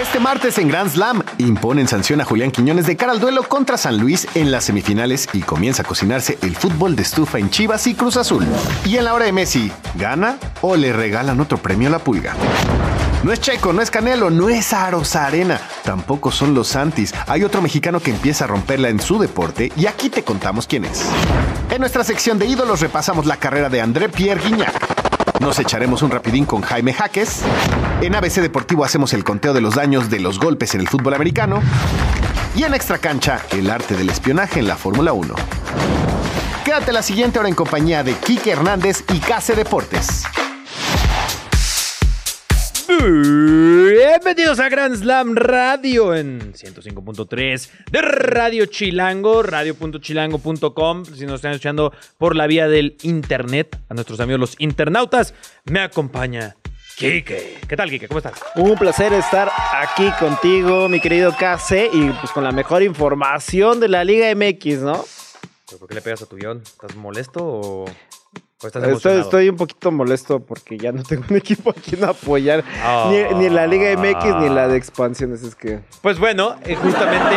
Este 0.00 0.20
martes 0.20 0.58
en 0.58 0.68
Grand 0.68 0.90
Slam 0.90 1.22
imponen 1.38 1.88
sanción 1.88 2.20
a 2.20 2.24
Julián 2.26 2.50
Quiñones 2.50 2.86
de 2.86 2.96
cara 2.96 3.12
al 3.12 3.20
duelo 3.20 3.44
contra 3.44 3.78
San 3.78 3.96
Luis 3.96 4.28
en 4.34 4.50
las 4.50 4.64
semifinales 4.64 5.26
y 5.32 5.40
comienza 5.40 5.82
a 5.82 5.86
cocinarse 5.86 6.38
el 6.42 6.54
fútbol 6.54 6.94
de 6.96 7.02
estufa 7.02 7.38
en 7.38 7.48
Chivas 7.48 7.86
y 7.86 7.94
Cruz 7.94 8.18
Azul. 8.18 8.44
Y 8.84 8.98
en 8.98 9.04
la 9.04 9.14
hora 9.14 9.24
de 9.24 9.32
Messi, 9.32 9.72
¿gana 9.94 10.36
o 10.60 10.76
le 10.76 10.92
regalan 10.92 11.40
otro 11.40 11.56
premio 11.56 11.88
a 11.88 11.92
la 11.92 11.98
pulga? 11.98 12.34
No 13.22 13.32
es 13.32 13.40
Checo, 13.40 13.72
no 13.72 13.80
es 13.80 13.90
Canelo, 13.90 14.28
no 14.28 14.50
es 14.50 14.74
Arena, 14.74 15.58
tampoco 15.82 16.30
son 16.30 16.54
los 16.54 16.68
Santis. 16.68 17.14
Hay 17.26 17.42
otro 17.42 17.62
mexicano 17.62 17.98
que 17.98 18.10
empieza 18.10 18.44
a 18.44 18.48
romperla 18.48 18.90
en 18.90 19.00
su 19.00 19.18
deporte 19.18 19.72
y 19.76 19.86
aquí 19.86 20.10
te 20.10 20.22
contamos 20.22 20.66
quién 20.66 20.84
es. 20.84 21.06
En 21.70 21.80
nuestra 21.80 22.04
sección 22.04 22.38
de 22.38 22.44
ídolos 22.44 22.80
repasamos 22.80 23.24
la 23.24 23.38
carrera 23.38 23.70
de 23.70 23.80
André 23.80 24.10
Pierre 24.10 24.42
Guignac. 24.42 24.95
Nos 25.40 25.58
echaremos 25.58 26.02
un 26.02 26.10
rapidín 26.10 26.44
con 26.44 26.62
Jaime 26.62 26.92
Jaques. 26.92 27.42
En 28.00 28.14
ABC 28.14 28.40
Deportivo 28.40 28.84
hacemos 28.84 29.12
el 29.12 29.24
conteo 29.24 29.52
de 29.52 29.60
los 29.60 29.74
daños 29.74 30.10
de 30.10 30.20
los 30.20 30.38
golpes 30.38 30.74
en 30.74 30.80
el 30.80 30.88
fútbol 30.88 31.14
americano. 31.14 31.60
Y 32.54 32.64
en 32.64 32.74
Extra 32.74 32.98
Cancha, 32.98 33.42
el 33.50 33.70
arte 33.70 33.96
del 33.96 34.08
espionaje 34.08 34.60
en 34.60 34.66
la 34.66 34.76
Fórmula 34.76 35.12
1. 35.12 35.34
Quédate 36.64 36.92
la 36.92 37.02
siguiente 37.02 37.38
hora 37.38 37.48
en 37.48 37.54
compañía 37.54 38.02
de 38.02 38.14
Quique 38.14 38.50
Hernández 38.50 39.04
y 39.12 39.18
Case 39.18 39.54
Deportes. 39.54 40.24
Bienvenidos 42.88 44.60
a 44.60 44.68
Grand 44.68 44.94
Slam 44.94 45.34
Radio 45.34 46.14
en 46.14 46.52
105.3 46.52 47.70
de 47.90 48.00
Radio 48.00 48.66
Chilango, 48.66 49.42
radio.chilango.com. 49.42 51.04
Si 51.04 51.26
nos 51.26 51.36
están 51.36 51.52
escuchando 51.52 51.92
por 52.16 52.36
la 52.36 52.46
vía 52.46 52.68
del 52.68 52.96
internet, 53.02 53.76
a 53.88 53.94
nuestros 53.94 54.20
amigos 54.20 54.38
los 54.38 54.54
internautas, 54.60 55.34
me 55.64 55.80
acompaña 55.80 56.54
Kike. 56.96 57.58
¿Qué 57.68 57.76
tal, 57.76 57.90
Kike? 57.90 58.06
¿Cómo 58.06 58.18
estás? 58.18 58.40
Un 58.54 58.76
placer 58.76 59.12
estar 59.14 59.50
aquí 59.74 60.08
contigo, 60.20 60.88
mi 60.88 61.00
querido 61.00 61.32
KC, 61.32 61.90
y 61.92 62.10
pues 62.10 62.30
con 62.32 62.44
la 62.44 62.52
mejor 62.52 62.84
información 62.84 63.80
de 63.80 63.88
la 63.88 64.04
Liga 64.04 64.32
MX, 64.32 64.82
¿no? 64.82 65.04
¿Por 65.78 65.88
qué 65.88 65.94
le 65.96 66.02
pegas 66.02 66.22
a 66.22 66.26
tu 66.26 66.36
guion? 66.36 66.62
¿Estás 66.62 66.94
molesto 66.94 67.40
o.? 67.42 67.84
Estoy, 68.62 69.20
estoy, 69.20 69.48
un 69.50 69.56
poquito 69.56 69.92
molesto 69.92 70.40
porque 70.40 70.78
ya 70.78 70.90
no 70.90 71.02
tengo 71.02 71.24
un 71.30 71.36
equipo 71.36 71.70
a 71.70 71.74
quien 71.74 72.02
apoyar. 72.04 72.64
Ni, 73.10 73.16
en 73.16 73.54
la 73.54 73.66
Liga 73.66 73.94
MX 73.98 74.36
ni 74.40 74.48
la 74.48 74.66
de 74.66 74.78
expansiones. 74.78 75.42
Es 75.42 75.54
que. 75.54 75.80
Pues 76.00 76.18
bueno, 76.18 76.56
eh, 76.64 76.74
justamente. 76.74 77.36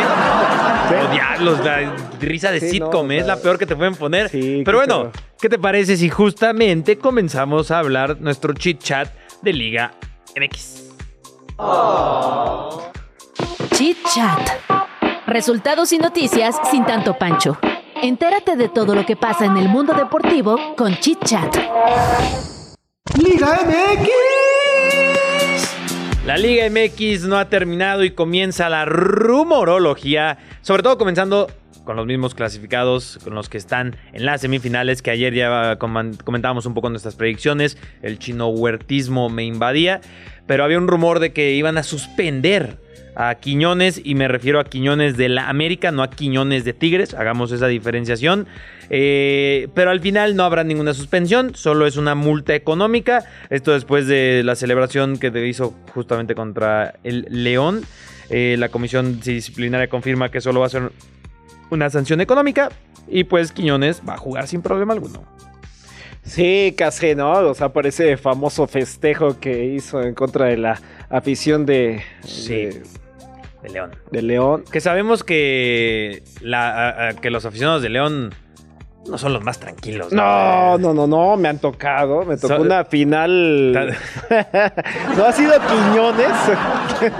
diablos, 1.12 1.62
la 1.62 1.94
risa 2.20 2.50
de 2.50 2.60
sitcom 2.60 3.10
es 3.12 3.26
la 3.26 3.36
peor 3.36 3.58
que 3.58 3.66
te 3.66 3.76
pueden 3.76 3.96
poner. 3.96 4.30
pero 4.64 4.78
bueno, 4.78 5.12
¿qué 5.38 5.50
te 5.50 5.58
parece 5.58 5.98
si 5.98 6.08
justamente 6.08 6.96
comenzamos 6.96 7.70
a 7.70 7.80
hablar 7.80 8.18
nuestro 8.20 8.54
chit 8.54 8.82
chat 8.82 9.12
de 9.42 9.52
Liga 9.52 9.92
MX? 10.36 10.84
Chit 13.74 13.98
chat. 14.14 14.40
Resultados 15.26 15.92
y 15.92 15.98
noticias 15.98 16.56
sin 16.70 16.86
tanto 16.86 17.16
pancho. 17.18 17.58
Entérate 18.02 18.56
de 18.56 18.70
todo 18.70 18.94
lo 18.94 19.04
que 19.04 19.14
pasa 19.14 19.44
en 19.44 19.58
el 19.58 19.68
mundo 19.68 19.92
deportivo 19.92 20.74
con 20.74 20.96
Chit 20.96 21.22
Chat. 21.22 21.54
Liga 23.22 23.58
MX. 23.66 24.08
La 26.24 26.38
Liga 26.38 26.64
MX 26.70 27.24
no 27.24 27.36
ha 27.36 27.50
terminado 27.50 28.02
y 28.02 28.12
comienza 28.12 28.70
la 28.70 28.86
rumorología, 28.86 30.38
sobre 30.62 30.82
todo 30.82 30.96
comenzando 30.96 31.48
con 31.84 31.96
los 31.96 32.06
mismos 32.06 32.34
clasificados, 32.34 33.18
con 33.22 33.34
los 33.34 33.50
que 33.50 33.58
están 33.58 33.96
en 34.14 34.24
las 34.24 34.40
semifinales, 34.40 35.02
que 35.02 35.10
ayer 35.10 35.34
ya 35.34 35.76
comentábamos 35.78 36.64
un 36.64 36.72
poco 36.72 36.88
nuestras 36.88 37.16
predicciones, 37.16 37.76
el 38.00 38.18
chino 38.18 38.48
huertismo 38.48 39.28
me 39.28 39.44
invadía, 39.44 40.00
pero 40.46 40.64
había 40.64 40.78
un 40.78 40.88
rumor 40.88 41.18
de 41.18 41.34
que 41.34 41.52
iban 41.52 41.76
a 41.76 41.82
suspender 41.82 42.78
a 43.14 43.34
Quiñones 43.36 44.00
y 44.02 44.14
me 44.14 44.28
refiero 44.28 44.60
a 44.60 44.64
Quiñones 44.64 45.16
de 45.16 45.28
la 45.28 45.48
América, 45.48 45.90
no 45.90 46.02
a 46.02 46.10
Quiñones 46.10 46.64
de 46.64 46.72
Tigres, 46.72 47.14
hagamos 47.14 47.52
esa 47.52 47.66
diferenciación. 47.66 48.46
Eh, 48.90 49.68
pero 49.74 49.90
al 49.90 50.00
final 50.00 50.34
no 50.36 50.44
habrá 50.44 50.64
ninguna 50.64 50.94
suspensión, 50.94 51.54
solo 51.54 51.86
es 51.86 51.96
una 51.96 52.14
multa 52.14 52.54
económica. 52.54 53.24
Esto 53.48 53.72
después 53.72 54.06
de 54.06 54.42
la 54.44 54.56
celebración 54.56 55.18
que 55.18 55.46
hizo 55.46 55.74
justamente 55.94 56.34
contra 56.34 56.94
el 57.04 57.26
León. 57.30 57.82
Eh, 58.30 58.56
la 58.58 58.68
comisión 58.68 59.20
disciplinaria 59.20 59.88
confirma 59.88 60.30
que 60.30 60.40
solo 60.40 60.60
va 60.60 60.66
a 60.66 60.70
ser 60.70 60.92
una 61.70 61.90
sanción 61.90 62.20
económica 62.20 62.70
y 63.08 63.24
pues 63.24 63.52
Quiñones 63.52 64.02
va 64.08 64.14
a 64.14 64.18
jugar 64.18 64.46
sin 64.46 64.62
problema 64.62 64.92
alguno. 64.92 65.24
Sí, 66.22 66.74
casi, 66.76 67.14
¿no? 67.14 67.32
O 67.32 67.54
sea, 67.54 67.70
por 67.70 67.86
ese 67.86 68.16
famoso 68.16 68.66
festejo 68.66 69.40
que 69.40 69.64
hizo 69.64 70.02
en 70.02 70.14
contra 70.14 70.46
de 70.46 70.58
la 70.58 70.80
afición 71.08 71.66
de... 71.66 72.02
Sí. 72.24 72.54
De, 72.54 72.82
León. 73.68 73.90
De 74.10 74.22
León. 74.22 74.64
Que 74.70 74.80
sabemos 74.80 75.22
que, 75.22 76.22
la, 76.40 77.14
que 77.20 77.30
los 77.30 77.44
aficionados 77.44 77.82
de 77.82 77.90
León 77.90 78.34
no 79.08 79.16
son 79.18 79.32
los 79.32 79.42
más 79.42 79.58
tranquilos. 79.58 80.12
No, 80.12 80.76
no, 80.78 80.92
no, 80.92 81.06
no, 81.06 81.36
me 81.36 81.48
han 81.48 81.58
tocado. 81.58 82.24
Me 82.24 82.36
tocó 82.36 82.60
una 82.60 82.84
final. 82.84 83.72
no 85.16 85.24
ha 85.24 85.32
sido 85.32 85.52
Quiñones. 85.52 86.28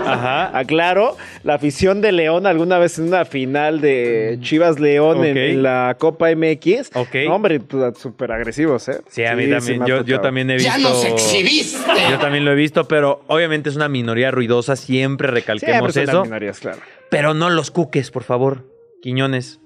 Ajá. 0.06 0.56
Aclaro. 0.56 1.16
La 1.42 1.54
afición 1.54 2.00
de 2.00 2.12
León 2.12 2.46
alguna 2.46 2.78
vez 2.78 2.98
en 2.98 3.08
una 3.08 3.24
final 3.24 3.80
de 3.80 4.38
Chivas 4.42 4.78
León 4.78 5.24
en, 5.24 5.62
la 5.62 5.96
Copa 5.98 6.28
MX. 6.34 6.90
Ok. 6.94 7.16
hombre, 7.30 7.60
pues, 7.60 7.98
súper 7.98 8.32
agresivos, 8.32 8.88
¿eh? 8.88 9.00
Sí, 9.08 9.24
a 9.24 9.34
mí 9.34 9.48
también. 9.48 9.84
Yo, 9.86 10.20
también 10.20 10.50
he 10.50 10.54
visto. 10.54 10.70
¡Ya 10.70 10.78
nos 10.78 11.04
exhibiste! 11.04 11.78
Yo 12.10 12.18
también 12.18 12.44
lo 12.44 12.52
he 12.52 12.56
visto, 12.56 12.86
pero 12.86 13.22
obviamente 13.26 13.70
es 13.70 13.76
una 13.76 13.88
minoría 13.88 14.30
ruidosa. 14.30 14.76
Siempre 14.76 15.28
recalquemos 15.28 15.96
eso. 15.96 16.24
Minorías, 16.24 16.60
claro. 16.60 16.78
Pero 17.08 17.34
no 17.34 17.48
los 17.48 17.70
cuques, 17.70 18.10
por 18.10 18.22
favor. 18.22 18.66
Quiñones. 19.02 19.60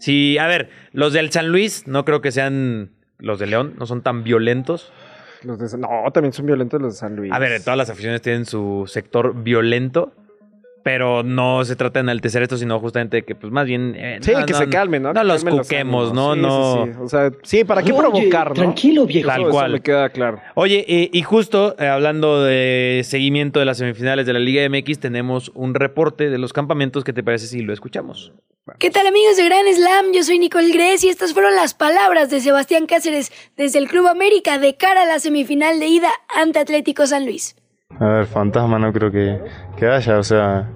Sí, 0.00 0.38
a 0.38 0.46
ver, 0.46 0.70
los 0.92 1.12
del 1.12 1.30
San 1.30 1.48
Luis 1.48 1.86
no 1.86 2.04
creo 2.04 2.20
que 2.20 2.32
sean 2.32 2.90
los 3.18 3.38
de 3.38 3.46
León, 3.46 3.74
no 3.78 3.86
son 3.86 4.02
tan 4.02 4.24
violentos. 4.24 4.92
Los 5.42 5.58
de, 5.58 5.78
no, 5.78 5.88
también 6.12 6.32
son 6.32 6.46
violentos 6.46 6.80
los 6.80 6.94
de 6.94 6.98
San 6.98 7.16
Luis. 7.16 7.32
A 7.32 7.38
ver, 7.38 7.62
todas 7.62 7.76
las 7.76 7.90
aficiones 7.90 8.20
tienen 8.22 8.46
su 8.46 8.84
sector 8.86 9.42
violento. 9.42 10.12
Pero 10.82 11.22
no 11.22 11.62
se 11.66 11.76
trata 11.76 11.98
de 11.98 12.04
enaltecer 12.04 12.42
esto, 12.42 12.56
sino 12.56 12.80
justamente 12.80 13.22
que, 13.22 13.34
pues 13.34 13.52
más 13.52 13.66
bien. 13.66 13.94
Eh, 13.98 14.18
sí, 14.22 14.32
que 14.46 14.54
se 14.54 14.66
calmen, 14.70 15.02
¿no? 15.02 15.12
No 15.12 15.24
los 15.24 15.44
cuquemos, 15.44 16.14
¿no? 16.14 16.34
Sí, 16.34 16.40
no. 16.40 16.86
Sí, 16.86 16.92
O 17.02 17.08
sea, 17.08 17.30
sí, 17.42 17.64
¿para 17.64 17.82
qué 17.82 17.92
provocar, 17.92 18.54
Tranquilo, 18.54 19.04
viejo. 19.04 19.28
Tal 19.28 19.48
cual. 19.48 19.72
me 19.72 19.80
queda 19.80 20.08
claro. 20.08 20.40
Oye, 20.54 20.86
eh, 20.88 21.10
y 21.12 21.20
justo 21.20 21.76
eh, 21.78 21.86
hablando 21.86 22.42
de 22.42 23.02
seguimiento 23.04 23.60
de 23.60 23.66
las 23.66 23.76
semifinales 23.76 24.24
de 24.24 24.32
la 24.32 24.38
Liga 24.38 24.66
MX, 24.70 25.00
tenemos 25.00 25.52
un 25.54 25.74
reporte 25.74 26.30
de 26.30 26.38
los 26.38 26.54
campamentos. 26.54 27.04
¿Qué 27.04 27.12
te 27.12 27.22
parece 27.22 27.46
si 27.46 27.60
lo 27.60 27.74
escuchamos? 27.74 28.32
¿Qué 28.78 28.90
tal, 28.90 29.06
amigos 29.06 29.36
de 29.36 29.44
Gran 29.44 29.66
Slam? 29.74 30.12
Yo 30.12 30.22
soy 30.22 30.38
Nicole 30.38 30.72
Gress 30.72 31.02
y 31.04 31.08
estas 31.08 31.32
fueron 31.32 31.54
las 31.54 31.74
palabras 31.74 32.30
de 32.30 32.40
Sebastián 32.40 32.86
Cáceres 32.86 33.32
desde 33.56 33.78
el 33.78 33.88
Club 33.88 34.06
América 34.06 34.58
de 34.58 34.76
cara 34.76 35.02
a 35.02 35.06
la 35.06 35.18
semifinal 35.18 35.80
de 35.80 35.86
ida 35.86 36.08
ante 36.28 36.58
Atlético 36.58 37.06
San 37.06 37.24
Luis. 37.24 37.56
A 37.98 38.06
ver, 38.06 38.26
fantasma 38.26 38.78
no 38.78 38.92
creo 38.92 39.10
que, 39.10 39.40
que 39.76 39.86
haya, 39.86 40.18
o 40.18 40.22
sea, 40.22 40.68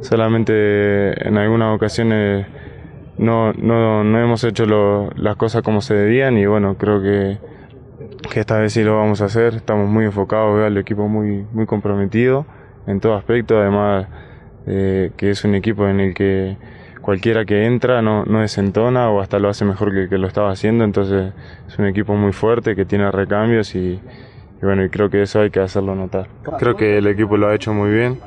solamente 0.00 1.26
en 1.26 1.38
algunas 1.38 1.74
ocasiones 1.74 2.46
no, 3.16 3.52
no, 3.52 4.04
no 4.04 4.20
hemos 4.20 4.44
hecho 4.44 5.10
las 5.16 5.36
cosas 5.36 5.62
como 5.62 5.80
se 5.80 5.94
debían 5.94 6.38
y 6.38 6.46
bueno, 6.46 6.76
creo 6.76 7.00
que, 7.02 7.38
que 8.30 8.40
esta 8.40 8.58
vez 8.58 8.72
sí 8.72 8.82
lo 8.82 8.96
vamos 8.96 9.22
a 9.22 9.26
hacer, 9.26 9.54
estamos 9.54 9.88
muy 9.88 10.04
enfocados, 10.04 10.56
veo 10.56 10.66
al 10.66 10.76
equipo 10.76 11.08
muy, 11.08 11.46
muy 11.52 11.66
comprometido 11.66 12.46
en 12.86 13.00
todo 13.00 13.14
aspecto, 13.14 13.58
además 13.58 14.06
eh, 14.66 15.12
que 15.16 15.30
es 15.30 15.44
un 15.44 15.54
equipo 15.54 15.88
en 15.88 16.00
el 16.00 16.14
que 16.14 16.56
cualquiera 17.08 17.46
que 17.46 17.64
entra 17.64 18.02
no, 18.02 18.26
no 18.26 18.40
desentona 18.40 19.08
o 19.08 19.22
hasta 19.22 19.38
lo 19.38 19.48
hace 19.48 19.64
mejor 19.64 19.94
que, 19.94 20.10
que 20.10 20.18
lo 20.18 20.26
estaba 20.26 20.50
haciendo, 20.50 20.84
entonces 20.84 21.32
es 21.66 21.78
un 21.78 21.86
equipo 21.86 22.14
muy 22.14 22.34
fuerte 22.34 22.76
que 22.76 22.84
tiene 22.84 23.10
recambios 23.10 23.74
y, 23.74 23.98
bueno, 24.60 24.84
y 24.84 24.90
creo 24.90 25.08
que 25.08 25.22
eso 25.22 25.40
hay 25.40 25.48
que 25.48 25.58
hacerlo 25.58 25.94
notar. 25.94 26.28
Creo 26.58 26.76
que 26.76 26.98
el 26.98 27.06
equipo 27.06 27.38
lo 27.38 27.48
ha 27.48 27.54
hecho 27.54 27.72
muy 27.72 27.90
bien, 27.90 28.20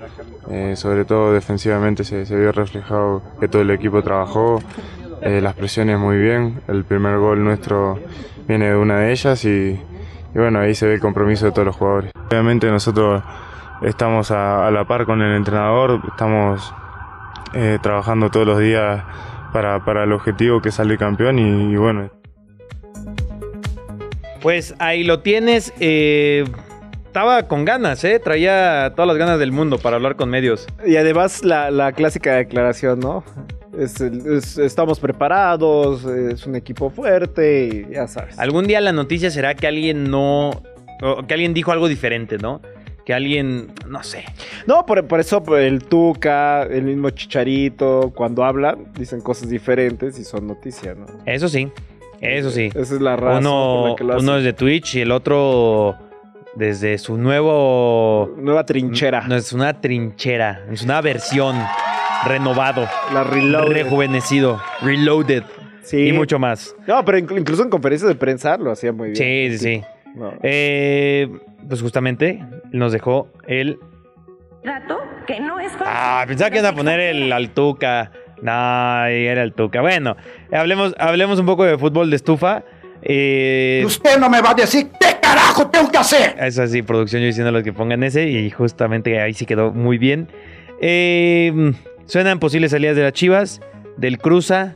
eh, 0.50 0.74
sobre 0.76 1.06
todo 1.06 1.32
defensivamente 1.32 2.04
se, 2.04 2.24
vio 2.36 2.52
reflejado 2.52 3.22
que 3.40 3.48
todo 3.48 3.62
el 3.62 3.70
equipo 3.70 4.02
trabajó, 4.02 4.64
eh, 5.22 5.42
las 5.42 5.54
presiones 5.54 6.00
muy 6.00 6.18
bien, 6.18 6.62
el 6.68 6.84
primer 6.84 7.20
gol 7.20 7.44
nuestro 7.44 8.00
viene 8.48 8.70
de 8.70 8.78
una 8.78 9.02
de 9.02 9.12
ellas 9.12 9.46
y, 9.46 9.80
bueno, 10.34 10.58
ahí 10.58 10.74
se 10.74 10.88
ve 10.88 10.96
el 10.96 11.00
compromiso 11.00 11.46
de 11.46 11.52
todos 11.52 11.68
los 11.68 11.76
jugadores. 11.76 12.12
Obviamente 12.32 12.72
nosotros 12.72 13.22
estamos 13.84 14.32
a, 14.32 14.72
la 14.72 14.86
par 14.86 15.06
con 15.06 15.22
el 15.22 15.36
entrenador, 15.36 16.02
estamos 16.08 16.74
eh, 17.54 17.78
trabajando 17.82 18.30
todos 18.30 18.48
los 18.48 18.60
días 18.60 19.04
para, 19.52 19.84
para, 19.84 20.04
el 20.04 20.14
objetivo 20.14 20.62
que 20.62 20.70
es 20.70 20.76
salir 20.76 20.98
campeón 20.98 21.40
y, 21.40 21.76
bueno. 21.76 22.10
Pues 24.42 24.74
ahí 24.80 25.04
lo 25.04 25.20
tienes. 25.20 25.74
Eh, 25.80 26.46
estaba 27.06 27.48
con 27.50 27.66
ganas, 27.66 28.04
¿eh? 28.06 28.20
Traía 28.20 28.94
todas 28.96 29.08
las 29.08 29.18
ganas 29.18 29.38
del 29.38 29.52
mundo 29.52 29.78
para 29.78 29.98
hablar 29.98 30.16
con 30.16 30.30
medios. 30.30 30.66
Y 30.86 30.96
además 30.96 31.44
la, 31.44 31.92
clásica 31.92 32.36
declaración, 32.36 33.00
¿no? 33.00 33.24
estamos 33.78 35.00
preparados, 35.00 36.04
es 36.06 36.46
un 36.46 36.56
equipo 36.56 36.90
fuerte 36.90 37.88
y 37.90 37.94
ya 37.94 38.08
sabes. 38.08 38.38
Algún 38.38 38.68
día 38.68 38.82
la 38.82 38.92
noticia 38.92 39.32
será 39.32 39.56
que 39.56 39.66
alguien 39.68 40.10
no... 40.10 40.62
que 41.28 41.34
alguien 41.34 41.54
dijo 41.54 41.72
algo 41.72 41.88
diferente, 41.88 42.38
¿no? 42.38 42.62
Que 43.06 43.14
alguien, 43.14 43.74
no 43.88 44.04
sé. 44.04 44.26
No, 44.68 44.86
por, 44.86 45.08
por, 45.08 45.20
eso 45.20 45.44
el 45.58 45.84
Tuca, 45.84 46.64
el 46.64 46.84
mismo 46.84 47.10
Chicharito, 47.10 48.12
cuando 48.16 48.44
hablan, 48.44 48.86
dicen 48.98 49.22
cosas 49.22 49.50
diferentes 49.50 50.20
y 50.20 50.24
son 50.24 50.48
noticias, 50.48 50.98
¿no? 50.98 51.06
Eso 51.26 51.50
sí, 51.50 51.72
eso 52.20 52.52
sí. 52.52 52.70
Esa 52.74 52.96
es 52.96 53.02
la 53.02 53.16
razón. 53.16 53.46
Uno, 53.46 53.96
uno 54.18 54.38
es 54.38 54.44
de 54.44 54.54
Twitch 54.54 54.96
y 54.96 55.02
el 55.02 55.12
otro 55.12 55.98
desde 56.56 56.98
su 56.98 57.18
nuevo... 57.18 58.34
Nueva 58.38 58.66
trinchera. 58.66 59.28
No, 59.28 59.36
es 59.36 59.54
una 59.54 59.80
trinchera, 59.80 60.66
es 60.72 60.84
una 60.84 61.02
versión 61.02 61.56
renovado. 62.26 62.88
La 63.14 63.24
reloaded. 63.24 63.74
Rejuvenecido, 63.74 64.62
reloaded. 64.82 65.44
Sí. 65.84 66.10
Y 66.10 66.14
mucho 66.14 66.40
más. 66.40 66.76
No, 66.88 67.04
pero 67.04 67.18
incluso 67.18 67.64
en 67.64 67.70
conferencias 67.70 68.08
de 68.08 68.16
prensa 68.16 68.58
lo 68.58 68.72
hacía 68.72 68.92
muy 68.92 69.12
bien. 69.12 69.16
Sí, 69.16 69.58
sí, 69.58 69.78
sí. 69.78 69.84
Eh, 70.44 71.30
pues 71.68 71.82
justamente 71.82 72.44
nos 72.72 72.92
dejó 72.92 73.28
el... 73.48 73.78
Dato 74.64 75.00
que 75.26 75.40
no 75.40 75.60
es 75.60 75.72
Ah, 75.80 76.24
pensaba 76.28 76.52
que 76.52 76.60
iban 76.60 76.74
a 76.74 76.76
poner 76.76 77.00
el 77.00 77.32
Altuca. 77.32 78.12
No, 78.42 79.06
era 79.06 79.44
el 79.44 79.54
Tuca. 79.54 79.82
Bueno, 79.82 80.16
hablemos, 80.52 80.96
hablemos 80.98 81.40
un 81.40 81.46
poco 81.46 81.64
de 81.64 81.78
fútbol 81.78 82.10
de 82.10 82.16
estufa. 82.16 82.64
Eh, 83.04 83.84
Usted 83.86 84.20
no 84.20 84.30
me 84.30 84.42
va 84.42 84.52
a 84.52 84.54
decir 84.54 84.90
qué 85.00 85.18
carajo 85.22 85.68
tengo 85.70 85.90
que 85.92 85.98
hacer. 85.98 86.36
Eso 86.40 86.66
sí, 86.68 86.82
producción 86.82 87.22
yo 87.22 87.28
diciendo 87.28 87.52
los 87.52 87.64
que 87.64 87.74
pongan 87.74 88.04
ese 88.04 88.30
y 88.30 88.50
justamente 88.50 89.20
ahí 89.20 89.34
sí 89.34 89.46
quedó 89.46 89.72
muy 89.72 89.98
bien. 89.98 90.28
Eh, 90.82 91.74
suenan 92.06 92.40
posibles 92.40 92.72
salidas 92.72 92.96
de 92.96 93.04
las 93.04 93.14
Chivas, 93.14 93.62
del 93.98 94.18
Cruza. 94.18 94.76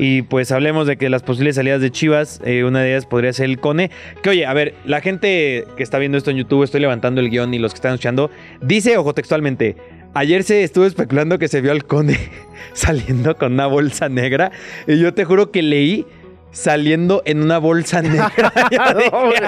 Y 0.00 0.22
pues 0.22 0.52
hablemos 0.52 0.86
de 0.86 0.96
que 0.96 1.10
las 1.10 1.24
posibles 1.24 1.56
salidas 1.56 1.80
de 1.80 1.90
Chivas, 1.90 2.40
eh, 2.44 2.62
una 2.62 2.80
de 2.80 2.92
ellas 2.92 3.04
podría 3.04 3.32
ser 3.32 3.46
el 3.46 3.58
Cone. 3.58 3.90
Que 4.22 4.30
oye, 4.30 4.46
a 4.46 4.54
ver, 4.54 4.76
la 4.84 5.00
gente 5.00 5.64
que 5.76 5.82
está 5.82 5.98
viendo 5.98 6.16
esto 6.16 6.30
en 6.30 6.36
YouTube, 6.36 6.62
estoy 6.62 6.80
levantando 6.80 7.20
el 7.20 7.30
guion 7.30 7.52
y 7.52 7.58
los 7.58 7.72
que 7.72 7.78
están 7.78 7.94
escuchando, 7.94 8.30
dice, 8.62 8.96
ojo 8.96 9.12
textualmente, 9.12 9.74
ayer 10.14 10.44
se 10.44 10.62
estuvo 10.62 10.86
especulando 10.86 11.40
que 11.40 11.48
se 11.48 11.60
vio 11.60 11.72
al 11.72 11.84
Cone 11.84 12.16
saliendo 12.74 13.36
con 13.36 13.54
una 13.54 13.66
bolsa 13.66 14.08
negra. 14.08 14.52
Y 14.86 15.00
yo 15.00 15.14
te 15.14 15.24
juro 15.24 15.50
que 15.50 15.62
leí 15.62 16.06
saliendo 16.50 17.22
en 17.24 17.42
una 17.42 17.58
bolsa 17.58 18.02
negra. 18.02 18.52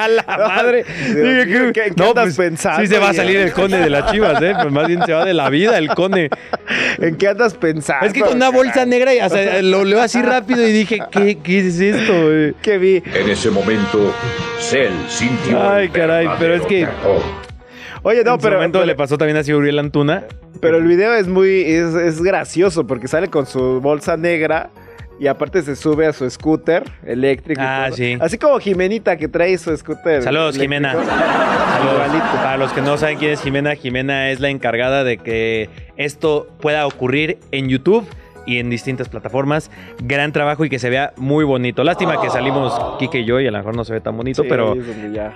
a 0.00 0.08
la 0.08 0.24
madre. 0.26 0.84
¿Qué, 0.84 1.92
no, 1.96 2.10
andas 2.10 2.24
pues, 2.24 2.36
pensando? 2.36 2.80
Sí 2.80 2.86
se 2.86 2.98
va 2.98 3.10
a 3.10 3.14
salir 3.14 3.36
el 3.38 3.52
cone 3.52 3.78
de 3.78 3.90
las 3.90 4.10
chivas, 4.10 4.40
¿eh? 4.42 4.54
Pues 4.60 4.72
más 4.72 4.86
bien 4.86 5.02
se 5.04 5.12
va 5.12 5.24
de 5.24 5.34
la 5.34 5.50
vida 5.50 5.78
el 5.78 5.88
cone. 5.88 6.30
¿En 6.98 7.16
qué 7.16 7.28
andas 7.28 7.54
pensando? 7.54 8.06
Es 8.06 8.12
que 8.12 8.20
con 8.20 8.36
una 8.36 8.50
bolsa 8.50 8.86
negra, 8.86 9.12
lo 9.62 9.84
leo 9.84 10.00
así 10.00 10.22
rápido 10.22 10.66
y 10.66 10.72
dije, 10.72 11.00
¿qué, 11.10 11.38
qué 11.38 11.60
es 11.60 11.80
esto? 11.80 12.56
¿Qué 12.62 12.78
vi? 12.78 13.02
En 13.14 13.28
ese 13.28 13.50
momento, 13.50 14.14
Cell 14.58 14.92
sintió. 15.08 15.70
Ay, 15.70 15.88
caray, 15.88 16.28
pero 16.38 16.54
es 16.54 16.62
que. 16.62 16.86
Oye, 18.02 18.24
no, 18.24 18.34
en 18.34 18.40
pero. 18.40 18.56
momento 18.56 18.84
le 18.84 18.94
pasó 18.94 19.18
también 19.18 19.36
a 19.36 19.56
Uriel 19.56 19.78
Antuna. 19.78 20.24
Pero 20.60 20.78
el 20.78 20.84
video 20.84 21.14
es 21.14 21.28
muy. 21.28 21.62
Es, 21.62 21.94
es 21.94 22.22
gracioso 22.22 22.86
porque 22.86 23.08
sale 23.08 23.28
con 23.28 23.46
su 23.46 23.80
bolsa 23.80 24.16
negra 24.16 24.70
y 25.20 25.26
aparte 25.26 25.60
se 25.60 25.76
sube 25.76 26.06
a 26.06 26.14
su 26.14 26.28
scooter 26.28 26.82
eléctrico. 27.04 27.60
Ah, 27.62 27.90
sí. 27.92 28.16
Así 28.18 28.38
como 28.38 28.58
Jimenita 28.58 29.18
que 29.18 29.28
trae 29.28 29.56
su 29.58 29.76
scooter. 29.76 30.22
Saludos, 30.22 30.56
Jimena. 30.56 30.92
Saludos. 30.94 32.22
Para 32.36 32.56
los 32.56 32.72
que 32.72 32.80
no 32.80 32.96
saben 32.96 33.18
quién 33.18 33.32
es 33.32 33.42
Jimena, 33.42 33.76
Jimena 33.76 34.30
es 34.30 34.40
la 34.40 34.48
encargada 34.48 35.04
de 35.04 35.18
que 35.18 35.68
esto 35.98 36.48
pueda 36.60 36.86
ocurrir 36.86 37.38
en 37.52 37.68
YouTube 37.68 38.08
y 38.46 38.60
en 38.60 38.70
distintas 38.70 39.10
plataformas. 39.10 39.70
Gran 40.02 40.32
trabajo 40.32 40.64
y 40.64 40.70
que 40.70 40.78
se 40.78 40.88
vea 40.88 41.12
muy 41.18 41.44
bonito. 41.44 41.84
Lástima 41.84 42.18
que 42.18 42.30
salimos 42.30 42.72
Kike 42.98 43.20
y 43.20 43.24
yo 43.26 43.40
y 43.40 43.46
a 43.46 43.50
lo 43.50 43.58
mejor 43.58 43.76
no 43.76 43.84
se 43.84 43.92
ve 43.92 44.00
tan 44.00 44.16
bonito, 44.16 44.42
pero 44.48 44.74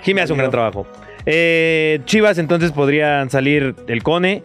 Jimena 0.00 0.24
hace 0.24 0.32
un 0.32 0.38
gran 0.38 0.50
trabajo. 0.50 0.86
Eh, 1.26 2.00
Chivas 2.06 2.38
entonces 2.38 2.72
podrían 2.72 3.28
salir 3.28 3.74
el 3.86 4.02
Cone 4.02 4.42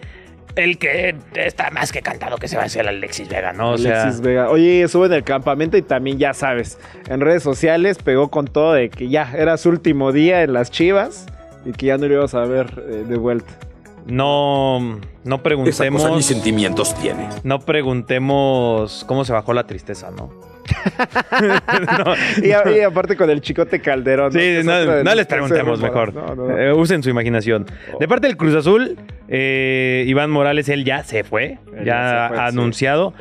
el 0.55 0.77
que 0.77 1.15
está 1.35 1.69
más 1.71 1.91
que 1.91 2.01
cantado 2.01 2.37
que 2.37 2.47
se 2.47 2.57
va 2.57 2.63
a 2.63 2.65
hacer 2.65 2.87
Alexis 2.87 3.29
Vega, 3.29 3.53
¿no? 3.53 3.71
O 3.71 3.73
Alexis 3.75 4.21
Vega. 4.21 4.49
Oye, 4.49 4.87
sube 4.87 5.07
en 5.07 5.13
el 5.13 5.23
campamento 5.23 5.77
y 5.77 5.81
también 5.81 6.17
ya 6.17 6.33
sabes, 6.33 6.77
en 7.07 7.21
redes 7.21 7.43
sociales 7.43 7.97
pegó 7.97 8.29
con 8.29 8.45
todo 8.45 8.73
de 8.73 8.89
que 8.89 9.09
ya 9.09 9.31
era 9.35 9.57
su 9.57 9.69
último 9.69 10.11
día 10.11 10.43
en 10.43 10.53
las 10.53 10.71
Chivas 10.71 11.25
y 11.65 11.71
que 11.71 11.87
ya 11.87 11.97
no 11.97 12.07
lo 12.07 12.13
íbamos 12.13 12.33
a 12.33 12.45
ver 12.45 12.83
eh, 12.87 13.05
de 13.07 13.17
vuelta. 13.17 13.53
No, 14.05 14.99
no 15.23 15.43
preguntemos. 15.43 15.79
Esa 15.79 16.09
cosa 16.09 16.21
sentimientos 16.21 16.95
tiene. 16.95 17.29
No 17.43 17.59
preguntemos 17.59 19.03
cómo 19.07 19.23
se 19.23 19.33
bajó 19.33 19.53
la 19.53 19.65
tristeza, 19.67 20.09
¿no? 20.09 20.31
y, 22.43 22.81
aparte 22.81 23.15
con 23.15 23.29
el 23.29 23.41
chicote 23.41 23.79
Calderón. 23.79 24.31
Sí, 24.31 24.61
no, 24.63 25.15
les 25.15 25.25
preguntemos 25.25 25.81
mejor. 25.81 26.13
Eh, 26.57 26.73
usen 26.73 27.03
su 27.03 27.09
imaginación. 27.09 27.65
De 27.99 28.07
parte 28.07 28.27
del 28.27 28.37
Cruz 28.37 28.55
Azul, 28.55 28.97
eh, 29.27 30.03
Iván 30.07 30.29
Morales, 30.29 30.69
él 30.69 30.85
ya 30.85 31.03
se 31.03 31.23
fue. 31.23 31.59
ya, 31.83 32.27
ha 32.27 32.47
anunciado. 32.47 33.13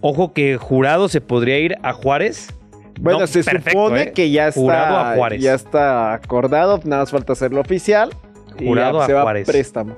Ojo 0.00 0.32
que 0.32 0.56
jurado 0.56 1.08
se 1.08 1.20
podría 1.20 1.58
ir 1.58 1.76
a 1.82 1.92
Juárez. 1.92 2.52
Bueno, 3.00 3.26
se 3.26 3.42
supone 3.42 4.02
¿eh? 4.02 4.12
que 4.12 4.30
ya 4.30 4.48
está, 4.48 5.12
a 5.12 5.34
ya 5.36 5.54
está 5.54 6.14
acordado, 6.14 6.80
nada 6.84 7.02
más 7.02 7.10
falta 7.10 7.34
hacerlo 7.34 7.60
oficial. 7.60 8.10
Jurado 8.58 9.02
a 9.02 9.06
Juárez. 9.06 9.46
préstamo. 9.46 9.96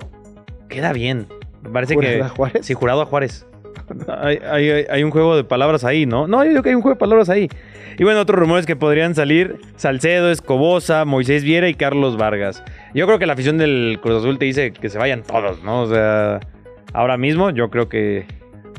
Queda 0.69 0.93
bien. 0.93 1.29
Me 1.63 1.71
parece 1.71 1.97
que. 1.97 2.23
A 2.23 2.29
Juárez? 2.29 2.67
Sí, 2.67 2.75
jurado 2.75 3.03
a 3.03 3.07
Juárez. 3.07 3.48
Hay, 4.89 5.03
un 5.03 5.11
juego 5.11 5.37
de 5.37 5.45
palabras 5.45 5.85
ahí, 5.85 6.07
¿no? 6.07 6.27
No, 6.27 6.45
yo 6.45 6.51
creo 6.51 6.63
que 6.63 6.69
hay 6.71 6.75
un 6.75 6.83
juego 6.83 6.95
de 6.95 6.99
palabras 6.99 7.29
ahí. 7.29 7.49
Y 7.99 8.05
bueno, 8.05 8.21
otros 8.21 8.39
rumores 8.39 8.67
que 8.67 8.77
podrían 8.77 9.15
salir: 9.15 9.57
Salcedo, 9.77 10.31
Escobosa, 10.31 11.05
Moisés 11.05 11.45
Viera 11.45 11.69
y 11.69 11.75
Carlos 11.75 12.17
Vargas. 12.17 12.63
Yo 12.95 13.07
creo 13.07 13.19
que 13.19 13.27
la 13.27 13.33
afición 13.33 13.59
del 13.59 13.99
Cruz 14.03 14.21
Azul 14.21 14.39
te 14.39 14.45
dice 14.45 14.73
que 14.73 14.89
se 14.89 14.99
vayan 14.99 15.23
todos, 15.23 15.63
¿no? 15.63 15.83
O 15.83 15.87
sea, 15.89 16.41
ahora 16.93 17.17
mismo 17.17 17.51
yo 17.51 17.71
creo 17.71 17.89
que 17.89 18.27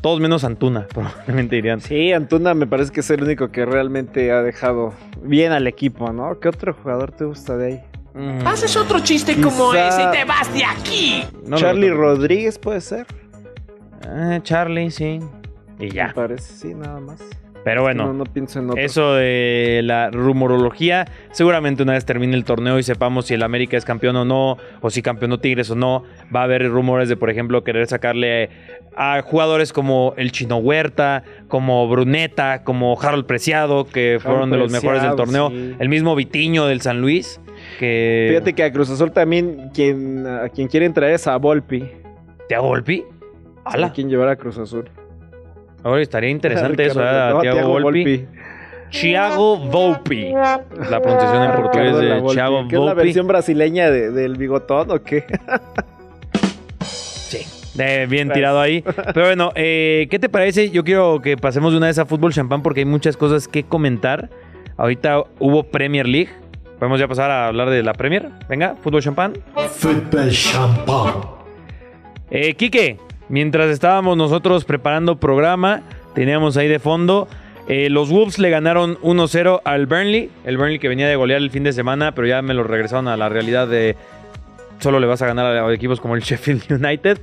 todos 0.01 0.20
menos 0.20 0.44
Antuna, 0.44 0.88
probablemente 0.94 1.58
irían. 1.58 1.82
Sí, 1.82 2.13
Antuna 2.13 2.54
me 2.54 2.68
parece 2.68 2.92
que 2.92 3.01
es 3.01 3.10
el 3.10 3.24
único 3.24 3.51
que 3.51 3.66
realmente 3.66 4.32
ha 4.32 4.42
dejado 4.42 4.94
bien 5.22 5.51
al 5.51 5.68
equipo, 5.68 6.12
¿no? 6.12 6.39
¿Qué 6.39 6.50
otro 6.50 6.74
jugador 6.74 7.12
te 7.12 7.25
gusta 7.25 7.58
de 7.58 7.68
ahí? 7.68 7.82
Mm. 8.13 8.46
Haces 8.48 8.75
otro 8.75 9.00
chiste 9.00 9.39
como 9.39 9.74
ese 9.74 10.04
y 10.04 10.12
te 10.12 10.25
vas 10.25 10.51
de 10.54 10.66
aquí. 10.66 11.24
Charlie 11.56 11.92
Rodríguez 11.92 12.58
puede 12.58 12.82
ser. 12.82 13.06
Eh, 14.06 14.39
Charlie, 14.44 14.91
sí. 14.91 15.20
Y 15.79 15.89
ya. 15.89 16.08
Me 16.08 16.13
parece, 16.13 16.53
sí, 16.53 16.74
nada 16.74 17.00
más. 17.00 17.22
Pero 17.63 17.82
bueno, 17.82 18.13
no, 18.13 18.24
pienso 18.24 18.60
en 18.60 18.77
eso 18.77 19.13
de 19.13 19.82
la 19.84 20.10
rumorología, 20.12 21.06
seguramente 21.32 21.84
una 21.84 21.94
vez 21.94 22.06
termine 22.06 22.36
el 22.36 22.46
torneo 22.46 22.79
y 22.79 22.84
sepamos 22.84 23.25
si 23.25 23.34
el 23.34 23.44
América 23.44 23.77
es 23.77 23.86
campeón 23.86 24.15
o 24.15 24.25
no, 24.25 24.58
o 24.82 24.89
si 24.89 25.01
campeonó 25.01 25.39
Tigres 25.39 25.70
o 25.70 25.75
no, 25.75 26.03
va 26.34 26.41
a 26.41 26.44
haber 26.44 26.68
rumores 26.70 27.10
de, 27.10 27.18
por 27.18 27.29
ejemplo, 27.29 27.63
querer 27.63 27.88
sacarle 27.88 28.50
a 28.96 29.22
jugadores 29.22 29.74
como 29.74 30.13
el 30.18 30.32
Chino 30.32 30.58
Huerta, 30.58 31.24
como 31.48 31.88
Bruneta, 31.88 32.63
como 32.63 33.00
Harold 33.00 33.25
Preciado, 33.25 33.86
que 33.86 34.20
fueron 34.22 34.50
de 34.50 34.58
los 34.58 34.72
mejores 34.72 35.03
del 35.03 35.15
torneo, 35.15 35.51
el 35.51 35.89
mismo 35.89 36.15
Vitiño 36.15 36.65
del 36.65 36.82
San 36.82 37.01
Luis. 37.01 37.41
Que... 37.77 38.27
Fíjate 38.29 38.53
que 38.53 38.63
a 38.63 38.72
Cruz 38.72 38.89
Azul 38.89 39.12
también 39.12 39.70
quien, 39.74 40.25
a 40.25 40.50
quien 40.50 40.70
quiere 40.70 40.86
entrar 40.86 41.10
es 41.12 41.27
a 41.27 41.36
Volpi. 41.38 41.89
¿Te 42.48 42.56
a 42.56 42.62
Volpi? 42.62 43.03
¿A 43.66 43.94
quién 43.94 44.10
llevará 44.10 44.32
a 44.32 44.36
Cruz 44.36 44.58
Azul? 44.58 44.89
Ahora 45.84 46.01
estaría 46.01 46.30
interesante 46.30 46.86
eso, 46.88 47.01
¿eh? 47.01 47.38
Tiago 47.42 47.80
Volpi. 47.80 48.28
Thiago 48.92 49.58
Volpi. 49.58 50.32
La 50.32 51.01
pronunciación 51.01 51.44
en 51.44 51.51
portugués 51.62 51.98
de 51.98 52.22
Thiago 52.34 52.56
Volpi. 52.56 52.70
¿Qué 52.70 52.75
es 52.75 52.82
la 52.82 52.94
versión 52.94 53.28
brasileña 53.28 53.92
del 53.92 54.36
bigotón 54.36 54.92
o 54.92 55.04
qué? 55.04 55.25
sí. 56.82 57.46
bien 58.08 58.32
tirado 58.32 58.60
ahí. 58.60 58.82
Pero 59.13 59.25
bueno, 59.28 59.51
eh, 59.56 60.08
¿qué 60.10 60.20
te 60.20 60.30
parece? 60.30 60.70
Yo 60.72 60.84
quiero 60.84 61.22
que 61.22 61.38
pasemos 61.38 61.72
de 61.72 61.78
una 61.78 61.88
vez 61.88 62.00
a 62.00 62.06
fútbol 62.06 62.34
champán 62.34 62.62
porque 62.63 62.82
hay 62.82 62.86
muchas 62.86 63.16
cosas 63.16 63.48
que 63.48 63.63
comentar. 63.63 64.30
Ahorita 64.78 65.24
hubo 65.39 65.63
Premier 65.63 66.08
League. 66.08 66.30
Podemos 66.80 67.00
ya 67.00 67.08
pasar 67.08 67.30
a 67.30 67.48
hablar 67.48 67.70
de 67.70 67.84
la 67.84 67.94
Premier. 67.94 68.30
Venga, 68.48 68.75
fútbol 68.82 69.01
champán. 69.01 69.34
Fútbol 69.70 70.30
champán. 70.32 71.13
Eh, 72.32 72.54
Quique, 72.54 72.98
Mientras 73.29 73.69
estábamos 73.69 74.17
nosotros 74.17 74.65
preparando 74.65 75.17
programa, 75.17 75.81
teníamos 76.13 76.57
ahí 76.57 76.67
de 76.67 76.79
fondo 76.79 77.27
Eh, 77.71 77.91
los 77.91 78.09
Wolves 78.09 78.39
le 78.39 78.50
ganaron 78.50 78.98
1-0 79.01 79.62
al 79.63 79.86
Burnley. 79.86 80.31
El 80.43 80.57
Burnley 80.57 80.79
que 80.79 80.88
venía 80.88 81.07
de 81.07 81.15
golear 81.15 81.39
el 81.39 81.51
fin 81.51 81.63
de 81.63 81.71
semana, 81.71 82.15
pero 82.15 82.27
ya 82.27 82.41
me 82.41 82.55
lo 82.55 82.63
regresaron 82.63 83.07
a 83.07 83.15
la 83.15 83.29
realidad 83.29 83.67
de 83.67 83.95
solo 84.79 85.00
le 85.00 85.05
vas 85.05 85.21
a 85.21 85.27
ganar 85.27 85.45
a 85.45 85.71
equipos 85.71 86.00
como 86.00 86.15
el 86.15 86.21
Sheffield 86.24 86.63
United. 86.71 87.19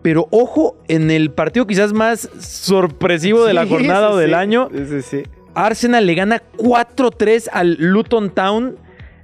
Pero 0.00 0.26
ojo, 0.30 0.76
en 0.88 1.10
el 1.10 1.32
partido 1.32 1.66
quizás 1.66 1.92
más 1.92 2.30
sorpresivo 2.40 3.44
de 3.44 3.52
la 3.52 3.66
jornada 3.66 4.10
o 4.10 4.16
del 4.16 4.32
año, 4.32 4.70
Arsenal 5.54 6.06
le 6.06 6.14
gana 6.14 6.42
4-3 6.56 7.48
al 7.52 7.76
Luton 7.78 8.30
Town. 8.30 8.76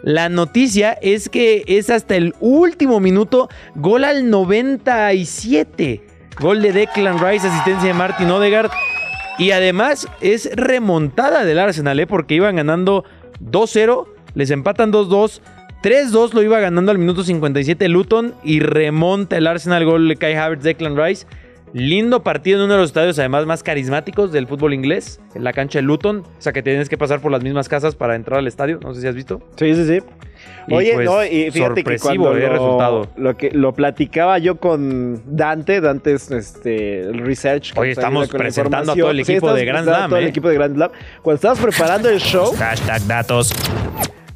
La 0.04 0.28
noticia 0.28 0.92
es 1.00 1.30
que 1.30 1.64
es 1.66 1.88
hasta 1.88 2.14
el 2.14 2.34
último 2.38 3.00
minuto, 3.00 3.48
gol 3.74 4.04
al 4.04 4.28
97. 4.28 6.02
Gol 6.38 6.60
de 6.60 6.72
Declan 6.72 7.18
Rice, 7.18 7.48
asistencia 7.48 7.88
de 7.88 7.94
Martin 7.94 8.30
Odegaard. 8.30 8.70
Y 9.38 9.52
además 9.52 10.06
es 10.20 10.50
remontada 10.54 11.46
del 11.46 11.58
Arsenal, 11.58 11.98
¿eh? 12.00 12.06
porque 12.06 12.34
iban 12.34 12.56
ganando 12.56 13.04
2-0, 13.40 14.06
les 14.34 14.50
empatan 14.50 14.92
2-2. 14.92 15.40
3-2 15.82 16.34
lo 16.34 16.42
iba 16.42 16.60
ganando 16.60 16.90
al 16.90 16.98
minuto 16.98 17.24
57 17.24 17.88
Luton 17.88 18.34
y 18.44 18.60
remonta 18.60 19.38
el 19.38 19.46
Arsenal 19.46 19.86
gol 19.86 20.06
de 20.06 20.16
Kai 20.16 20.34
Havertz, 20.34 20.64
Declan 20.64 20.98
Rice. 20.98 21.26
Lindo 21.74 22.22
partido 22.22 22.60
en 22.60 22.66
uno 22.66 22.74
de 22.74 22.78
los 22.78 22.90
estadios 22.90 23.18
además 23.18 23.46
más 23.46 23.64
carismáticos 23.64 24.30
del 24.30 24.46
fútbol 24.46 24.74
inglés, 24.74 25.20
en 25.34 25.42
la 25.42 25.52
cancha 25.52 25.80
de 25.80 25.82
Luton. 25.82 26.18
O 26.20 26.40
sea 26.40 26.52
que 26.52 26.62
tienes 26.62 26.88
que 26.88 26.96
pasar 26.96 27.20
por 27.20 27.32
las 27.32 27.42
mismas 27.42 27.68
casas 27.68 27.96
para 27.96 28.14
entrar 28.14 28.38
al 28.38 28.46
estadio. 28.46 28.78
No 28.80 28.94
sé 28.94 29.00
si 29.00 29.08
has 29.08 29.16
visto. 29.16 29.42
Sí, 29.56 29.74
sí, 29.74 29.84
sí. 29.84 29.98
Oye, 30.70 30.94
pues, 30.94 31.04
no, 31.04 31.24
y 31.24 31.50
fíjate 31.50 31.82
que 31.82 31.98
cuando 31.98 32.36
eh, 32.36 32.42
lo, 32.42 32.48
resultado. 32.48 33.08
Lo, 33.16 33.36
que, 33.36 33.50
lo 33.50 33.72
platicaba 33.74 34.38
yo 34.38 34.60
con 34.60 35.20
Dante, 35.26 35.80
Dante 35.80 36.12
es 36.12 36.30
este, 36.30 37.00
el 37.00 37.18
research. 37.18 37.72
Hoy 37.74 37.90
estamos 37.90 38.28
presentando 38.28 38.92
a 38.92 38.94
todo 38.94 39.10
el 39.10 39.18
equipo 39.18 39.52
de 39.52 39.64
Grand 39.64 39.84
Slam. 39.84 40.10
Todo 40.10 40.20
el 40.20 40.26
¿eh? 40.26 40.28
equipo 40.28 40.48
de 40.48 40.54
Grand 40.54 40.76
Slam. 40.76 40.90
Cuando 41.22 41.34
estabas 41.34 41.58
preparando 41.58 42.08
el 42.08 42.20
show. 42.20 42.54
Hashtag 42.56 43.04
datos 43.08 43.52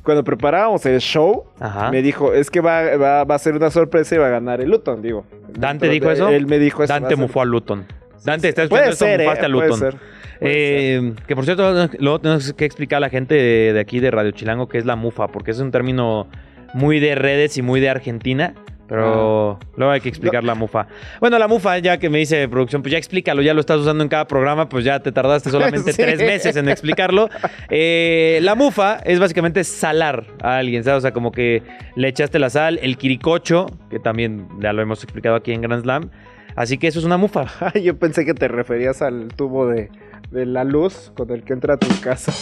cuando 0.09 0.25
preparábamos 0.25 0.87
el 0.87 1.01
show, 1.01 1.45
me 1.91 2.01
dijo, 2.01 2.33
es 2.33 2.51
que 2.51 2.63
va, 2.63 2.97
va, 2.97 3.35
a 3.35 3.39
ser 3.39 3.55
una 3.55 3.71
sorpresa 3.71 4.15
y 4.15 4.19
va 4.19 4.29
a 4.29 4.31
ganar 4.31 4.59
el 4.63 4.71
Luton, 4.71 5.03
digo. 5.03 5.27
¿Dante 5.51 5.87
dijo 5.91 6.11
eso? 6.11 6.31
Él 6.31 6.47
me 6.47 6.59
dijo 6.59 6.83
eso. 6.83 6.91
Dante 6.91 7.15
mufó 7.15 7.43
al 7.43 7.51
Luton. 7.51 7.85
Dante, 8.25 8.49
estás 8.49 8.71
puede 8.71 8.95
ser, 8.95 9.21
mufaste 9.21 9.45
a 9.45 9.49
Luton. 9.51 9.99
Eh, 10.41 11.13
que 11.27 11.37
por 11.37 11.45
cierto, 11.45 11.91
luego 11.99 12.21
tenemos 12.21 12.55
que 12.55 12.65
explicar 12.65 12.97
a 12.97 13.01
la 13.01 13.11
gente 13.11 13.35
de, 13.35 13.79
aquí 13.79 14.01
de 14.01 14.11
Radio 14.11 14.31
Chilango 14.31 14.67
qué 14.67 14.79
es 14.79 14.87
la 14.87 14.97
mufa, 14.97 15.29
porque 15.29 15.51
es 15.51 15.59
un 15.59 15.73
término 15.73 16.27
muy 16.73 17.01
de 17.01 17.15
redes 17.15 17.59
y 17.59 17.61
muy 17.61 17.79
de 17.81 17.91
Argentina. 17.91 18.55
Pero 18.89 19.59
ah. 19.61 19.67
luego 19.77 19.93
hay 19.93 20.01
que 20.01 20.09
explicar 20.09 20.43
la 20.43 20.55
mufa. 20.55 20.87
Bueno, 21.21 21.39
la 21.39 21.47
mufa, 21.47 21.79
ya 21.79 21.99
que 21.99 22.09
me 22.09 22.19
dice 22.19 22.49
producción, 22.49 22.83
pues 22.83 22.93
ya 22.93 22.99
explícalo, 22.99 23.43
ya 23.43 23.53
lo 23.53 23.61
estás 23.61 23.79
usando 23.79 24.03
en 24.03 24.09
cada 24.09 24.27
programa, 24.27 24.69
pues 24.69 24.85
ya 24.85 25.01
te 25.01 25.13
tardaste 25.13 25.51
solamente 25.51 25.93
tres 25.97 26.19
meses 26.19 26.57
en 26.57 26.69
explicarlo. 26.69 27.29
Eh, 27.69 28.41
la 28.43 28.55
mufa 28.55 28.97
es 29.05 29.21
básicamente 29.21 29.63
salar 29.65 30.25
a 30.43 30.57
alguien, 30.57 30.83
¿sabes? 30.85 30.99
O 30.99 31.01
sea, 31.03 31.13
como 31.13 31.33
que 31.33 31.63
le 31.97 32.09
echaste 32.09 32.39
la 32.39 32.49
sal, 32.49 32.79
el 32.83 32.97
quiricocho, 32.97 33.67
que 33.91 33.99
también 33.99 34.49
ya 34.61 34.73
lo 34.73 34.81
hemos 34.81 35.05
explicado 35.05 35.37
aquí 35.37 35.53
en 35.53 35.61
Grand 35.61 35.83
Slam. 35.83 36.11
Así 36.57 36.79
que 36.79 36.89
eso 36.89 36.99
es 36.99 37.05
una 37.05 37.19
mufa. 37.19 37.47
Yo 37.81 37.97
pensé 37.99 38.25
que 38.25 38.35
te 38.35 38.49
referías 38.49 39.03
al 39.03 39.29
tubo 39.29 39.69
de, 39.69 39.91
de 40.31 40.47
la 40.47 40.65
luz 40.65 41.13
con 41.15 41.31
el 41.31 41.43
que 41.43 41.53
entra 41.53 41.75
a 41.75 41.77
tu 41.77 41.89
casa. 42.01 42.33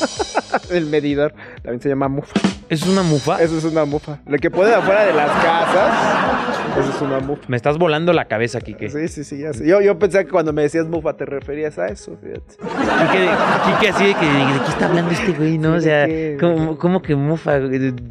el 0.71 0.87
medidor. 0.87 1.35
También 1.63 1.81
se 1.81 1.89
llama 1.89 2.09
mufa. 2.09 2.33
¿Eso 2.69 2.87
es 2.87 2.91
una 2.91 3.03
mufa? 3.03 3.41
Eso 3.41 3.59
es 3.59 3.65
una 3.65 3.85
mufa. 3.85 4.19
Lo 4.27 4.39
que 4.39 4.51
puede 4.51 4.75
afuera 4.75 5.05
de 5.05 5.13
las 5.13 5.31
casas. 5.31 6.79
Eso 6.79 6.91
es 6.91 7.01
una 7.01 7.21
mufa. 7.21 7.43
Me 7.47 7.57
estás 7.57 7.79
volando 7.79 8.13
la 8.13 8.25
cabeza, 8.25 8.61
Kike. 8.61 8.91
Sí, 8.91 9.09
sí, 9.09 9.25
sí, 9.25 9.39
ya 9.39 9.53
sé. 9.53 9.67
Yo, 9.67 9.81
yo 9.81 9.99
pensé 9.99 10.25
que 10.25 10.31
cuando 10.31 10.53
me 10.53 10.63
decías 10.63 10.87
mufa 10.87 11.17
te 11.17 11.25
referías 11.25 11.79
a 11.79 11.87
eso, 11.87 12.19
fíjate. 12.21 12.57
Kike, 12.57 13.89
así 13.89 14.05
de 14.07 14.15
que 14.15 14.27
de 14.27 14.61
qué 14.65 14.69
está 14.69 14.87
hablando 14.87 15.13
este 15.13 15.33
güey, 15.33 15.59
¿no? 15.59 15.75
O 15.75 15.81
sea, 15.81 16.09
¿cómo, 16.41 16.77
¿cómo, 16.77 17.03
que 17.03 17.15
mufa? 17.15 17.61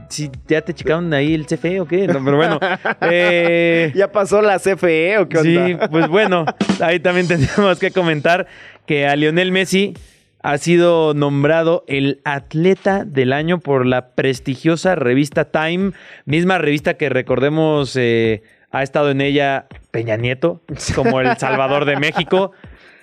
Si 0.10 0.32
¿Ya 0.48 0.62
te 0.62 0.74
checaron 0.74 1.14
ahí 1.14 1.34
el 1.34 1.46
CFE 1.46 1.82
o 1.82 1.86
qué? 1.86 2.08
No, 2.08 2.24
pero 2.24 2.38
bueno. 2.38 2.60
Eh... 3.02 3.92
¿Ya 3.96 4.12
pasó 4.12 4.42
la 4.42 4.58
CFE 4.58 5.18
o 5.20 5.28
qué 5.28 5.38
onda? 5.38 5.68
Sí, 5.68 5.78
pues 5.92 6.08
bueno, 6.08 6.46
ahí 6.82 7.00
también 7.00 7.28
tendríamos 7.28 7.78
que 7.78 7.92
comentar 7.92 8.48
que 8.86 9.08
a 9.08 9.16
Lionel 9.16 9.52
Messi 9.52 9.94
ha 10.42 10.58
sido 10.60 11.14
nombrado 11.14 11.84
el 11.88 12.22
atleta 12.24 13.04
del 13.04 13.34
año 13.34 13.60
por 13.60 13.86
la 13.86 14.10
prestigiosa 14.10 14.96
revista 14.96 15.46
Time, 15.46 15.94
misma 16.26 16.60
revista 16.60 16.96
que 16.96 17.10
recordemos 17.10 17.96
eh, 17.96 18.44
ha 18.70 18.84
estado 18.84 19.10
en 19.10 19.22
ella 19.22 19.66
Peña 19.90 20.18
Nieto, 20.18 20.62
como 20.94 21.20
el 21.20 21.36
Salvador 21.38 21.86
de 21.86 21.96
México. 21.96 22.52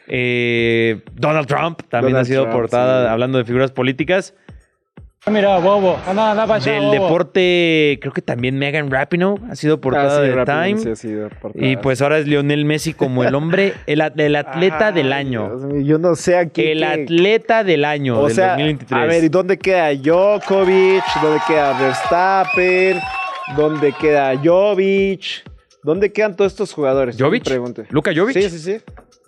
Eh, 0.07 1.01
Donald 1.15 1.47
Trump 1.49 1.81
también 1.89 2.17
ha 2.17 2.25
sido 2.25 2.51
portada 2.51 3.11
hablando 3.11 3.39
de 3.39 3.45
figuras 3.45 3.73
políticas. 3.73 4.35
Mira, 5.31 5.57
bobo, 5.61 6.01
anda, 6.05 6.33
anda 6.33 6.59
Del 6.59 6.91
deporte, 6.91 7.97
creo 8.01 8.13
que 8.13 8.23
también 8.23 8.59
Megan 8.59 8.91
Rapinoe 8.91 9.39
ha 9.49 9.55
sido 9.55 9.81
portada 9.81 10.19
ah, 10.19 10.21
de 10.21 10.75
Time. 10.75 10.95
y 11.55 11.77
pues 11.77 12.03
ahora 12.03 12.19
es 12.19 12.27
Lionel 12.27 12.65
Messi 12.65 12.93
como 12.93 13.23
el 13.23 13.33
hombre, 13.37 13.75
el, 13.87 14.01
atleta 14.01 14.91
del 14.91 15.13
año. 15.13 15.81
yo 15.81 15.99
no 15.99 16.17
sé 16.17 16.37
a 16.37 16.49
qué. 16.49 16.73
El 16.73 16.83
atleta 16.83 17.63
del 17.63 17.85
año 17.85 18.19
o 18.19 18.27
del 18.27 18.35
sea, 18.35 18.49
2023. 18.57 19.01
A 19.01 19.07
ver, 19.07 19.23
¿y 19.23 19.29
dónde 19.29 19.59
queda 19.59 19.95
Djokovic? 19.95 21.05
¿Dónde 21.23 21.41
queda 21.47 21.79
Verstappen? 21.79 22.99
¿Dónde 23.57 23.93
queda 23.93 24.35
Jovic? 24.43 25.45
¿Dónde 25.85 26.13
quedan 26.13 26.35
todos 26.35 26.51
estos 26.51 26.73
jugadores? 26.73 27.17
¿Jovic? 27.17 27.49
¿Luca 27.91 28.13
Jovic? 28.13 28.35
Sí, 28.35 28.51
sí, 28.51 28.59
sí. 28.59 28.81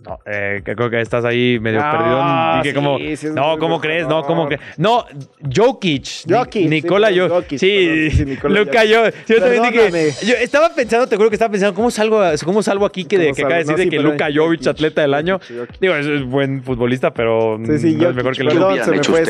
No, 0.04 0.20
eh, 0.26 0.60
creo 0.62 0.90
que 0.90 1.00
estás 1.00 1.24
ahí 1.24 1.58
medio 1.60 1.80
perdido. 1.80 2.74
como, 2.74 2.98
no, 3.34 3.58
¿cómo 3.58 3.80
crees? 3.80 4.06
No, 4.06 4.22
¿cómo 4.22 4.48
que? 4.48 4.58
No, 4.76 5.06
Jokic. 5.54 6.28
Jokic. 6.28 6.68
Nicola 6.68 7.10
Jokic. 7.10 7.58
Sí, 7.58 8.10
Luca 8.42 8.82
Jokic. 8.82 9.26
Yo 9.26 9.40
también 9.40 9.62
dije. 9.62 10.26
Yo 10.26 10.34
estaba 10.34 10.74
pensando, 10.74 11.06
te 11.06 11.16
juro 11.16 11.30
que 11.30 11.36
estaba 11.36 11.50
pensando, 11.50 11.74
¿cómo 11.74 11.90
salgo, 11.90 12.22
cómo 12.44 12.62
salgo 12.62 12.84
aquí 12.84 13.06
que, 13.06 13.18
de, 13.18 13.32
que 13.32 13.42
acaba 13.42 13.54
de 13.54 13.64
decir 13.64 13.76
de 13.76 13.88
que 13.88 13.98
Luca 13.98 14.28
Jovic, 14.34 14.66
atleta 14.66 15.00
del 15.00 15.14
año? 15.14 15.40
Digo, 15.80 15.94
es, 15.94 16.24
buen 16.24 16.62
futbolista, 16.62 17.12
pero 17.12 17.58
sí, 17.64 17.78
sí, 17.78 17.94
no 17.94 18.10
es 18.10 18.14
mejor 18.14 18.36
que 18.36 18.44
Luca. 18.44 18.84
se 18.84 18.90
me 18.90 19.02
fue 19.02 19.24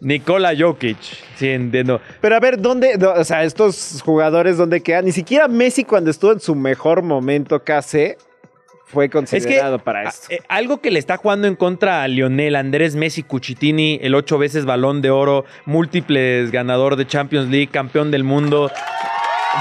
Nicola 0.00 0.52
Jokic. 0.58 0.98
Sí, 1.36 1.48
entiendo. 1.48 2.00
Pero 2.20 2.34
a 2.34 2.40
ver, 2.40 2.60
¿dónde? 2.60 2.98
O 3.16 3.24
sea, 3.24 3.44
estos 3.44 4.02
jugadores, 4.04 4.56
¿dónde 4.56 4.82
quedan? 4.82 5.04
Ni 5.04 5.12
siquiera 5.12 5.46
Messi, 5.46 5.84
cuando 5.84 6.10
estuvo 6.10 6.32
en 6.32 6.40
su 6.40 6.54
mejor 6.54 7.02
momento, 7.02 7.62
casi 7.62 8.14
fue 8.92 9.08
considerado 9.08 9.78
para 9.78 10.08
esto. 10.08 10.26
Eh, 10.30 10.40
algo 10.48 10.80
que 10.80 10.90
le 10.90 10.98
está 10.98 11.16
jugando 11.16 11.46
en 11.46 11.56
contra 11.56 12.02
a 12.02 12.08
Lionel 12.08 12.56
Andrés 12.56 12.96
Messi 12.96 13.22
Cuchitini, 13.22 14.00
el 14.02 14.14
ocho 14.14 14.38
veces 14.38 14.64
balón 14.64 15.00
de 15.00 15.10
oro, 15.10 15.44
múltiples 15.64 16.50
ganador 16.50 16.96
de 16.96 17.06
Champions 17.06 17.48
League, 17.48 17.68
campeón 17.68 18.10
del 18.10 18.24
mundo, 18.24 18.70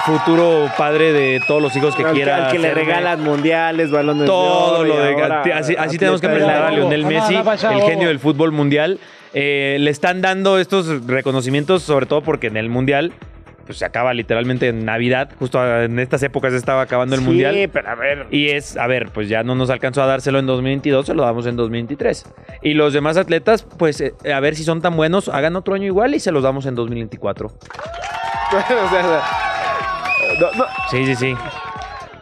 futuro 0.05 0.69
padre 0.77 1.13
de 1.13 1.41
todos 1.47 1.61
los 1.61 1.75
hijos 1.75 1.95
que 1.95 2.03
quiera. 2.05 2.47
Al 2.47 2.51
que 2.51 2.59
le 2.59 2.73
regalan 2.73 3.21
mundiales, 3.23 3.91
balones 3.91 4.25
todo 4.25 4.83
de 4.83 4.91
oro. 4.91 4.93
Todo 4.93 5.23
lo 5.23 5.43
de. 5.43 5.53
Así, 5.53 5.97
tenemos 5.97 6.21
que 6.21 6.27
presentar 6.27 6.63
a 6.63 6.71
Lionel 6.71 7.05
Messi, 7.05 7.35
el 7.35 7.81
genio 7.81 8.07
del 8.07 8.19
fútbol 8.19 8.51
mundial. 8.51 8.99
Eh, 9.33 9.77
le 9.79 9.91
están 9.91 10.21
dando 10.21 10.57
estos 10.57 11.05
reconocimientos, 11.05 11.83
sobre 11.83 12.07
todo 12.07 12.21
porque 12.21 12.47
en 12.47 12.57
el 12.57 12.67
mundial 12.67 13.13
pues 13.69 13.77
se 13.77 13.85
acaba 13.85 14.15
literalmente 14.15 14.67
en 14.69 14.83
Navidad. 14.83 15.29
Justo 15.37 15.63
en 15.63 15.99
estas 15.99 16.23
épocas 16.23 16.53
estaba 16.53 16.81
acabando 16.81 17.13
el 17.13 17.21
Mundial. 17.21 17.53
Sí, 17.53 17.67
pero 17.67 17.87
a 17.89 17.93
ver. 17.93 18.25
Y 18.31 18.49
es, 18.49 18.75
a 18.77 18.87
ver, 18.87 19.11
pues 19.13 19.29
ya 19.29 19.43
no 19.43 19.53
nos 19.53 19.69
alcanzó 19.69 20.01
a 20.01 20.07
dárselo 20.07 20.39
en 20.39 20.47
2022, 20.47 21.05
se 21.05 21.13
lo 21.13 21.21
damos 21.21 21.45
en 21.45 21.55
2023. 21.55 22.25
Y 22.63 22.73
los 22.73 22.93
demás 22.93 23.15
atletas, 23.15 23.61
pues 23.61 24.01
eh, 24.01 24.15
a 24.33 24.39
ver 24.39 24.55
si 24.55 24.63
son 24.63 24.81
tan 24.81 24.97
buenos, 24.97 25.29
hagan 25.29 25.55
otro 25.55 25.75
año 25.75 25.85
igual 25.85 26.15
y 26.15 26.19
se 26.19 26.31
los 26.31 26.41
damos 26.41 26.65
en 26.65 26.73
2024. 26.73 27.45
o 28.49 28.89
sea, 28.89 29.21
Sí, 30.89 31.05
sí, 31.05 31.15
sí. 31.15 31.35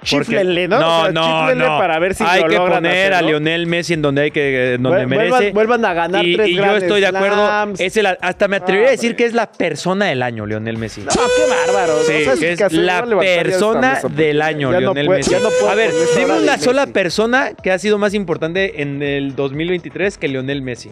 Chiflenle, 0.07 0.67
¿no? 0.67 0.79
No, 0.79 1.11
no, 1.11 1.55
no. 1.55 1.77
para 1.77 1.99
ver 1.99 2.15
si 2.15 2.23
hay 2.23 2.43
que 2.43 2.57
poner 2.57 3.13
a 3.13 3.21
Lionel 3.21 3.67
Messi 3.67 3.93
en 3.93 4.01
donde 4.01 4.23
hay 4.23 4.31
que 4.31 4.75
en 4.75 4.83
donde 4.83 5.05
merece. 5.05 5.51
Vuelvan 5.51 5.83
a 5.85 5.93
ganar 5.93 6.25
y, 6.25 6.35
tres 6.35 6.49
y 6.49 6.55
yo 6.55 6.77
estoy 6.77 7.01
de 7.01 7.07
acuerdo. 7.07 7.73
Es 7.77 7.97
el, 7.97 8.05
hasta 8.05 8.47
me 8.47 8.57
atrevería 8.57 8.89
a 8.89 8.91
decir 8.91 9.15
que 9.15 9.25
es 9.25 9.33
la 9.33 9.51
persona 9.51 10.05
del 10.05 10.23
año, 10.23 10.45
Lionel 10.45 10.77
Messi. 10.77 11.01
No, 11.01 11.07
qué 11.11 11.71
bárbaro. 11.71 11.99
Sí, 12.03 12.39
que 12.39 12.53
es 12.53 12.73
la 12.73 13.05
persona 13.05 13.99
del 14.09 14.41
año, 14.41 14.71
Lionel 14.71 15.09
Messi. 15.09 15.35
a 15.35 15.75
ver, 15.75 15.91
dime 16.15 16.41
una 16.41 16.57
sola 16.57 16.87
persona 16.87 17.51
que 17.53 17.71
ha 17.71 17.79
sido 17.79 17.97
más 17.97 18.13
importante 18.13 18.81
en 18.81 19.01
el 19.01 19.35
2023 19.35 20.17
que 20.17 20.27
Lionel 20.27 20.61
Messi. 20.61 20.91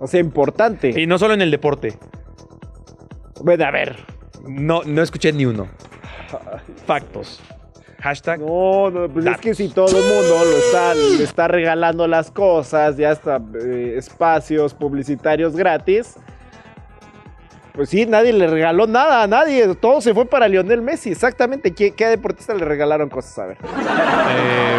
O 0.00 0.06
sea, 0.06 0.20
importante. 0.20 0.94
Y 0.96 1.06
no 1.06 1.18
solo 1.18 1.34
en 1.34 1.42
el 1.42 1.50
deporte. 1.50 1.98
Bueno, 3.40 3.64
a 3.64 3.70
ver. 3.70 3.96
No, 4.46 4.82
no 4.84 5.02
escuché 5.02 5.32
ni 5.32 5.44
uno. 5.44 5.68
Factos. 6.86 7.40
Hashtag. 8.00 8.40
No, 8.40 8.90
no 8.90 9.08
pues 9.08 9.26
es 9.26 9.38
que 9.38 9.54
si 9.54 9.68
todo 9.68 9.88
el 9.88 10.04
mundo 10.04 10.44
lo 10.44 10.56
está, 10.56 10.94
le 10.94 11.24
está 11.24 11.48
regalando 11.48 12.06
las 12.06 12.30
cosas, 12.30 12.96
ya 12.96 13.10
está 13.10 13.40
eh, 13.60 13.94
espacios 13.96 14.72
publicitarios 14.72 15.56
gratis. 15.56 16.16
Pues 17.72 17.90
sí, 17.90 18.06
nadie 18.06 18.32
le 18.32 18.46
regaló 18.46 18.86
nada 18.86 19.22
a 19.22 19.26
nadie. 19.26 19.74
Todo 19.76 20.00
se 20.00 20.14
fue 20.14 20.26
para 20.26 20.48
Lionel 20.48 20.82
Messi. 20.82 21.10
Exactamente. 21.10 21.72
¿Qué, 21.72 21.92
qué 21.94 22.06
deportista 22.06 22.54
le 22.54 22.64
regalaron 22.64 23.08
cosas? 23.08 23.38
A 23.38 23.46
ver. 23.46 23.56
Eh, 24.30 24.78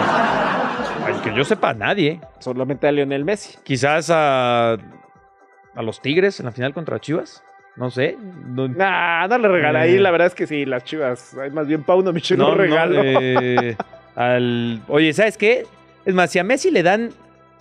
que 1.23 1.33
yo 1.33 1.45
sepa, 1.45 1.69
a 1.69 1.73
nadie. 1.73 2.19
Solamente 2.39 2.87
a 2.87 2.91
Lionel 2.91 3.23
Messi. 3.23 3.57
Quizás 3.63 4.09
a, 4.09 4.73
a 4.73 5.81
los 5.81 6.01
Tigres 6.01 6.39
en 6.39 6.47
la 6.47 6.51
final 6.51 6.73
contra 6.73 6.99
Chivas. 6.99 7.41
No 7.79 7.89
sé. 7.89 8.15
No, 8.45 8.67
Nah, 8.67 9.25
no 9.27 9.37
le 9.39 9.47
regala. 9.47 9.79
Ahí 9.81 9.95
Eh. 9.95 9.99
la 9.99 10.11
verdad 10.11 10.27
es 10.27 10.35
que 10.35 10.45
sí, 10.45 10.65
las 10.65 10.83
chivas. 10.83 11.35
Más 11.53 11.65
bien 11.65 11.81
Pauno 11.83 12.11
Michel 12.13 12.37
no, 12.37 12.49
no, 12.49 12.55
regalo. 12.55 13.01
eh, 13.03 13.75
al, 14.15 14.81
oye, 14.87 15.11
¿sabes 15.13 15.37
qué? 15.37 15.65
Es 16.05 16.13
más, 16.13 16.29
si 16.29 16.39
a 16.39 16.43
Messi 16.43 16.69
le 16.71 16.83
dan 16.83 17.09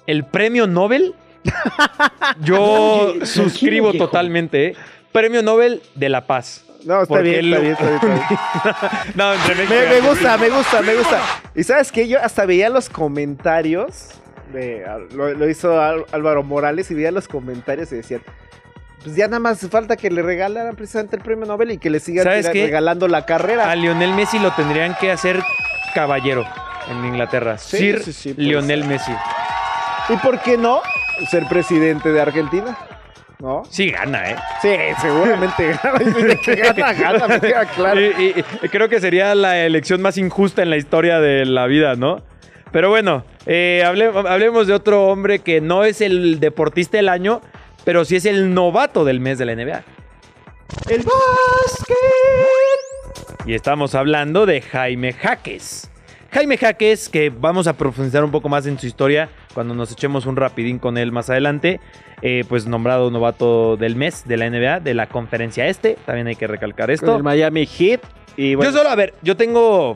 el 0.07 0.25
premio 0.25 0.67
Nobel, 0.67 1.15
yo 2.41 3.15
suscribo 3.23 3.93
totalmente. 3.95 4.67
¿eh? 4.69 4.77
Premio 5.13 5.43
Nobel 5.43 5.83
de 5.95 6.09
la 6.09 6.27
Paz. 6.27 6.65
No, 6.85 7.03
está 7.03 7.21
bien, 7.21 7.45
está 7.53 7.59
bien, 7.61 7.73
está 7.73 7.85
bien, 7.85 7.95
está 7.97 8.07
bien. 8.07 9.15
No, 9.17 9.35
entre 9.35 9.55
México 9.57 9.75
Me, 9.75 10.01
me 10.01 10.09
gusta, 10.09 10.37
me 10.39 10.49
gusta, 10.49 10.83
me 10.83 10.95
gusta. 10.95 11.21
Y 11.55 11.63
sabes 11.65 11.91
qué, 11.93 12.07
yo 12.07 12.19
hasta 12.23 12.47
veía 12.47 12.69
los 12.71 12.89
comentarios 12.89 14.11
de 14.53 14.85
lo, 15.15 15.35
lo 15.35 15.49
hizo 15.51 15.81
Álvaro 15.81 16.43
Morales 16.43 16.91
y 16.91 16.95
veía 16.95 17.11
los 17.11 17.27
comentarios 17.29 17.91
y 17.93 17.97
decían, 17.97 18.23
pues 19.03 19.17
ya 19.17 19.27
nada 19.27 19.39
más 19.39 19.61
falta 19.71 19.97
que 19.97 20.11
le 20.11 20.23
regalaran 20.23 20.75
precisamente 20.77 21.17
el 21.17 21.23
premio 21.23 21.47
Nobel 21.47 21.71
y 21.73 21.79
que 21.79 21.91
le 21.91 22.01
sigan 22.01 22.27
regalando 22.27 23.09
la 23.09 23.25
carrera. 23.27 23.71
A 23.71 23.77
Lionel 23.77 24.13
Messi 24.15 24.39
lo 24.39 24.53
tendrían 24.53 24.97
que 25.01 25.11
hacer 25.11 25.41
caballero 25.95 26.45
en 26.91 27.05
Inglaterra. 27.05 27.59
Sí, 27.59 27.77
Sir 27.79 28.03
sí, 28.13 28.35
Lionel 28.37 28.81
ser. 28.81 28.89
Messi. 28.89 29.13
¿Y 30.11 30.17
por 30.17 30.41
qué 30.41 30.57
no 30.57 30.81
ser 31.31 31.47
presidente 31.47 32.11
de 32.13 32.21
Argentina? 32.21 32.77
¿No? 33.41 33.63
Sí, 33.71 33.91
gana, 33.91 34.31
¿eh? 34.31 34.37
Sí, 34.61 34.71
seguramente 35.01 35.77
gana. 35.83 36.03
Y 36.03 36.23
de 36.23 36.41
que 36.41 36.55
gana, 36.57 36.93
gana, 36.93 37.29
me 37.29 37.41
queda 37.41 37.65
claro. 37.67 38.01
Y, 38.01 38.05
y- 38.07 38.45
y 38.63 38.69
creo 38.69 38.89
que 38.89 39.01
sería 39.01 39.35
la 39.37 39.59
elección 39.65 40.03
más 40.03 40.19
injusta 40.19 40.63
en 40.63 40.71
la 40.71 40.77
historia 40.77 41.21
de 41.21 41.45
la 41.47 41.67
vida, 41.67 41.95
¿no? 41.95 42.21
Pero 42.73 42.91
bueno, 42.91 43.25
eh, 43.47 43.83
hable- 43.87 44.11
hablemos 44.29 44.67
de 44.67 44.75
otro 44.75 45.07
hombre 45.07 45.39
que 45.39 45.61
no 45.61 45.85
es 45.85 46.01
el 46.01 46.41
deportista 46.41 46.97
del 46.97 47.09
año, 47.09 47.41
pero 47.89 48.05
sí 48.05 48.17
es 48.17 48.27
el 48.27 48.53
novato 48.53 49.03
del 49.07 49.19
mes 49.19 49.39
de 49.39 49.47
la 49.47 49.55
NBA. 49.55 49.83
El 50.91 51.07
Y 53.47 53.55
estamos 53.55 53.95
hablando 53.95 54.45
de 54.45 54.61
Jaime 54.61 55.15
Jaques. 55.15 55.91
Jaime 56.31 56.59
Jaques, 56.59 57.09
que 57.09 57.31
vamos 57.31 57.67
a 57.67 57.79
profundizar 57.79 58.23
un 58.25 58.31
poco 58.31 58.51
más 58.51 58.67
en 58.67 58.79
su 58.79 58.87
historia 58.87 59.31
cuando 59.55 59.75
nos 59.75 59.91
echemos 59.91 60.27
un 60.27 60.37
rapidín 60.37 60.79
con 60.79 60.99
él 60.99 61.13
más 61.13 61.31
adelante, 61.31 61.81
eh, 62.21 62.45
pues 62.47 62.67
nombrado 62.67 63.11
novato 63.11 63.79
del 63.79 63.97
mes 63.97 64.29
de 64.29 64.37
la 64.37 64.51
NBA, 64.51 64.81
de 64.81 64.93
la 64.93 65.07
conferencia 65.07 65.67
este, 65.67 65.97
también 66.05 66.27
hay 66.27 66.37
que 66.37 66.47
recalcar 66.47 66.89
Con 66.89 66.95
esto. 66.95 67.17
el 67.17 67.23
Miami 67.23 67.65
Heat. 67.65 68.03
Y 68.37 68.55
bueno, 68.55 68.71
Yo 68.71 68.77
solo, 68.77 68.91
a 68.91 68.97
ver, 68.97 69.15
yo 69.23 69.35
tengo. 69.35 69.95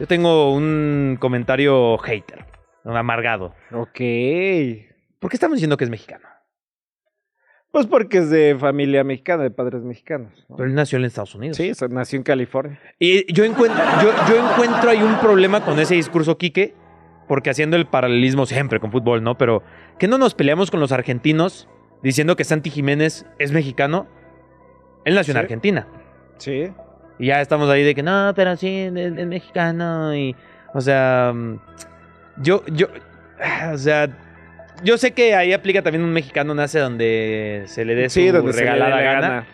Yo 0.00 0.06
tengo 0.06 0.54
un 0.54 1.18
comentario 1.20 1.98
hater, 1.98 2.46
un 2.84 2.96
amargado. 2.96 3.52
Ok. 3.72 4.00
¿Por 5.18 5.28
qué 5.28 5.36
estamos 5.36 5.56
diciendo 5.56 5.76
que 5.76 5.84
es 5.84 5.90
mexicano? 5.90 6.37
Pues 7.70 7.86
porque 7.86 8.18
es 8.18 8.30
de 8.30 8.56
familia 8.58 9.04
mexicana, 9.04 9.42
de 9.42 9.50
padres 9.50 9.82
mexicanos. 9.82 10.32
¿no? 10.48 10.56
Pero 10.56 10.68
él 10.68 10.74
nació 10.74 10.98
en 10.98 11.04
Estados 11.04 11.34
Unidos. 11.34 11.56
Sí, 11.56 11.72
nació 11.90 12.16
en 12.16 12.22
California. 12.22 12.80
Y 12.98 13.30
yo 13.32 13.44
encuentro, 13.44 13.82
yo, 14.02 14.10
yo 14.28 14.50
encuentro 14.50 14.90
ahí 14.90 15.02
un 15.02 15.18
problema 15.20 15.64
con 15.64 15.78
ese 15.78 15.94
discurso, 15.94 16.38
Quique, 16.38 16.74
porque 17.28 17.50
haciendo 17.50 17.76
el 17.76 17.86
paralelismo 17.86 18.46
siempre 18.46 18.80
con 18.80 18.90
fútbol, 18.90 19.22
¿no? 19.22 19.36
Pero 19.36 19.62
que 19.98 20.08
no 20.08 20.16
nos 20.16 20.34
peleamos 20.34 20.70
con 20.70 20.80
los 20.80 20.92
argentinos 20.92 21.68
diciendo 22.02 22.36
que 22.36 22.44
Santi 22.44 22.70
Jiménez 22.70 23.26
es 23.38 23.52
mexicano. 23.52 24.06
Él 25.04 25.14
nació 25.14 25.32
en. 25.32 25.38
Argentina. 25.38 25.86
Sí. 26.38 26.72
Y 27.18 27.26
ya 27.26 27.40
estamos 27.40 27.68
ahí 27.68 27.82
de 27.82 27.94
que 27.94 28.02
no, 28.02 28.32
pero 28.34 28.56
sí, 28.56 28.68
es, 28.68 29.26
mexicano. 29.26 30.16
Y, 30.16 30.34
o 30.72 30.80
sea, 30.80 31.32
mm, 31.34 31.60
yo, 32.38 32.64
yo, 32.66 32.86
o 33.72 33.78
sea, 33.78 34.08
yo 34.82 34.98
sé 34.98 35.12
que 35.12 35.34
ahí 35.34 35.52
aplica 35.52 35.82
también 35.82 36.02
un 36.04 36.12
mexicano 36.12 36.54
nace 36.54 36.78
donde 36.78 37.62
se 37.66 37.84
le 37.84 37.94
dé 37.94 38.08
su 38.08 38.20
Sí, 38.20 38.28
donde 38.28 38.52
se 38.52 38.58
le 38.60 38.64
dé 38.66 38.70
regalada 38.72 39.02
gana. 39.02 39.20
gana. 39.28 39.46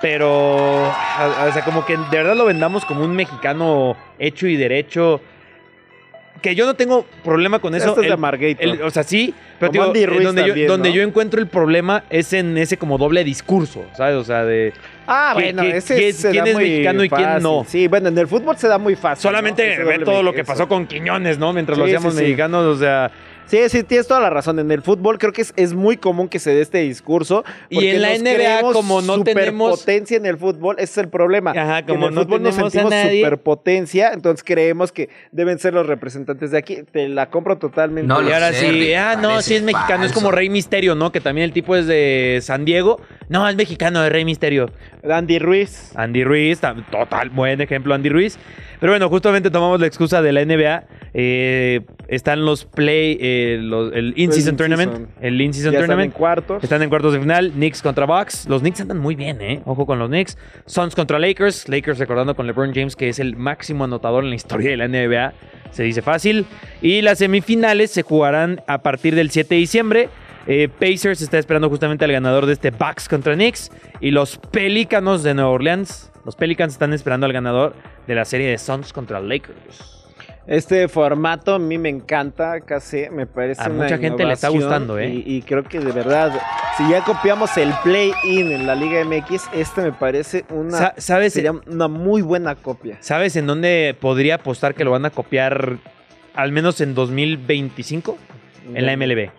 Pero, 0.00 0.82
o 0.88 1.52
sea, 1.52 1.62
como 1.64 1.84
que 1.86 1.96
de 1.96 2.04
verdad 2.10 2.36
lo 2.36 2.44
vendamos 2.44 2.84
como 2.84 3.04
un 3.04 3.14
mexicano 3.14 3.96
hecho 4.18 4.46
y 4.46 4.56
derecho. 4.56 5.20
Que 6.40 6.56
yo 6.56 6.66
no 6.66 6.74
tengo 6.74 7.06
problema 7.22 7.60
con 7.60 7.72
eso. 7.76 7.90
Esto 7.90 8.00
es 8.02 8.08
de 8.08 8.56
el- 8.58 8.82
o 8.82 8.90
sea, 8.90 9.04
sí, 9.04 9.32
pero 9.60 9.70
digo, 9.70 9.84
Andy 9.84 10.02
eh, 10.02 10.06
Ruiz 10.06 10.24
donde, 10.24 10.44
yo, 10.44 10.66
donde 10.66 10.88
¿no? 10.88 10.94
yo 10.96 11.02
encuentro 11.02 11.38
el 11.40 11.46
problema 11.46 12.02
es 12.10 12.32
en 12.32 12.58
ese 12.58 12.76
como 12.78 12.98
doble 12.98 13.22
discurso, 13.22 13.84
¿sabes? 13.96 14.16
O 14.16 14.24
sea, 14.24 14.44
de 14.44 14.72
Ah, 15.06 15.34
¿Qué- 15.36 15.52
bueno, 15.52 15.62
ese 15.62 16.12
se 16.12 16.30
quién 16.32 16.44
da 16.44 16.50
es 16.50 16.56
muy 16.56 16.64
mexicano 16.64 17.04
y 17.04 17.08
quién 17.08 17.22
fácil. 17.22 17.42
no? 17.44 17.64
Sí, 17.68 17.86
bueno, 17.86 18.08
en 18.08 18.18
el 18.18 18.26
fútbol 18.26 18.56
se 18.56 18.66
da 18.66 18.78
muy 18.78 18.96
fácil. 18.96 19.22
solamente 19.22 19.78
¿no? 19.78 19.86
Ve 19.86 19.98
todo 20.00 20.24
lo 20.24 20.32
que 20.32 20.42
pasó 20.42 20.66
con 20.66 20.86
Quiñones, 20.86 21.38
¿no? 21.38 21.52
Mientras 21.52 21.78
lo 21.78 21.84
hacíamos 21.84 22.14
sí. 22.14 22.22
mexicanos, 22.22 22.64
o 22.64 22.76
sea, 22.76 23.08
Sí, 23.52 23.68
sí, 23.68 23.82
tienes 23.82 24.06
toda 24.06 24.18
la 24.18 24.30
razón. 24.30 24.58
En 24.60 24.70
el 24.70 24.80
fútbol 24.80 25.18
creo 25.18 25.30
que 25.34 25.42
es, 25.42 25.52
es 25.56 25.74
muy 25.74 25.98
común 25.98 26.30
que 26.30 26.38
se 26.38 26.54
dé 26.54 26.62
este 26.62 26.78
discurso. 26.78 27.44
Y 27.68 27.86
en 27.88 28.00
la 28.00 28.12
nos 28.12 28.22
NBA, 28.22 28.60
como 28.72 29.02
no 29.02 29.22
tenemos- 29.22 29.72
superpotencia 29.78 30.16
en 30.16 30.24
el 30.24 30.38
fútbol, 30.38 30.76
ese 30.78 30.84
es 30.92 30.98
el 31.04 31.08
problema. 31.10 31.50
Ajá, 31.50 31.84
como 31.84 32.06
en 32.06 32.08
el 32.08 32.14
no 32.14 32.22
fútbol 32.22 32.42
nos 32.42 32.54
tenemos 32.54 32.68
a 32.74 32.78
sentimos 32.78 32.90
nadie. 32.90 33.20
superpotencia, 33.20 34.12
entonces 34.14 34.42
creemos 34.42 34.90
que 34.90 35.10
deben 35.32 35.58
ser 35.58 35.74
los 35.74 35.86
representantes 35.86 36.50
de 36.50 36.56
aquí. 36.56 36.78
Te 36.92 37.06
la 37.10 37.28
compro 37.28 37.58
totalmente. 37.58 38.08
No 38.08 38.26
y 38.26 38.32
ahora 38.32 38.54
sé, 38.54 38.60
sí, 38.60 38.70
Rick, 38.70 38.96
ah, 38.96 39.16
no, 39.20 39.42
sí 39.42 39.56
es 39.56 39.62
mexicano, 39.62 40.04
es 40.06 40.12
como. 40.12 40.30
Rey 40.30 40.48
Misterio, 40.48 40.94
¿no? 40.94 41.12
Que 41.12 41.20
también 41.20 41.44
el 41.44 41.52
tipo 41.52 41.76
es 41.76 41.86
de 41.86 42.38
San 42.40 42.64
Diego. 42.64 43.02
No, 43.28 43.46
es 43.46 43.54
mexicano, 43.54 44.02
es 44.02 44.10
Rey 44.10 44.24
Misterio. 44.24 44.70
Andy 45.06 45.38
Ruiz. 45.38 45.90
Andy 45.94 46.24
Ruiz, 46.24 46.58
total, 46.90 47.28
buen 47.28 47.60
ejemplo 47.60 47.92
Andy 47.94 48.08
Ruiz. 48.08 48.38
Pero 48.82 48.94
bueno, 48.94 49.08
justamente 49.08 49.48
tomamos 49.48 49.78
la 49.80 49.86
excusa 49.86 50.20
de 50.22 50.32
la 50.32 50.40
NBA. 50.44 50.84
eh, 51.14 51.82
están 52.08 52.44
los 52.44 52.64
play, 52.64 53.16
eh, 53.20 53.58
los- 53.62 53.92
el 53.94 54.12
In-Season. 54.16 54.56
Tournament. 54.56 55.08
El 55.20 55.40
In-Season 55.40 55.70
Ya 55.72 55.78
están 55.78 55.84
en 55.84 55.88
Tournament. 55.90 56.14
cuartos. 56.14 56.64
Están 56.64 56.82
en 56.82 56.88
cuartos 56.88 57.12
de 57.12 57.20
final. 57.20 57.52
Knicks 57.52 57.80
contra 57.82 58.06
Bucks. 58.06 58.48
Los 58.48 58.62
Knicks 58.62 58.80
andan 58.80 58.98
muy 58.98 59.14
bien, 59.14 59.40
¿eh? 59.40 59.60
Ojo 59.66 59.86
con 59.86 59.98
los 60.00 60.08
Knicks. 60.08 60.36
Suns 60.66 60.94
contra 60.96 61.18
Lakers. 61.20 61.68
Lakers 61.68 61.98
recordando 62.00 62.34
con 62.34 62.46
LeBron 62.48 62.72
James 62.74 62.96
que 62.96 63.08
es 63.08 63.18
el 63.20 63.36
máximo 63.36 63.84
anotador 63.84 64.24
en 64.24 64.30
la 64.30 64.36
historia 64.36 64.70
de 64.70 64.76
la 64.78 64.86
NBA. 64.88 65.32
Se 65.70 65.84
dice 65.84 66.02
fácil. 66.02 66.44
Y 66.80 67.02
las 67.02 67.18
semifinales 67.18 67.90
se 67.92 68.02
jugarán 68.02 68.62
a 68.66 68.82
partir 68.82 69.14
del 69.14 69.30
7 69.30 69.54
de 69.54 69.60
diciembre. 69.60 70.08
Eh, 70.48 70.68
Pacers 70.80 71.22
está 71.22 71.38
esperando 71.38 71.68
justamente 71.68 72.04
al 72.04 72.10
ganador 72.12 72.46
de 72.46 72.54
este 72.54 72.70
Bucks 72.70 73.08
contra 73.08 73.34
Knicks. 73.34 73.70
Y 74.00 74.10
los 74.10 74.38
Pelícanos 74.38 75.22
de 75.22 75.34
Nueva 75.34 75.50
Orleans. 75.50 76.10
Los 76.24 76.36
Pelicans 76.36 76.72
están 76.74 76.92
esperando 76.92 77.26
al 77.26 77.32
ganador 77.32 77.74
de 78.06 78.14
la 78.14 78.24
serie 78.24 78.48
de 78.50 78.58
Suns 78.58 78.92
contra 78.92 79.20
Lakers. 79.20 79.98
Este 80.46 80.88
formato 80.88 81.54
a 81.54 81.58
mí 81.60 81.78
me 81.78 81.88
encanta, 81.88 82.60
casi 82.62 83.08
me 83.10 83.26
parece 83.26 83.62
A 83.62 83.66
una 83.68 83.84
mucha 83.84 83.98
gente 83.98 84.24
le 84.24 84.32
está 84.32 84.48
gustando, 84.48 84.98
¿eh? 84.98 85.08
Y, 85.24 85.36
y 85.36 85.42
creo 85.42 85.62
que 85.62 85.78
de 85.78 85.92
verdad, 85.92 86.32
si 86.76 86.88
ya 86.90 87.04
copiamos 87.04 87.56
el 87.56 87.72
play-in 87.84 88.50
en 88.50 88.66
la 88.66 88.74
Liga 88.74 89.04
MX, 89.04 89.44
este 89.54 89.82
me 89.82 89.92
parece 89.92 90.44
una, 90.50 90.76
Sa- 90.78 90.94
¿Sabes? 90.98 91.32
sería 91.32 91.52
una 91.52 91.86
muy 91.86 92.22
buena 92.22 92.56
copia. 92.56 92.96
¿Sabes 93.00 93.36
en 93.36 93.46
dónde 93.46 93.96
podría 94.00 94.36
apostar 94.36 94.74
que 94.74 94.82
lo 94.84 94.90
van 94.90 95.04
a 95.04 95.10
copiar 95.10 95.78
al 96.34 96.50
menos 96.50 96.80
en 96.80 96.94
2025? 96.96 98.18
En 98.74 98.86
la 98.86 98.96
MLB. 98.96 99.30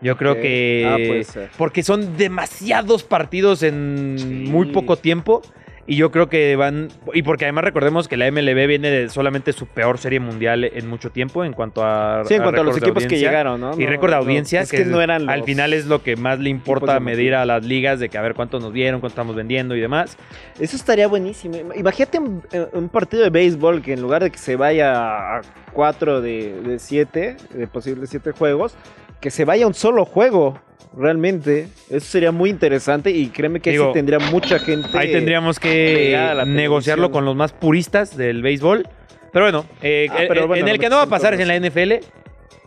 Yo 0.00 0.16
creo 0.16 0.34
que... 0.36 0.86
Ah, 0.88 0.94
puede 0.96 1.24
ser. 1.24 1.50
Porque 1.58 1.82
son 1.82 2.16
demasiados 2.16 3.02
partidos 3.02 3.62
en 3.62 4.14
Sí. 4.18 4.24
muy 4.24 4.66
poco 4.72 4.96
tiempo. 4.96 5.42
Y 5.90 5.96
yo 5.96 6.10
creo 6.10 6.28
que 6.28 6.54
van... 6.54 6.88
Y 7.14 7.22
porque 7.22 7.46
además 7.46 7.64
recordemos 7.64 8.08
que 8.08 8.18
la 8.18 8.30
MLB 8.30 8.66
viene 8.66 8.90
de 8.90 9.08
solamente 9.08 9.54
su 9.54 9.66
peor 9.66 9.96
serie 9.96 10.20
mundial 10.20 10.64
en 10.64 10.86
mucho 10.86 11.08
tiempo 11.08 11.46
en 11.46 11.54
cuanto 11.54 11.82
a... 11.82 12.24
Sí, 12.26 12.34
en 12.34 12.42
cuanto 12.42 12.60
a 12.60 12.64
los 12.64 12.76
equipos 12.76 13.06
que 13.06 13.18
llegaron, 13.18 13.58
¿no? 13.58 13.72
Y 13.72 13.84
No, 13.84 13.88
récord 13.88 14.10
de 14.10 14.16
no, 14.16 14.22
audiencia, 14.22 14.60
es 14.60 14.70
que 14.70 14.84
no 14.84 15.00
eran 15.00 15.30
al 15.30 15.44
final 15.44 15.72
es 15.72 15.86
lo 15.86 16.02
que 16.02 16.16
más 16.16 16.38
le 16.40 16.50
importa 16.50 17.00
medir 17.00 17.34
a 17.34 17.46
las 17.46 17.64
ligas, 17.64 18.00
de 18.00 18.10
que 18.10 18.18
a 18.18 18.20
ver 18.20 18.34
cuánto 18.34 18.60
nos 18.60 18.74
dieron, 18.74 19.00
cuánto 19.00 19.14
estamos 19.14 19.34
vendiendo 19.34 19.74
y 19.74 19.80
demás. 19.80 20.18
Eso 20.60 20.76
estaría 20.76 21.08
buenísimo. 21.08 21.56
Imagínate 21.74 22.18
un, 22.18 22.42
eh, 22.52 22.66
un 22.74 22.90
partido 22.90 23.22
de 23.22 23.30
béisbol 23.30 23.80
que 23.80 23.94
en 23.94 24.02
lugar 24.02 24.22
de 24.22 24.30
que 24.30 24.38
se 24.38 24.56
vaya 24.56 25.38
a 25.38 25.40
4 25.72 26.20
de, 26.20 26.60
de 26.60 26.78
7, 26.78 27.36
de 27.54 27.66
posibles 27.66 28.10
7 28.10 28.32
juegos, 28.32 28.76
que 29.22 29.30
se 29.30 29.46
vaya 29.46 29.64
a 29.64 29.68
un 29.68 29.74
solo 29.74 30.04
juego. 30.04 30.60
Realmente, 30.96 31.68
eso 31.90 32.06
sería 32.06 32.32
muy 32.32 32.50
interesante 32.50 33.10
y 33.10 33.28
créeme 33.28 33.60
que 33.60 33.70
Digo, 33.70 33.88
sí 33.88 33.92
tendría 33.94 34.18
mucha 34.18 34.58
gente. 34.58 34.88
Ahí 34.94 35.12
tendríamos 35.12 35.60
que 35.60 36.16
negociarlo 36.46 37.04
televisión. 37.04 37.12
con 37.12 37.24
los 37.24 37.36
más 37.36 37.52
puristas 37.52 38.16
del 38.16 38.42
béisbol. 38.42 38.88
Pero 39.32 39.44
bueno, 39.44 39.66
eh, 39.82 40.08
Ah, 40.10 40.22
eh, 40.22 40.26
pero 40.28 40.46
bueno, 40.48 40.62
en 40.62 40.68
el 40.68 40.78
que 40.78 40.88
no 40.88 40.96
va 40.96 41.02
a 41.02 41.06
pasar 41.06 41.34
es 41.34 41.40
en 41.40 41.48
la 41.48 41.56
NFL. 41.56 42.04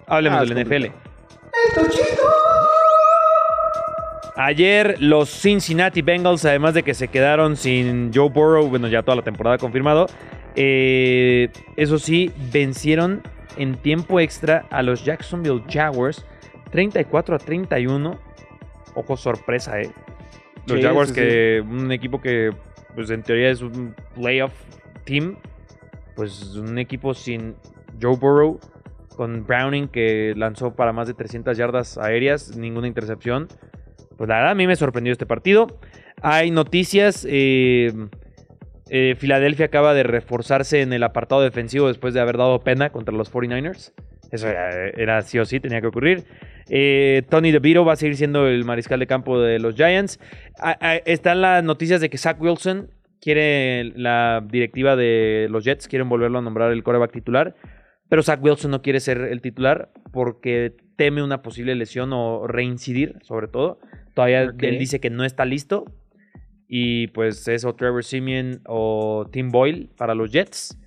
Hablemos 0.07 0.39
Ah, 0.39 0.45
de 0.45 0.53
la 0.53 0.61
NFL. 0.61 0.91
Ayer 4.35 4.95
los 4.99 5.29
Cincinnati 5.29 6.01
Bengals, 6.01 6.45
además 6.45 6.73
de 6.73 6.83
que 6.83 6.93
se 6.93 7.09
quedaron 7.09 7.57
sin 7.57 8.11
Joe 8.13 8.29
Burrow, 8.29 8.67
bueno, 8.69 8.87
ya 8.87 9.03
toda 9.03 9.17
la 9.17 9.21
temporada 9.23 9.57
confirmado, 9.57 10.07
eh, 10.55 11.49
eso 11.75 11.99
sí, 11.99 12.31
vencieron 12.51 13.21
en 13.57 13.75
tiempo 13.75 14.19
extra 14.19 14.65
a 14.69 14.81
los 14.83 15.03
Jacksonville 15.03 15.61
Jaguars 15.69 16.25
34 16.71 17.35
a 17.35 17.39
31. 17.39 18.19
Ojo, 18.95 19.17
sorpresa, 19.17 19.81
¿eh? 19.81 19.91
Los 20.67 20.81
Jaguars, 20.81 21.11
que 21.11 21.63
un 21.67 21.91
equipo 21.91 22.21
que, 22.21 22.51
pues 22.95 23.09
en 23.09 23.23
teoría 23.23 23.49
es 23.49 23.61
un 23.61 23.95
playoff 24.15 24.53
team, 25.05 25.37
pues 26.15 26.55
un 26.55 26.77
equipo 26.77 27.13
sin 27.13 27.55
Joe 28.01 28.15
Burrow, 28.15 28.59
con 29.15 29.45
Browning 29.45 29.87
que 29.87 30.33
lanzó 30.35 30.75
para 30.75 30.93
más 30.93 31.07
de 31.07 31.13
300 31.13 31.57
yardas 31.57 31.97
aéreas, 31.97 32.55
ninguna 32.55 32.87
intercepción. 32.87 33.47
Pues 34.17 34.27
la 34.27 34.35
verdad 34.35 34.51
a 34.51 34.55
mí 34.55 34.67
me 34.67 34.75
sorprendió 34.75 35.11
este 35.11 35.25
partido. 35.25 35.79
Hay 36.21 36.51
noticias. 36.51 37.25
Eh, 37.29 37.91
eh, 38.89 39.15
Filadelfia 39.17 39.67
acaba 39.67 39.93
de 39.93 40.03
reforzarse 40.03 40.81
en 40.81 40.91
el 40.93 41.03
apartado 41.03 41.41
defensivo 41.41 41.87
después 41.87 42.13
de 42.13 42.19
haber 42.19 42.37
dado 42.37 42.59
pena 42.59 42.91
contra 42.91 43.15
los 43.15 43.31
49ers. 43.31 43.93
Eso 44.31 44.47
era, 44.47 45.21
sí 45.23 45.39
o 45.39 45.45
sí, 45.45 45.59
tenía 45.59 45.81
que 45.81 45.87
ocurrir. 45.87 46.23
Eh, 46.69 47.23
Tony 47.29 47.51
DeVito 47.51 47.83
va 47.83 47.93
a 47.93 47.95
seguir 47.97 48.15
siendo 48.15 48.47
el 48.47 48.63
mariscal 48.63 48.99
de 48.99 49.07
campo 49.07 49.39
de 49.39 49.59
los 49.59 49.75
Giants. 49.75 50.19
están 51.05 51.41
las 51.41 51.63
noticias 51.63 51.99
de 51.99 52.09
que 52.09 52.17
Zach 52.17 52.39
Wilson 52.39 52.89
quiere 53.19 53.91
la 53.95 54.45
directiva 54.49 54.95
de 54.95 55.47
los 55.49 55.63
Jets, 55.63 55.87
quieren 55.87 56.09
volverlo 56.09 56.39
a 56.39 56.41
nombrar 56.41 56.71
el 56.71 56.83
coreback 56.83 57.11
titular. 57.11 57.55
Pero 58.09 58.23
Zach 58.23 58.43
Wilson 58.43 58.71
no 58.71 58.81
quiere 58.81 58.99
ser 58.99 59.21
el 59.21 59.41
titular 59.41 59.89
porque 60.11 60.75
teme 60.97 61.23
una 61.23 61.41
posible 61.41 61.75
lesión 61.75 62.11
o 62.13 62.45
reincidir, 62.47 63.15
sobre 63.21 63.47
todo. 63.47 63.79
Todavía 64.13 64.41
él 64.41 64.79
dice 64.79 64.99
que 64.99 65.09
no 65.09 65.23
está 65.23 65.45
listo. 65.45 65.85
Y 66.67 67.07
pues 67.07 67.47
es 67.47 67.65
o 67.65 67.75
Trevor 67.75 68.03
Simeon 68.03 68.61
o 68.65 69.27
Tim 69.31 69.49
Boyle 69.49 69.89
para 69.97 70.15
los 70.15 70.31
Jets. 70.31 70.77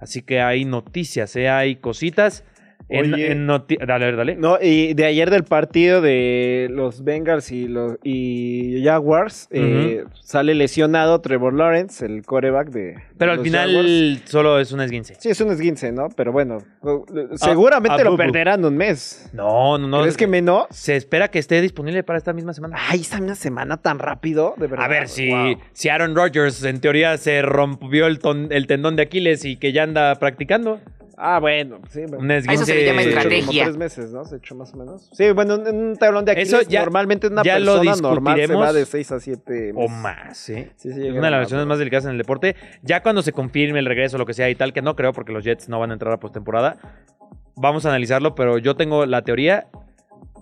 Así 0.00 0.22
que 0.22 0.40
hay 0.40 0.64
noticias, 0.64 1.36
¿eh? 1.36 1.48
hay 1.48 1.76
cositas. 1.76 2.44
En, 2.92 3.46
dale, 3.86 4.12
dale. 4.12 4.36
No, 4.36 4.58
y 4.60 4.94
de 4.94 5.06
ayer 5.06 5.30
del 5.30 5.44
partido 5.44 6.00
de 6.00 6.68
los 6.70 7.04
Bengals 7.04 7.50
y 7.50 7.68
los 7.68 7.96
y 8.02 8.82
Jaguars, 8.84 9.48
eh, 9.50 10.04
sale 10.20 10.54
lesionado 10.54 11.20
Trevor 11.20 11.54
Lawrence, 11.54 12.04
el 12.04 12.22
coreback 12.24 12.68
de. 12.68 12.96
Pero 13.16 13.32
al 13.32 13.40
final 13.40 14.20
solo 14.24 14.58
es 14.58 14.72
un 14.72 14.80
esguince. 14.80 15.14
Sí, 15.18 15.30
es 15.30 15.40
un 15.40 15.50
esguince, 15.50 15.92
¿no? 15.92 16.08
Pero 16.16 16.32
bueno, 16.32 16.58
seguramente 17.36 18.04
lo 18.04 18.16
perderán 18.16 18.64
un 18.64 18.76
mes. 18.76 19.30
No, 19.32 19.78
no, 19.78 19.88
no. 19.88 20.00
¿Crees 20.02 20.16
que 20.16 20.26
menos? 20.26 20.66
Se 20.70 20.96
espera 20.96 21.28
que 21.28 21.38
esté 21.38 21.60
disponible 21.60 22.02
para 22.02 22.18
esta 22.18 22.32
misma 22.32 22.52
semana. 22.52 22.76
Ay, 22.88 23.00
esta 23.00 23.18
misma 23.18 23.36
semana 23.36 23.76
tan 23.76 23.98
rápido, 23.98 24.54
de 24.56 24.66
verdad. 24.66 24.84
A 24.84 24.88
ver, 24.88 25.08
si, 25.08 25.30
si 25.72 25.88
Aaron 25.88 26.14
Rodgers 26.14 26.62
en 26.64 26.80
teoría 26.80 27.16
se 27.16 27.42
rompió 27.42 28.06
el, 28.06 28.20
el 28.50 28.66
tendón 28.66 28.96
de 28.96 29.02
Aquiles 29.02 29.44
y 29.44 29.56
que 29.56 29.72
ya 29.72 29.84
anda 29.84 30.14
practicando. 30.16 30.80
Ah, 31.24 31.38
bueno, 31.38 31.78
sí. 31.88 32.00
Eso 32.00 32.64
se 32.64 32.74
le 32.74 32.84
llama 32.84 33.02
estrategia. 33.02 33.46
Como 33.46 33.62
tres 33.62 33.76
meses, 33.76 34.10
¿no? 34.10 34.24
Se 34.24 34.36
echó 34.38 34.56
más 34.56 34.74
o 34.74 34.76
menos. 34.76 35.08
Sí, 35.12 35.30
bueno, 35.30 35.54
en 35.54 35.76
un 35.76 35.96
tablón 35.96 36.24
de 36.24 36.32
Aquiles, 36.32 36.52
Eso 36.52 36.68
ya, 36.68 36.80
normalmente 36.80 37.28
una 37.28 37.44
ya 37.44 37.54
persona 37.54 37.94
normal 37.94 38.44
se 38.44 38.54
va 38.56 38.72
de 38.72 38.84
6 38.84 39.12
a 39.12 39.20
7 39.20 39.72
meses. 39.72 39.74
O 39.76 39.86
más, 39.86 40.36
¿sí? 40.36 40.66
sí, 40.74 40.92
sí 40.92 41.10
una 41.10 41.26
de 41.26 41.30
las 41.30 41.40
versiones 41.42 41.64
más 41.66 41.78
delicadas 41.78 42.06
en 42.06 42.10
el 42.10 42.18
deporte. 42.18 42.56
Ya 42.82 43.04
cuando 43.04 43.22
se 43.22 43.30
confirme 43.30 43.78
el 43.78 43.86
regreso, 43.86 44.18
lo 44.18 44.26
que 44.26 44.34
sea 44.34 44.50
y 44.50 44.56
tal, 44.56 44.72
que 44.72 44.82
no 44.82 44.96
creo 44.96 45.12
porque 45.12 45.32
los 45.32 45.44
Jets 45.44 45.68
no 45.68 45.78
van 45.78 45.90
a 45.90 45.92
entrar 45.92 46.12
a 46.12 46.18
postemporada, 46.18 46.78
vamos 47.54 47.86
a 47.86 47.90
analizarlo, 47.90 48.34
pero 48.34 48.58
yo 48.58 48.74
tengo 48.74 49.06
la 49.06 49.22
teoría, 49.22 49.68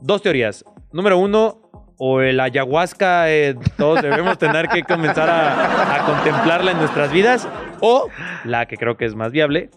dos 0.00 0.22
teorías. 0.22 0.64
Número 0.92 1.18
uno, 1.18 1.60
o 1.98 2.22
el 2.22 2.40
ayahuasca, 2.40 3.30
eh, 3.30 3.54
todos 3.76 4.00
debemos 4.00 4.38
tener 4.38 4.68
que 4.68 4.82
comenzar 4.82 5.28
a, 5.28 5.96
a 5.96 6.06
contemplarla 6.06 6.70
en 6.70 6.78
nuestras 6.78 7.12
vidas, 7.12 7.46
o 7.80 8.08
la 8.44 8.64
que 8.64 8.78
creo 8.78 8.96
que 8.96 9.04
es 9.04 9.14
más 9.14 9.30
viable, 9.30 9.68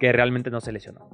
que 0.00 0.10
realmente 0.10 0.50
no 0.50 0.60
se 0.60 0.72
lesionó. 0.72 1.08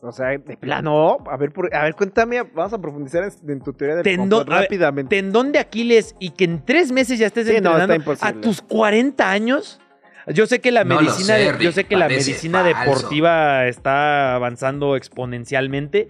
O 0.00 0.12
sea, 0.12 0.28
de 0.28 0.56
plano, 0.58 1.18
a 1.30 1.36
ver, 1.38 1.50
a 1.72 1.84
ver, 1.84 1.94
cuéntame, 1.94 2.42
vamos 2.42 2.74
a 2.74 2.78
profundizar 2.78 3.26
en, 3.48 3.60
tu 3.60 3.72
teoría 3.72 3.96
del 3.96 4.04
tendón, 4.04 4.46
rápidamente. 4.46 5.16
tendón 5.16 5.50
de 5.50 5.58
Aquiles 5.58 6.14
y 6.18 6.30
que 6.30 6.44
en 6.44 6.62
tres 6.62 6.92
meses 6.92 7.18
ya 7.18 7.26
estés 7.26 7.48
entrenando 7.48 8.14
a 8.20 8.32
tus 8.34 8.60
40 8.60 9.30
años. 9.30 9.80
Yo 10.26 10.46
sé 10.46 10.60
que 10.60 10.72
la 10.72 10.84
medicina, 10.84 11.58
yo 11.58 11.72
sé 11.72 11.84
que 11.84 11.96
la 11.96 12.08
medicina 12.08 12.62
deportiva 12.62 13.66
está 13.66 14.34
avanzando 14.34 14.96
exponencialmente, 14.96 16.08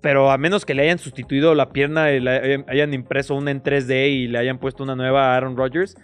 pero 0.00 0.32
a 0.32 0.38
menos 0.38 0.66
que 0.66 0.74
le 0.74 0.82
hayan 0.82 0.98
sustituido 0.98 1.54
la 1.54 1.70
pierna 1.70 2.10
y 2.10 2.20
le 2.20 2.64
hayan 2.66 2.94
impreso 2.94 3.36
una 3.36 3.52
en 3.52 3.62
3D 3.62 4.08
y 4.10 4.26
le 4.26 4.38
hayan 4.38 4.58
puesto 4.58 4.82
una 4.82 4.96
nueva 4.96 5.32
a 5.32 5.36
Aaron 5.36 5.56
Rodgers, 5.56 5.96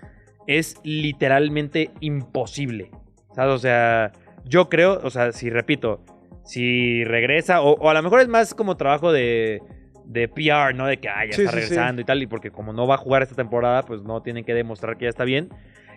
es 0.47 0.77
literalmente 0.85 1.91
imposible. 1.99 2.93
O 3.37 3.59
sea, 3.59 4.13
yo 4.45 4.69
creo, 4.69 5.01
o 5.03 5.11
sea, 5.11 5.33
si 5.33 5.51
repito, 5.51 6.05
si 6.45 7.05
regresa, 7.05 7.63
o, 7.63 7.89
a 7.89 7.95
lo 7.95 8.03
mejor 8.03 8.21
es 8.21 8.29
más 8.29 8.55
como 8.55 8.77
trabajo 8.77 9.13
de, 9.13 9.63
de 10.05 10.29
PR, 10.29 10.75
¿no? 10.75 10.87
De 10.87 10.99
que 10.99 11.09
ah, 11.09 11.25
ya 11.25 11.31
está 11.31 11.51
regresando 11.51 12.03
y 12.03 12.05
tal, 12.05 12.23
y 12.23 12.27
porque 12.27 12.51
como 12.51 12.73
no 12.73 12.87
va 12.87 12.97
a 12.97 12.99
jugar 12.99 13.23
esta 13.23 13.35
temporada, 13.35 13.83
pues 13.83 14.03
no 14.03 14.23
tienen 14.23 14.45
que 14.45 14.55
demostrar 14.55 14.97
que 14.97 15.05
ya 15.05 15.11
está 15.11 15.25
bien. 15.25 15.49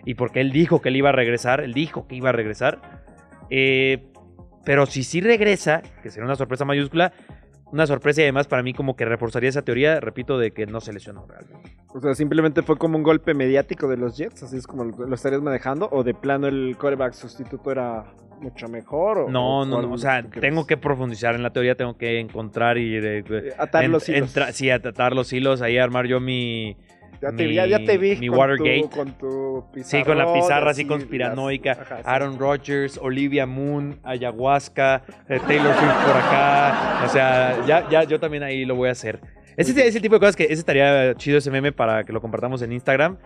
Y 0.04 0.14
porque 0.14 0.40
él 0.40 0.52
dijo 0.52 0.80
que 0.80 0.90
él 0.90 0.96
iba 0.96 1.08
a 1.08 1.12
regresar, 1.12 1.60
él 1.60 1.72
dijo 1.72 2.06
que 2.06 2.16
iba 2.16 2.28
a 2.28 2.32
regresar. 2.32 2.80
Eh, 3.50 4.06
pero 4.64 4.86
si 4.86 5.02
sí 5.02 5.20
regresa, 5.20 5.82
que 6.02 6.10
sería 6.10 6.24
una 6.24 6.36
sorpresa 6.36 6.64
mayúscula, 6.64 7.12
una 7.74 7.88
sorpresa 7.88 8.20
y 8.20 8.24
además 8.24 8.46
para 8.46 8.62
mí 8.62 8.72
como 8.72 8.94
que 8.94 9.04
reforzaría 9.04 9.48
esa 9.48 9.62
teoría, 9.62 9.98
repito, 9.98 10.38
de 10.38 10.52
que 10.52 10.64
no 10.64 10.80
se 10.80 10.92
lesionó 10.92 11.26
realmente. 11.26 11.76
O 11.88 12.00
sea, 12.00 12.14
simplemente 12.14 12.62
fue 12.62 12.78
como 12.78 12.96
un 12.96 13.02
golpe 13.02 13.34
mediático 13.34 13.88
de 13.88 13.96
los 13.96 14.16
Jets, 14.16 14.44
así 14.44 14.56
es 14.56 14.66
como 14.66 14.84
lo 14.84 15.14
estarías 15.14 15.42
manejando, 15.42 15.88
o 15.90 16.04
de 16.04 16.14
plano 16.14 16.46
el 16.46 16.76
quarterback 16.78 17.14
sustituto 17.14 17.72
era 17.72 18.04
mucho 18.40 18.68
mejor. 18.68 19.28
no, 19.28 19.64
no, 19.66 19.82
no, 19.82 19.92
o 19.92 19.98
sea, 19.98 20.22
tengo 20.22 20.66
que 20.66 20.76
profundizar 20.76 21.34
en 21.34 21.42
la 21.42 21.50
teoría, 21.50 21.74
tengo 21.74 21.96
que 21.96 22.20
encontrar 22.20 22.78
y... 22.78 22.96
Eh, 22.96 23.54
atar 23.58 23.88
los 23.88 24.08
hilos. 24.08 24.32
sí, 24.52 24.70
atar 24.70 25.12
los 25.12 25.32
hilos, 25.32 25.60
ahí 25.60 25.76
armar 25.76 26.06
yo 26.06 26.20
mi... 26.20 26.76
Ya 27.24 27.32
te, 27.34 27.46
vi, 27.46 27.54
ya, 27.54 27.78
te 27.78 27.96
vi 27.96 28.16
mi 28.16 28.28
Watergate. 28.28 28.90
con 28.94 29.12
tu 29.12 29.64
sí, 29.82 30.02
con 30.02 30.18
la 30.18 30.30
pizarra 30.30 30.72
así, 30.72 30.84
conspiranoica. 30.84 32.02
Aaron 32.04 32.38
Rodgers, 32.38 32.98
Olivia 33.00 33.46
Moon, 33.46 33.98
Ayahuasca, 34.04 35.02
eh, 35.26 35.40
Taylor 35.46 35.74
Swift 35.74 36.04
por 36.06 36.16
acá. 36.16 37.02
O 37.06 37.08
sea, 37.08 37.64
ya, 37.66 37.88
ya 37.88 38.04
yo 38.04 38.20
también 38.20 38.42
ahí 38.42 38.66
lo 38.66 38.74
voy 38.74 38.90
a 38.90 38.92
hacer. 38.92 39.20
Ese, 39.56 39.86
ese 39.86 40.00
tipo 40.00 40.16
de 40.16 40.20
cosas 40.20 40.36
que 40.36 40.44
ese 40.44 40.54
estaría 40.54 41.14
chido 41.14 41.38
ese 41.38 41.50
meme 41.50 41.72
para 41.72 42.04
que 42.04 42.12
lo 42.12 42.20
compartamos 42.20 42.60
en 42.60 42.72
Instagram 42.72 43.16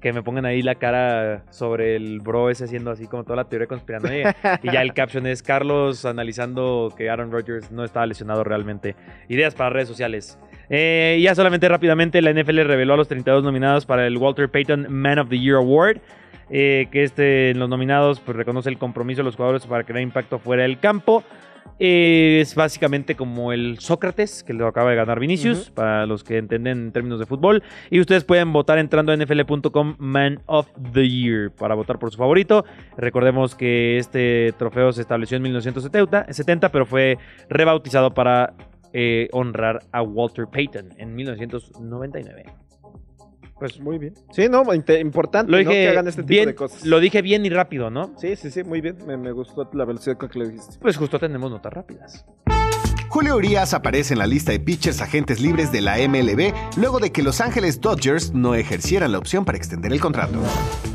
que 0.00 0.12
me 0.12 0.22
pongan 0.22 0.44
ahí 0.44 0.60
la 0.60 0.74
cara 0.74 1.44
sobre 1.50 1.96
el 1.96 2.20
bro 2.20 2.50
ese 2.50 2.64
haciendo 2.64 2.90
así 2.90 3.06
como 3.06 3.24
toda 3.24 3.36
la 3.36 3.48
teoría 3.48 3.66
conspirando. 3.66 4.08
y 4.12 4.70
ya 4.70 4.82
el 4.82 4.92
caption 4.94 5.26
es 5.26 5.42
Carlos 5.42 6.04
analizando 6.04 6.92
que 6.96 7.08
Aaron 7.08 7.30
Rodgers 7.30 7.70
no 7.70 7.84
estaba 7.84 8.04
lesionado 8.04 8.44
realmente. 8.44 8.96
Ideas 9.28 9.54
para 9.54 9.70
redes 9.70 9.88
sociales. 9.88 10.38
Eh, 10.70 11.20
ya 11.22 11.34
solamente 11.34 11.68
rápidamente 11.68 12.22
la 12.22 12.32
NFL 12.32 12.60
reveló 12.64 12.94
a 12.94 12.96
los 12.96 13.08
32 13.08 13.44
nominados 13.44 13.86
para 13.86 14.06
el 14.06 14.16
Walter 14.16 14.48
Payton 14.48 14.86
Man 14.90 15.18
of 15.18 15.28
the 15.28 15.38
Year 15.38 15.56
Award. 15.56 15.98
Eh, 16.50 16.88
que 16.90 17.04
este 17.04 17.50
en 17.50 17.58
los 17.58 17.70
nominados 17.70 18.20
pues 18.20 18.36
reconoce 18.36 18.68
el 18.68 18.76
compromiso 18.76 19.20
de 19.20 19.24
los 19.24 19.36
jugadores 19.36 19.64
para 19.66 19.84
crear 19.84 20.02
impacto 20.02 20.38
fuera 20.38 20.64
del 20.64 20.78
campo 20.78 21.24
es 21.78 22.54
básicamente 22.54 23.16
como 23.16 23.52
el 23.52 23.78
Sócrates, 23.80 24.44
que 24.44 24.52
lo 24.52 24.66
acaba 24.66 24.90
de 24.90 24.96
ganar 24.96 25.18
Vinicius, 25.18 25.70
para 25.70 26.06
los 26.06 26.22
que 26.22 26.38
entienden 26.38 26.78
en 26.78 26.92
términos 26.92 27.18
de 27.18 27.26
fútbol. 27.26 27.62
Y 27.90 28.00
ustedes 28.00 28.24
pueden 28.24 28.52
votar 28.52 28.78
entrando 28.78 29.12
a 29.12 29.16
nfl.com 29.16 29.96
Man 29.98 30.40
of 30.46 30.68
the 30.92 31.08
Year 31.08 31.50
para 31.50 31.74
votar 31.74 31.98
por 31.98 32.10
su 32.10 32.18
favorito. 32.18 32.64
Recordemos 32.96 33.54
que 33.54 33.98
este 33.98 34.54
trofeo 34.56 34.92
se 34.92 35.00
estableció 35.00 35.36
en 35.36 35.42
1970, 35.42 36.68
pero 36.70 36.86
fue 36.86 37.18
rebautizado 37.48 38.14
para 38.14 38.54
eh, 38.96 39.28
honrar 39.32 39.80
a 39.90 40.02
Walter 40.02 40.46
Payton 40.46 40.94
en 40.98 41.16
1999. 41.16 42.44
Pues 43.58 43.80
muy 43.80 43.98
bien. 43.98 44.14
Sí, 44.30 44.48
no, 44.48 44.62
importante 44.72 45.50
lo 45.50 45.68
que 45.68 45.88
hagan 45.88 46.06
este 46.06 46.22
tipo 46.22 46.46
de 46.46 46.54
cosas. 46.54 46.86
Lo 46.86 47.00
dije 47.00 47.20
bien 47.20 47.44
y 47.44 47.50
rápido, 47.50 47.90
¿no? 47.90 48.12
Sí, 48.18 48.36
sí, 48.36 48.50
sí, 48.50 48.62
muy 48.62 48.80
bien. 48.80 48.98
Me, 49.04 49.16
me 49.16 49.32
gustó 49.32 49.68
la 49.72 49.84
velocidad 49.84 50.16
con 50.16 50.28
que 50.28 50.38
lo 50.38 50.46
dijiste. 50.46 50.78
Pues 50.80 50.96
justo 50.96 51.18
tenemos 51.18 51.50
notas 51.50 51.72
rápidas. 51.72 52.24
Julio 53.14 53.36
Urias 53.36 53.74
aparece 53.74 54.14
en 54.14 54.18
la 54.18 54.26
lista 54.26 54.50
de 54.50 54.58
pitchers 54.58 55.00
agentes 55.00 55.38
libres 55.38 55.70
de 55.70 55.80
la 55.80 55.98
MLB 55.98 56.52
luego 56.76 56.98
de 56.98 57.12
que 57.12 57.22
Los 57.22 57.40
Ángeles 57.40 57.80
Dodgers 57.80 58.34
no 58.34 58.56
ejercieran 58.56 59.12
la 59.12 59.18
opción 59.18 59.44
para 59.44 59.56
extender 59.56 59.92
el 59.92 60.00
contrato. 60.00 60.40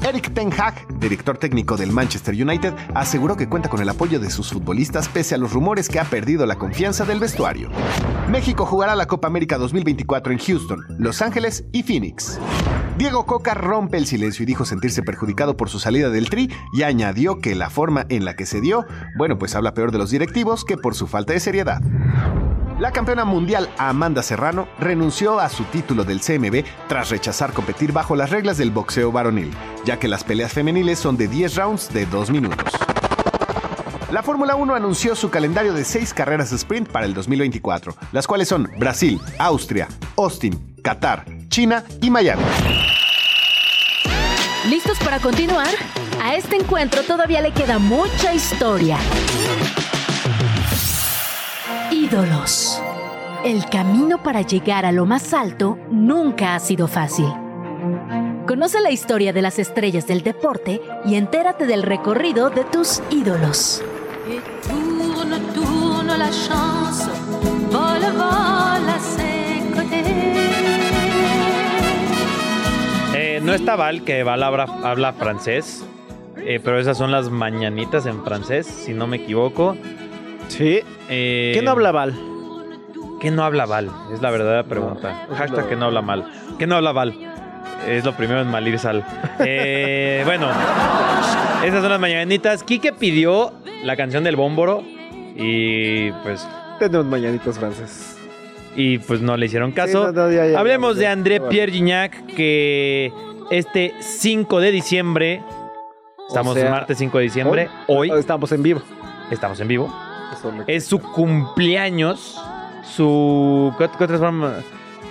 Eric 0.05 0.33
Ten 0.33 0.51
Hag, 0.51 0.99
director 0.99 1.37
técnico 1.37 1.77
del 1.77 1.93
Manchester 1.93 2.35
United, 2.35 2.73
aseguró 2.93 3.37
que 3.37 3.47
cuenta 3.47 3.69
con 3.69 3.79
el 3.79 3.87
apoyo 3.87 4.19
de 4.19 4.31
sus 4.31 4.51
futbolistas 4.51 5.07
pese 5.07 5.35
a 5.35 5.37
los 5.37 5.53
rumores 5.53 5.87
que 5.87 5.97
ha 5.97 6.03
perdido 6.03 6.45
la 6.45 6.57
confianza 6.57 7.05
del 7.05 7.21
vestuario. 7.21 7.69
México 8.29 8.65
jugará 8.65 8.97
la 8.97 9.05
Copa 9.05 9.29
América 9.29 9.57
2024 9.57 10.33
en 10.33 10.39
Houston, 10.39 10.85
Los 10.97 11.21
Ángeles 11.21 11.63
y 11.71 11.83
Phoenix. 11.83 12.37
Diego 12.97 13.25
Coca 13.25 13.53
rompe 13.53 13.95
el 13.95 14.05
silencio 14.05 14.43
y 14.43 14.45
dijo 14.45 14.65
sentirse 14.65 15.03
perjudicado 15.03 15.55
por 15.55 15.69
su 15.69 15.79
salida 15.79 16.09
del 16.09 16.29
Tri 16.29 16.51
y 16.73 16.83
añadió 16.83 17.39
que 17.39 17.55
la 17.55 17.69
forma 17.69 18.05
en 18.09 18.25
la 18.25 18.35
que 18.35 18.45
se 18.45 18.59
dio, 18.59 18.85
bueno, 19.17 19.37
pues 19.39 19.55
habla 19.55 19.73
peor 19.73 19.93
de 19.93 19.99
los 19.99 20.11
directivos 20.11 20.65
que 20.65 20.75
por 20.75 20.95
su 20.95 21.07
falta 21.07 21.31
de 21.31 21.39
seriedad. 21.39 21.81
La 22.79 22.91
campeona 22.91 23.25
mundial 23.25 23.69
Amanda 23.77 24.23
Serrano 24.23 24.69
renunció 24.79 25.39
a 25.39 25.49
su 25.49 25.65
título 25.65 26.05
del 26.05 26.21
CMB 26.21 26.63
tras 26.87 27.09
rechazar 27.09 27.51
competir 27.51 27.91
bajo 27.91 28.15
las 28.15 28.29
reglas 28.29 28.57
del 28.57 28.71
boxeo 28.71 29.11
varonil, 29.11 29.51
ya 29.83 29.99
que 29.99 30.07
las 30.07 30.23
peleas 30.23 30.53
femeniles 30.53 30.97
son 30.97 31.17
de 31.17 31.27
10 31.27 31.55
rounds 31.55 31.93
de 31.93 32.05
2 32.05 32.29
minutos. 32.31 32.73
La 34.11 34.23
Fórmula 34.23 34.55
1 34.55 34.75
anunció 34.75 35.13
su 35.15 35.29
calendario 35.29 35.73
de 35.73 35.83
6 35.83 36.13
carreras 36.13 36.53
sprint 36.53 36.89
para 36.89 37.05
el 37.05 37.13
2024, 37.13 37.95
las 38.13 38.25
cuales 38.25 38.47
son 38.47 38.71
Brasil, 38.77 39.19
Austria, 39.37 39.89
Austin, 40.15 40.75
Qatar, 40.81 41.25
China 41.49 41.83
y 42.01 42.09
Miami. 42.09 42.43
¿Listos 44.69 44.97
para 44.99 45.19
continuar? 45.19 45.67
A 46.23 46.35
este 46.35 46.55
encuentro 46.55 47.03
todavía 47.03 47.41
le 47.41 47.51
queda 47.51 47.77
mucha 47.77 48.33
historia. 48.33 48.97
Ídolos. 51.99 52.81
El 53.43 53.65
camino 53.65 54.23
para 54.23 54.41
llegar 54.41 54.85
a 54.85 54.91
lo 54.93 55.05
más 55.05 55.33
alto 55.33 55.77
nunca 55.91 56.55
ha 56.55 56.59
sido 56.59 56.87
fácil. 56.87 57.25
Conoce 58.47 58.79
la 58.79 58.89
historia 58.89 59.33
de 59.33 59.41
las 59.41 59.59
estrellas 59.59 60.07
del 60.07 60.23
deporte 60.23 60.79
y 61.03 61.15
entérate 61.15 61.65
del 61.65 61.83
recorrido 61.83 62.49
de 62.51 62.63
tus 62.63 63.01
ídolos. 63.09 63.83
Eh, 73.13 73.41
no 73.43 73.53
está 73.53 73.75
Val, 73.75 74.05
que 74.05 74.23
Val 74.23 74.43
habla, 74.43 75.13
francés, 75.13 75.83
eh, 76.37 76.61
pero 76.63 76.79
esas 76.79 76.97
son 76.97 77.11
las 77.11 77.29
mañanitas 77.29 78.05
en 78.05 78.23
francés, 78.23 78.67
si 78.67 78.93
no 78.93 79.05
me 79.05 79.17
equivoco. 79.17 79.75
Sí. 80.49 80.81
Eh, 81.07 81.51
¿Qué 81.53 81.61
no 81.61 81.71
habla 81.71 81.91
Val? 81.91 82.13
¿Qué 83.19 83.31
no 83.31 83.43
habla 83.43 83.65
Val? 83.65 83.89
Es 84.13 84.21
la 84.21 84.31
verdadera 84.31 84.63
pregunta. 84.63 85.27
Hashtag 85.35 85.67
que 85.69 85.75
no 85.75 85.85
habla 85.85 86.01
mal. 86.01 86.25
¿Qué 86.57 86.67
no 86.67 86.75
habla 86.75 86.91
Val? 86.91 87.13
Es 87.87 88.03
lo 88.03 88.13
primero 88.13 88.41
en 88.41 88.47
Malir 88.47 88.77
Sal. 88.77 89.05
Eh, 89.41 90.23
bueno, 90.25 90.49
esas 91.63 91.81
son 91.81 91.89
las 91.89 91.99
mañanitas. 91.99 92.63
Quique 92.63 92.91
pidió 92.91 93.53
la 93.83 93.95
canción 93.95 94.25
del 94.25 94.35
Bómboro 94.35 94.83
y 95.37 96.11
pues... 96.23 96.45
Tenemos 96.77 97.05
mañanitas 97.05 97.57
franceses. 97.57 98.17
Y 98.75 98.97
pues 98.97 99.21
no 99.21 99.37
le 99.37 99.45
hicieron 99.45 99.71
caso. 99.71 100.11
Hablemos 100.57 100.97
de 100.97 101.07
André 101.07 101.39
Pierre 101.39 101.71
Gignac 101.71 102.25
que 102.35 103.13
este 103.49 103.93
5 103.99 104.59
de 104.59 104.71
diciembre... 104.71 105.41
Estamos 106.27 106.57
en 106.57 106.69
martes 106.69 106.97
5 106.97 107.17
de 107.17 107.23
diciembre. 107.23 107.69
Hoy, 107.87 108.11
Estamos 108.11 108.51
en 108.51 108.61
vivo. 108.61 108.81
Estamos 109.31 109.59
en 109.61 109.69
vivo. 109.69 110.08
Es 110.67 110.85
su 110.85 110.99
cumpleaños. 110.99 112.41
Su... 112.83 113.73
¿Qué, 113.77 113.89
qué 113.97 114.03
otra 114.03 114.17
forma? 114.17 114.53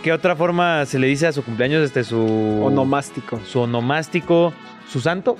¿Qué 0.03 0.13
otra 0.13 0.37
forma 0.37 0.87
se 0.87 0.99
le 0.99 1.07
dice 1.07 1.27
a 1.27 1.33
su 1.33 1.45
cumpleaños? 1.45 1.83
Este, 1.83 2.05
su. 2.05 2.19
Onomástico. 2.65 3.41
Su 3.45 3.61
onomástico. 3.61 4.53
¿Su 4.89 5.01
santo? 5.01 5.37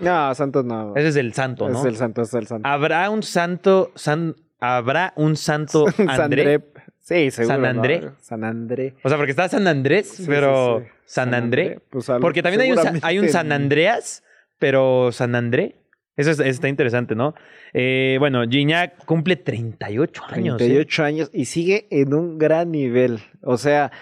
No, 0.00 0.34
santo 0.34 0.62
no. 0.62 0.94
Ese 0.94 1.08
es 1.08 1.16
el 1.16 1.34
santo, 1.34 1.68
¿no? 1.68 1.80
Es 1.80 1.84
el 1.84 1.96
santo, 1.96 2.22
es 2.22 2.32
el 2.34 2.46
santo. 2.46 2.68
¿Habrá 2.68 3.10
un 3.10 3.22
santo. 3.22 3.92
San, 3.94 4.36
¿Habrá 4.60 5.12
un 5.16 5.36
santo 5.36 5.86
André? 6.08 6.62
Sí, 7.00 7.30
seguro. 7.30 7.56
¿San 7.56 7.64
André? 7.64 8.10
San 8.20 8.44
André. 8.44 8.94
O 9.02 9.08
sea, 9.08 9.18
porque 9.18 9.30
está 9.30 9.48
San 9.48 9.66
Andrés, 9.66 10.22
pero. 10.26 10.84
¿San, 11.04 11.34
André? 11.34 11.80
Pues 11.90 12.10
porque 12.20 12.42
también 12.42 12.62
hay 12.62 12.72
un, 12.72 12.78
hay 13.02 13.18
un 13.18 13.28
San 13.28 13.52
Andreas, 13.52 14.24
pero 14.58 15.10
San 15.12 15.34
André. 15.34 15.76
Eso 16.16 16.42
está 16.42 16.68
interesante, 16.68 17.14
¿no? 17.14 17.34
Eh, 17.74 18.16
bueno, 18.18 18.42
Gignac 18.48 19.04
cumple 19.04 19.36
38 19.36 20.22
años. 20.30 20.56
38 20.56 21.02
¿eh? 21.02 21.06
años 21.06 21.30
y 21.32 21.44
sigue 21.44 21.86
en 21.90 22.14
un 22.14 22.38
gran 22.38 22.70
nivel. 22.70 23.20
O 23.42 23.58
sea, 23.58 23.92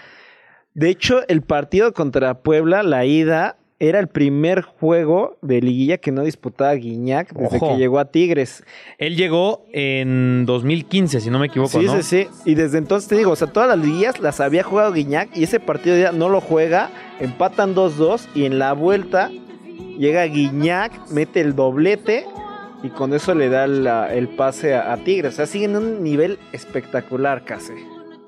de 0.73 0.89
hecho, 0.89 1.27
el 1.27 1.41
partido 1.41 1.93
contra 1.93 2.41
Puebla, 2.41 2.83
la 2.83 3.05
ida, 3.05 3.57
era 3.79 3.99
el 3.99 4.07
primer 4.07 4.61
juego 4.61 5.37
de 5.41 5.59
liguilla 5.59 5.97
que 5.97 6.11
no 6.11 6.23
disputaba 6.23 6.73
Guiñac 6.73 7.33
desde 7.33 7.59
que 7.59 7.77
llegó 7.77 7.99
a 7.99 8.05
Tigres. 8.05 8.63
Él 8.97 9.17
llegó 9.17 9.65
en 9.73 10.45
2015, 10.45 11.19
si 11.19 11.29
no 11.29 11.39
me 11.39 11.47
equivoco, 11.47 11.79
sí, 11.79 11.85
¿no? 11.85 12.01
Sí, 12.01 12.03
sí, 12.23 12.27
Y 12.45 12.55
desde 12.55 12.77
entonces 12.77 13.09
te 13.09 13.15
digo, 13.15 13.31
o 13.31 13.35
sea, 13.35 13.47
todas 13.47 13.67
las 13.67 13.85
liguillas 13.85 14.19
las 14.21 14.39
había 14.39 14.63
jugado 14.63 14.93
Guiñac 14.93 15.35
y 15.35 15.43
ese 15.43 15.59
partido 15.59 15.97
ya 15.97 16.13
no 16.13 16.29
lo 16.29 16.39
juega, 16.39 16.89
empatan 17.19 17.75
2-2 17.75 18.27
y 18.33 18.45
en 18.45 18.59
la 18.59 18.71
vuelta 18.71 19.29
llega 19.97 20.23
Guiñac, 20.25 21.09
mete 21.11 21.41
el 21.41 21.55
doblete 21.55 22.25
y 22.83 22.89
con 22.89 23.13
eso 23.13 23.33
le 23.33 23.49
da 23.49 23.65
el 23.65 24.29
pase 24.29 24.75
a, 24.75 24.95
Tigres. 24.97 25.33
O 25.33 25.35
sea, 25.37 25.45
sigue 25.45 25.65
en 25.65 25.75
un 25.75 26.03
nivel 26.03 26.39
espectacular 26.51 27.43
casi. 27.43 27.73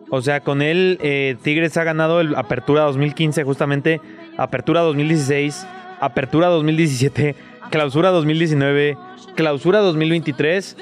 O 0.10 0.21
sea, 0.21 0.39
con 0.39 0.62
él 0.62 0.97
eh, 1.01 1.36
Tigres 1.41 1.75
ha 1.77 1.84
ganado 1.84 2.21
el 2.21 2.36
Apertura 2.36 2.84
2015, 2.84 3.43
justamente 3.43 4.01
Apertura 4.38 4.82
2016, 4.82 5.67
Apertura 5.99 6.47
2017, 6.47 7.36
Clausura 7.69 8.10
2019, 8.12 8.97
Clausura 9.36 9.80
2023 9.80 10.77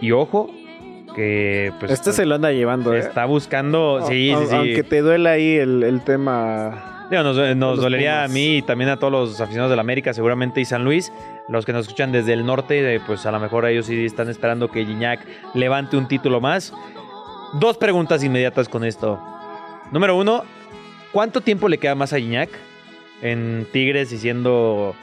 y 0.00 0.12
ojo 0.12 0.50
que 1.14 1.72
pues 1.78 1.92
este 1.92 2.12
se 2.12 2.26
lo 2.26 2.34
anda 2.34 2.50
llevando. 2.52 2.94
¿eh? 2.94 2.98
Está 2.98 3.26
buscando, 3.26 4.04
sí, 4.08 4.34
sí, 4.36 4.46
sí. 4.48 4.54
Aunque 4.54 4.82
te 4.82 5.00
duela 5.02 5.32
ahí 5.32 5.56
el 5.56 6.00
tema 6.04 6.93
nos, 7.10 7.76
dolería 7.78 8.24
a 8.24 8.28
mí 8.28 8.58
y 8.58 8.62
también 8.62 8.90
a 8.90 8.96
todos 8.96 9.12
los 9.12 9.40
aficionados 9.40 9.70
de 9.70 9.76
la 9.76 9.82
América, 9.82 10.12
seguramente, 10.12 10.60
y 10.60 10.64
San 10.64 10.84
Luis. 10.84 11.12
Los 11.48 11.64
que 11.64 11.72
nos 11.72 11.86
escuchan 11.86 12.12
desde 12.12 12.32
el 12.32 12.46
norte, 12.46 13.00
pues 13.06 13.26
a 13.26 13.32
lo 13.32 13.40
mejor 13.40 13.66
ellos 13.66 13.86
sí 13.86 14.04
están 14.04 14.28
esperando 14.28 14.70
que 14.70 14.84
Gignac 14.84 15.20
levante 15.54 15.96
un 15.96 16.08
título 16.08 16.40
más. 16.40 16.72
Dos 17.54 17.76
preguntas 17.76 18.24
inmediatas 18.24 18.68
con 18.68 18.84
esto. 18.84 19.20
Número 19.92 20.16
uno, 20.16 20.44
¿cuánto 21.12 21.40
tiempo 21.40 21.68
le 21.68 21.78
queda 21.78 21.94
más 21.94 22.12
a 22.12 22.18
Gignac 22.18 22.50
en 23.22 23.66
Tigres 23.72 24.12
y 24.12 24.18
siendo 24.18 24.96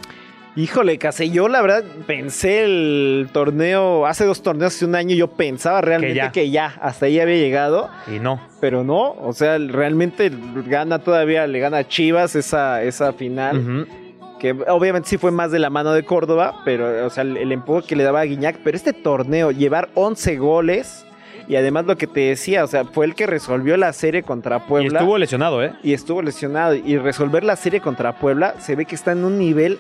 Híjole, 0.56 0.98
casi 0.98 1.32
yo 1.32 1.48
la 1.48 1.62
verdad 1.62 1.84
pensé 2.06 2.66
el 2.66 3.30
torneo, 3.32 4.06
hace 4.06 4.26
dos 4.26 4.44
torneos, 4.44 4.76
hace 4.76 4.86
un 4.86 4.96
año, 4.96 5.16
yo 5.16 5.28
pensaba 5.28 5.80
realmente 5.80 6.30
que 6.34 6.50
ya, 6.50 6.76
hasta 6.82 7.06
ahí 7.06 7.22
había 7.22 7.38
llegado. 7.38 7.90
Y 8.14 8.20
no. 8.20 8.42
Pero 8.60 8.84
no, 8.84 9.14
o 9.14 9.32
sea, 9.32 9.58
realmente 9.58 10.30
gana 10.66 11.00
todavía, 11.00 11.48
le 11.48 11.60
gana 11.60 11.78
a 11.78 11.88
Chivas 11.88 12.36
esa, 12.36 12.84
esa 12.84 13.14
final. 13.14 13.88
Que 14.40 14.52
obviamente 14.68 15.08
sí 15.08 15.18
fue 15.18 15.32
más 15.32 15.52
de 15.52 15.60
la 15.60 15.70
mano 15.70 15.94
de 15.94 16.04
Córdoba, 16.04 16.62
pero, 16.66 17.06
o 17.06 17.10
sea, 17.10 17.24
el, 17.24 17.38
el 17.38 17.52
empuje 17.52 17.88
que 17.88 17.96
le 17.96 18.04
daba 18.04 18.22
a 18.22 18.24
Guiñac. 18.26 18.58
Pero 18.64 18.76
este 18.76 18.92
torneo, 18.92 19.52
llevar 19.52 19.90
11 19.94 20.36
goles. 20.38 21.06
Y 21.48 21.56
además 21.56 21.86
lo 21.86 21.96
que 21.98 22.08
te 22.08 22.22
decía, 22.22 22.64
o 22.64 22.68
sea, 22.68 22.86
fue 22.86 23.06
el 23.06 23.14
que 23.14 23.26
resolvió 23.26 23.78
la 23.78 23.94
serie 23.94 24.24
contra 24.24 24.66
Puebla. 24.66 24.92
Y 24.92 24.96
estuvo 24.96 25.18
lesionado, 25.18 25.64
¿eh? 25.64 25.74
Y 25.84 25.94
estuvo 25.94 26.22
lesionado. 26.22 26.76
Y 26.76 26.98
resolver 26.98 27.44
la 27.44 27.56
serie 27.56 27.82
contra 27.82 28.14
Puebla 28.14 28.56
se 28.60 28.76
ve 28.76 28.86
que 28.86 28.96
está 28.96 29.12
en 29.12 29.26
un 29.26 29.38
nivel 29.38 29.80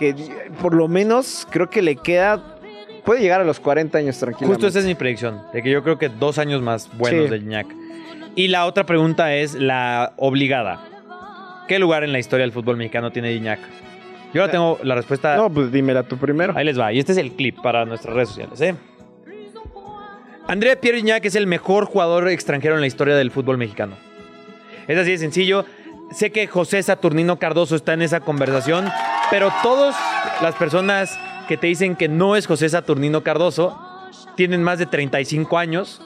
que 0.00 0.14
por 0.62 0.74
lo 0.74 0.88
menos 0.88 1.46
creo 1.50 1.68
que 1.68 1.82
le 1.82 1.94
queda. 1.94 2.56
Puede 3.04 3.20
llegar 3.20 3.42
a 3.42 3.44
los 3.44 3.60
40 3.60 3.98
años 3.98 4.18
tranquilamente. 4.18 4.54
Justo 4.54 4.66
esa 4.66 4.78
es 4.78 4.86
mi 4.86 4.94
predicción, 4.94 5.42
de 5.52 5.62
que 5.62 5.70
yo 5.70 5.82
creo 5.82 5.98
que 5.98 6.08
dos 6.08 6.38
años 6.38 6.62
más 6.62 6.88
buenos 6.96 7.28
de 7.28 7.38
Gignac. 7.38 7.66
Y 8.34 8.48
la 8.48 8.64
otra 8.64 8.86
pregunta 8.86 9.34
es 9.34 9.54
la 9.54 10.14
obligada. 10.16 10.82
¿Qué 11.68 11.78
lugar 11.78 12.02
en 12.02 12.12
la 12.12 12.18
historia 12.18 12.44
del 12.44 12.52
fútbol 12.52 12.78
mexicano 12.78 13.12
tiene 13.12 13.32
Gignac? 13.32 13.60
Yo 14.32 14.40
ahora 14.40 14.50
tengo 14.50 14.78
la 14.82 14.94
respuesta. 14.94 15.36
No, 15.36 15.50
pues 15.50 15.70
dímela 15.70 16.02
tú 16.04 16.16
primero. 16.16 16.54
Ahí 16.56 16.64
les 16.64 16.78
va. 16.78 16.92
Y 16.92 16.98
este 16.98 17.12
es 17.12 17.18
el 17.18 17.32
clip 17.32 17.60
para 17.62 17.84
nuestras 17.84 18.14
redes 18.14 18.30
sociales, 18.30 18.60
¿eh? 18.62 18.74
André 20.46 20.76
Pierre 20.76 20.98
Gignac 20.98 21.24
es 21.26 21.34
el 21.34 21.46
mejor 21.46 21.84
jugador 21.84 22.28
extranjero 22.28 22.74
en 22.74 22.80
la 22.80 22.86
historia 22.86 23.16
del 23.16 23.30
fútbol 23.30 23.58
mexicano. 23.58 23.96
Es 24.88 24.98
así 24.98 25.10
de 25.10 25.18
sencillo. 25.18 25.64
Sé 26.10 26.32
que 26.32 26.48
José 26.48 26.82
Saturnino 26.82 27.38
Cardoso 27.38 27.76
está 27.76 27.92
en 27.92 28.02
esa 28.02 28.20
conversación, 28.20 28.88
pero 29.30 29.52
todas 29.62 29.96
las 30.42 30.56
personas 30.56 31.16
que 31.46 31.56
te 31.56 31.68
dicen 31.68 31.94
que 31.94 32.08
no 32.08 32.34
es 32.34 32.48
José 32.48 32.68
Saturnino 32.68 33.22
Cardoso 33.22 33.78
tienen 34.34 34.62
más 34.62 34.80
de 34.80 34.86
35 34.86 35.56
años. 35.56 36.02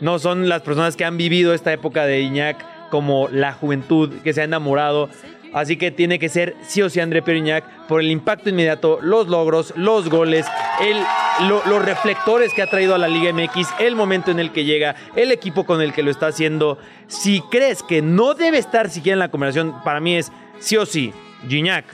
No 0.00 0.18
son 0.18 0.48
las 0.48 0.62
personas 0.62 0.96
que 0.96 1.04
han 1.04 1.16
vivido 1.16 1.54
esta 1.54 1.72
época 1.72 2.06
de 2.06 2.20
Iñac 2.20 2.88
como 2.90 3.28
la 3.28 3.52
juventud, 3.52 4.10
que 4.24 4.32
se 4.32 4.40
ha 4.40 4.44
enamorado. 4.44 5.08
Así 5.52 5.76
que 5.76 5.90
tiene 5.90 6.18
que 6.18 6.28
ser 6.28 6.56
sí 6.66 6.80
o 6.82 6.88
sí 6.88 7.00
André 7.00 7.22
Periñac 7.22 7.64
por 7.88 8.00
el 8.00 8.10
impacto 8.10 8.48
inmediato, 8.48 8.98
los 9.02 9.28
logros, 9.28 9.72
los 9.76 10.08
goles, 10.08 10.46
los 11.40 11.84
reflectores 11.84 12.54
que 12.54 12.62
ha 12.62 12.70
traído 12.70 12.94
a 12.94 12.98
la 12.98 13.08
Liga 13.08 13.32
MX, 13.32 13.68
el 13.80 13.96
momento 13.96 14.30
en 14.30 14.38
el 14.38 14.52
que 14.52 14.64
llega, 14.64 14.94
el 15.16 15.32
equipo 15.32 15.64
con 15.64 15.82
el 15.82 15.92
que 15.92 16.02
lo 16.02 16.10
está 16.10 16.28
haciendo. 16.28 16.78
Si 17.08 17.42
crees 17.50 17.82
que 17.82 18.00
no 18.00 18.34
debe 18.34 18.58
estar 18.58 18.90
siquiera 18.90 19.14
en 19.14 19.20
la 19.20 19.30
conversación, 19.30 19.82
para 19.82 20.00
mí 20.00 20.16
es 20.16 20.30
sí 20.60 20.76
o 20.76 20.86
sí 20.86 21.12
Gignac, 21.48 21.84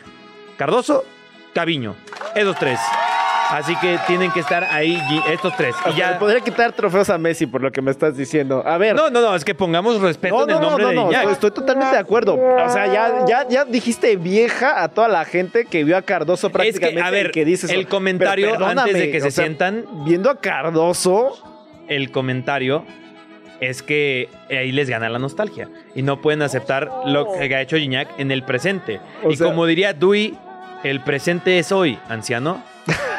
Cardoso, 0.56 1.04
Caviño. 1.54 1.94
Esos 2.34 2.56
tres. 2.58 2.78
Así 3.50 3.76
que 3.76 3.98
tienen 4.06 4.30
que 4.32 4.40
estar 4.40 4.64
ahí 4.64 5.00
estos 5.30 5.56
tres. 5.56 5.74
Y 5.92 5.96
ya... 5.96 6.18
Podría 6.18 6.40
quitar 6.40 6.72
trofeos 6.72 7.10
a 7.10 7.18
Messi 7.18 7.46
por 7.46 7.62
lo 7.62 7.70
que 7.70 7.80
me 7.80 7.90
estás 7.90 8.16
diciendo. 8.16 8.62
A 8.66 8.78
ver. 8.78 8.94
No, 8.96 9.10
no, 9.10 9.20
no, 9.20 9.34
es 9.34 9.44
que 9.44 9.54
pongamos 9.54 10.00
respeto 10.00 10.44
en 10.44 10.50
el 10.50 10.60
nombre 10.60 10.84
no, 10.94 11.04
no, 11.04 11.10
de 11.10 11.32
Estoy, 11.32 11.50
totalmente 11.50 11.94
de 11.94 12.00
acuerdo. 12.00 12.34
O 12.34 12.70
sea, 12.70 12.86
ya, 12.86 13.24
ya, 13.26 13.48
ya 13.48 13.64
dijiste 13.64 14.16
vieja 14.16 14.82
a 14.82 14.88
toda 14.88 15.08
la 15.08 15.24
gente 15.24 15.64
que 15.64 15.84
vio 15.84 15.96
a 15.96 16.02
Cardoso 16.02 16.50
prácticamente. 16.50 16.98
Es 16.98 17.02
que, 17.02 17.08
a 17.08 17.10
ver, 17.10 17.30
que 17.30 17.44
dices 17.44 17.70
el 17.70 17.86
comentario 17.86 18.56
antes 18.64 18.94
de 18.94 19.10
que 19.10 19.20
se 19.20 19.30
sientan. 19.30 19.84
Viendo 20.04 20.30
a 20.30 20.40
Cardoso. 20.40 21.42
El 21.88 22.10
comentario 22.10 22.84
es 23.60 23.82
que 23.82 24.28
ahí 24.50 24.72
les 24.72 24.90
gana 24.90 25.08
la 25.08 25.18
nostalgia 25.18 25.68
y 25.94 26.02
no 26.02 26.20
pueden 26.20 26.42
aceptar 26.42 26.90
lo 27.06 27.32
que 27.32 27.54
ha 27.54 27.60
hecho 27.60 27.76
Gignac 27.76 28.08
en 28.18 28.30
el 28.30 28.42
presente. 28.42 29.00
y 29.28 29.36
como 29.36 29.66
diría 29.66 29.92
Dewey, 29.92 30.36
el 30.82 31.00
presente 31.00 31.58
es 31.58 31.72
hoy, 31.72 31.98
anciano. 32.08 32.62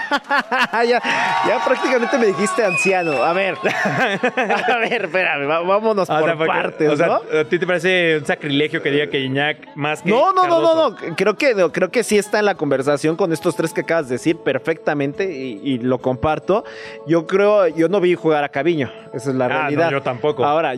ya, 0.87 1.01
ya, 1.47 1.61
prácticamente 1.65 2.17
me 2.17 2.27
dijiste 2.27 2.63
anciano. 2.63 3.23
A 3.23 3.33
ver, 3.33 3.55
a 4.67 4.77
ver, 4.77 5.05
espérame, 5.05 5.47
vámonos 5.47 6.09
ah, 6.09 6.19
por 6.19 6.47
partes, 6.47 6.89
o 6.89 6.95
sea, 6.95 7.19
¿A 7.41 7.43
ti 7.45 7.59
te 7.59 7.67
parece 7.67 8.17
un 8.19 8.25
sacrilegio 8.25 8.81
que 8.81 8.91
diga 8.91 9.07
que 9.07 9.19
Iñak 9.19 9.75
más 9.75 10.01
que 10.01 10.09
No, 10.09 10.33
no, 10.33 10.47
no, 10.47 10.61
no, 10.61 10.89
no. 10.89 10.95
Creo 11.15 11.35
que, 11.35 11.55
creo 11.71 11.91
que 11.91 12.03
sí 12.03 12.17
está 12.17 12.39
en 12.39 12.45
la 12.45 12.55
conversación 12.55 13.15
con 13.15 13.33
estos 13.33 13.55
tres 13.55 13.73
que 13.73 13.81
acabas 13.81 14.09
de 14.09 14.15
decir 14.15 14.37
perfectamente 14.37 15.31
y, 15.31 15.77
lo 15.77 15.99
comparto. 15.99 16.65
Yo 17.05 17.27
creo, 17.27 17.67
yo 17.67 17.87
no 17.87 18.01
vi 18.01 18.15
jugar 18.15 18.43
a 18.43 18.49
Caviño. 18.49 18.91
Esa 19.13 19.29
es 19.29 19.35
la 19.35 19.45
ah, 19.45 19.49
realidad. 19.49 19.91
yo 19.91 20.01
tampoco. 20.01 20.43
Ahora, 20.43 20.73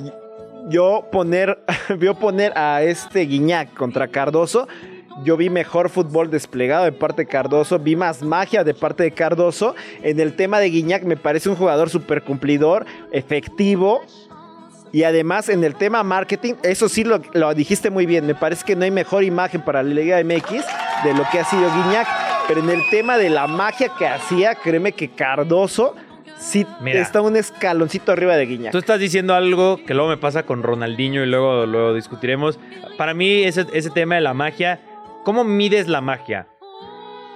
yo 0.68 1.08
poner, 1.12 1.60
vio 1.98 2.16
poner 2.16 2.58
a 2.58 2.82
este 2.84 3.22
Guiñac 3.22 3.74
contra 3.74 4.08
Cardoso 4.08 4.68
yo 5.24 5.38
vi 5.38 5.50
mejor 5.50 5.90
fútbol 5.90 6.30
desplegado 6.30 6.86
de 6.86 6.92
parte 6.92 7.24
de 7.24 7.28
Cardoso, 7.28 7.80
vi 7.80 7.96
más 7.96 8.22
magia 8.22 8.64
de 8.64 8.74
parte 8.74 9.04
de 9.04 9.12
Cardoso. 9.12 9.76
En 10.02 10.20
el 10.20 10.36
tema 10.36 10.60
de 10.60 10.70
Guiñac 10.70 11.04
me 11.04 11.18
parece 11.18 11.50
un 11.50 11.56
jugador 11.56 11.90
súper 11.90 12.24
cumplidor, 12.24 12.86
efectivo. 13.12 14.02
Y 14.92 15.04
además 15.04 15.50
en 15.50 15.64
el 15.64 15.76
tema 15.76 16.04
marketing, 16.04 16.56
eso 16.64 16.90
sí 16.90 17.04
lo, 17.04 17.54
dijiste 17.54 17.90
muy 17.90 18.06
bien, 18.06 18.26
me 18.26 18.34
parece 18.34 18.66
que 18.66 18.76
no 18.76 18.86
hay 18.86 18.92
mejor 18.92 19.24
imagen 19.24 19.62
para 19.62 19.84
la 19.84 19.90
Liga 19.90 20.24
MX 20.24 20.66
de 21.04 21.14
lo 21.14 21.24
que 21.32 21.40
ha 21.40 21.46
sido 21.46 21.64
Guiñac. 21.64 22.08
Pero 22.48 22.62
en 22.62 22.70
el 22.70 22.82
tema 22.90 23.18
de 23.18 23.30
la 23.30 23.46
magia 23.46 23.92
que 23.98 24.08
hacía, 24.08 24.56
créeme 24.56 24.94
que 24.94 25.10
Cardoso 25.10 25.96
sí 26.40 26.66
está 26.86 27.22
un 27.22 27.36
escaloncito 27.36 28.12
arriba 28.12 28.36
de 28.36 28.46
Guiñac. 28.48 28.72
Tú 28.72 28.80
estás 28.80 29.00
diciendo 29.00 29.36
algo 29.36 29.84
que 29.86 29.94
luego 29.94 30.10
me 30.10 30.18
pasa 30.18 30.44
con 30.44 30.64
Ronaldinho 30.64 31.22
y 31.22 31.28
luego 31.28 31.68
lo 31.68 31.94
discutiremos. 31.94 32.58
Para 32.98 33.14
mí 33.14 33.44
ese, 33.44 33.68
ese 33.74 33.92
tema 33.92 34.16
de 34.16 34.22
la 34.22 34.34
magia 34.34 34.80
¿Cómo 35.30 35.44
mides 35.44 35.88
la 35.88 36.02
magia? 36.02 36.48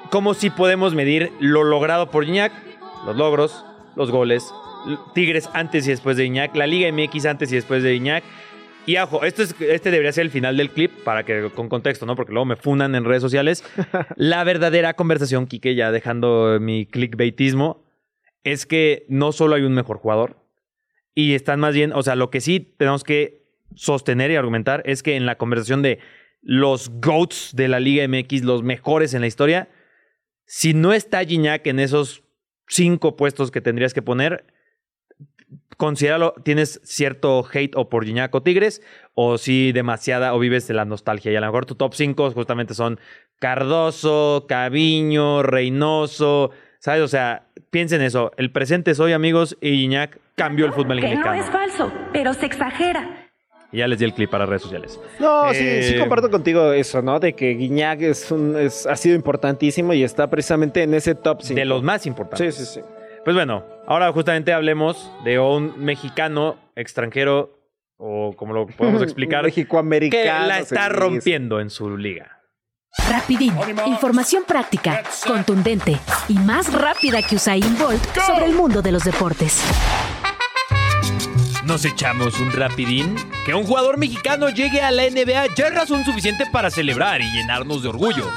¿Cómo 0.10 0.34
si 0.34 0.50
podemos 0.50 0.96
medir 0.96 1.32
lo 1.40 1.64
logrado 1.64 2.10
por 2.10 2.24
Iñak? 2.24 2.52
Los 3.06 3.16
logros, 3.16 3.64
los 3.96 4.10
goles, 4.10 4.52
Tigres 5.14 5.48
antes 5.54 5.86
y 5.86 5.92
después 5.92 6.18
de 6.18 6.26
Iñak, 6.26 6.56
la 6.56 6.66
Liga 6.66 6.92
MX 6.92 7.28
antes 7.28 7.52
y 7.52 7.56
después 7.56 7.84
de 7.84 7.94
Iñak. 7.94 8.24
Y 8.88 8.98
ojo, 8.98 9.24
esto 9.24 9.44
es, 9.44 9.56
este 9.62 9.92
debería 9.92 10.12
ser 10.12 10.24
el 10.24 10.32
final 10.32 10.58
del 10.58 10.72
clip 10.72 10.90
para 11.04 11.24
que 11.24 11.52
con 11.54 11.70
contexto, 11.70 12.08
¿no? 12.08 12.16
Porque 12.16 12.32
luego 12.32 12.46
me 12.46 12.56
funan 12.56 12.96
en 12.96 13.06
redes 13.06 13.22
sociales. 13.22 13.64
la 14.16 14.44
verdadera 14.44 14.96
conversación, 14.96 15.46
Kike, 15.46 15.76
ya 15.76 15.92
dejando 15.92 16.58
mi 16.60 16.88
clickbaitismo, 16.88 17.86
es 18.44 18.66
que 18.66 19.06
no 19.08 19.32
solo 19.34 19.54
hay 19.54 19.62
un 19.62 19.76
mejor 19.76 19.98
jugador 19.98 20.38
y 21.14 21.36
están 21.36 21.60
más 21.60 21.76
bien, 21.76 21.94
o 21.94 22.02
sea, 22.02 22.16
lo 22.16 22.32
que 22.32 22.42
sí 22.42 22.60
tenemos 22.60 23.04
que 23.04 23.44
sostener 23.76 24.32
y 24.32 24.36
argumentar 24.36 24.82
es 24.88 25.04
que 25.04 25.16
en 25.16 25.28
la 25.28 25.36
conversación 25.36 25.84
de 25.84 26.00
los 26.44 26.92
GOATs 27.00 27.56
de 27.56 27.68
la 27.68 27.80
Liga 27.80 28.08
MX, 28.08 28.44
los 28.44 28.64
mejores 28.64 29.14
en 29.14 29.22
la 29.22 29.28
historia. 29.28 29.70
Si 30.46 30.74
no 30.74 30.94
está 30.94 31.24
Gignac 31.24 31.66
en 31.68 31.80
esos 31.80 32.24
cinco 32.68 33.16
puestos 33.16 33.50
que 33.50 33.62
tendrías 33.62 33.94
que 33.94 34.02
poner, 34.02 34.46
considéralo, 35.78 36.34
tienes 36.44 36.82
cierto 36.84 37.46
hate 37.52 37.76
o 37.76 37.90
por 37.90 38.06
Gignac 38.06 38.36
o 38.36 38.44
Tigres, 38.44 38.82
o 39.14 39.38
si 39.38 39.72
demasiada, 39.72 40.34
o 40.34 40.40
vives 40.40 40.68
de 40.68 40.74
la 40.74 40.86
nostalgia. 40.86 41.32
Y 41.32 41.36
a 41.36 41.42
lo 41.42 41.48
mejor 41.48 41.66
tu 41.66 41.76
top 41.76 41.94
5 41.94 42.32
justamente 42.32 42.74
son 42.74 43.00
Cardoso, 43.40 44.46
Caviño, 44.48 45.44
Reynoso, 45.44 46.52
¿sabes? 46.80 47.02
O 47.02 47.08
sea, 47.08 47.48
piensen 47.70 48.02
eso. 48.02 48.32
El 48.38 48.52
presente 48.52 48.92
es 48.92 49.00
hoy, 49.00 49.14
amigos, 49.14 49.58
y 49.62 49.78
Gignac 49.78 50.20
cambió 50.36 50.66
el 50.66 50.74
fútbol 50.74 51.00
que 51.00 51.16
No 51.16 51.34
es 51.34 51.50
falso, 51.50 51.92
pero 52.12 52.34
se 52.34 52.46
exagera. 52.46 53.23
Y 53.74 53.80
ya 53.80 53.88
les 53.88 53.98
di 53.98 54.06
el 54.06 54.14
clip 54.14 54.30
para 54.30 54.46
redes 54.46 54.62
sociales. 54.62 55.00
No, 55.20 55.52
sí, 55.52 55.58
sí 55.58 55.96
eh, 55.96 56.00
comparto 56.00 56.30
contigo 56.30 56.72
eso, 56.72 57.02
¿no? 57.02 57.20
De 57.20 57.34
que 57.34 57.56
Guiñac 57.56 58.02
es 58.02 58.32
un, 58.32 58.56
ha 58.56 58.96
sido 58.96 59.16
importantísimo 59.16 59.94
y 59.94 60.04
está 60.04 60.30
precisamente 60.30 60.84
en 60.84 60.94
ese 60.94 61.16
top 61.16 61.42
5. 61.42 61.56
De 61.60 61.66
los 61.66 61.82
más 61.82 62.06
importantes. 62.06 62.56
Sí, 62.56 62.66
sí, 62.66 62.74
sí. 62.76 62.82
Pues 63.24 63.36
bueno, 63.36 63.66
ahora 63.88 64.12
justamente 64.12 64.54
hablemos 64.54 65.12
de 65.26 65.40
un 65.40 65.74
mexicano 65.84 66.58
extranjero, 66.76 67.58
o 67.98 68.34
como 68.36 68.54
lo 68.54 68.68
podemos 68.68 69.02
explicar. 69.04 69.50
Que 69.52 70.26
la 70.26 70.60
está 70.60 70.90
rompiendo 70.90 71.60
en 71.60 71.72
su 71.72 71.98
liga. 71.98 72.42
Rapidín, 73.10 73.56
información 73.88 74.44
práctica, 74.48 75.02
contundente 75.26 75.98
y 76.30 76.36
más 76.36 76.72
rápida 76.72 77.24
que 77.24 77.38
Usain 77.38 77.76
Bolt 77.80 78.04
sobre 78.24 78.46
el 78.46 78.54
mundo 78.54 78.84
de 78.84 78.92
los 78.92 79.04
deportes. 79.04 79.64
¿Nos 81.66 81.86
echamos 81.86 82.42
un 82.42 82.52
rapidín? 82.52 83.16
Que 83.46 83.54
un 83.54 83.64
jugador 83.64 83.98
mexicano 83.98 84.50
llegue 84.50 84.82
a 84.82 84.92
la 84.92 85.04
NBA 85.04 85.56
ya 85.56 85.68
es 85.68 85.74
razón 85.74 86.04
suficiente 86.04 86.46
para 86.52 86.70
celebrar 86.70 87.22
y 87.22 87.32
llenarnos 87.32 87.82
de 87.82 87.88
orgullo. 87.88 88.30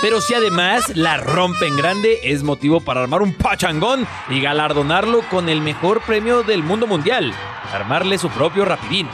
Pero 0.00 0.22
si 0.22 0.32
además 0.32 0.96
la 0.96 1.18
rompe 1.18 1.66
en 1.66 1.76
grande, 1.76 2.18
es 2.22 2.42
motivo 2.42 2.80
para 2.80 3.02
armar 3.02 3.20
un 3.20 3.34
pachangón 3.34 4.06
y 4.30 4.40
galardonarlo 4.40 5.20
con 5.30 5.50
el 5.50 5.60
mejor 5.60 6.00
premio 6.00 6.44
del 6.44 6.62
mundo 6.62 6.86
mundial, 6.86 7.34
armarle 7.74 8.16
su 8.16 8.30
propio 8.30 8.64
rapidín. 8.64 9.06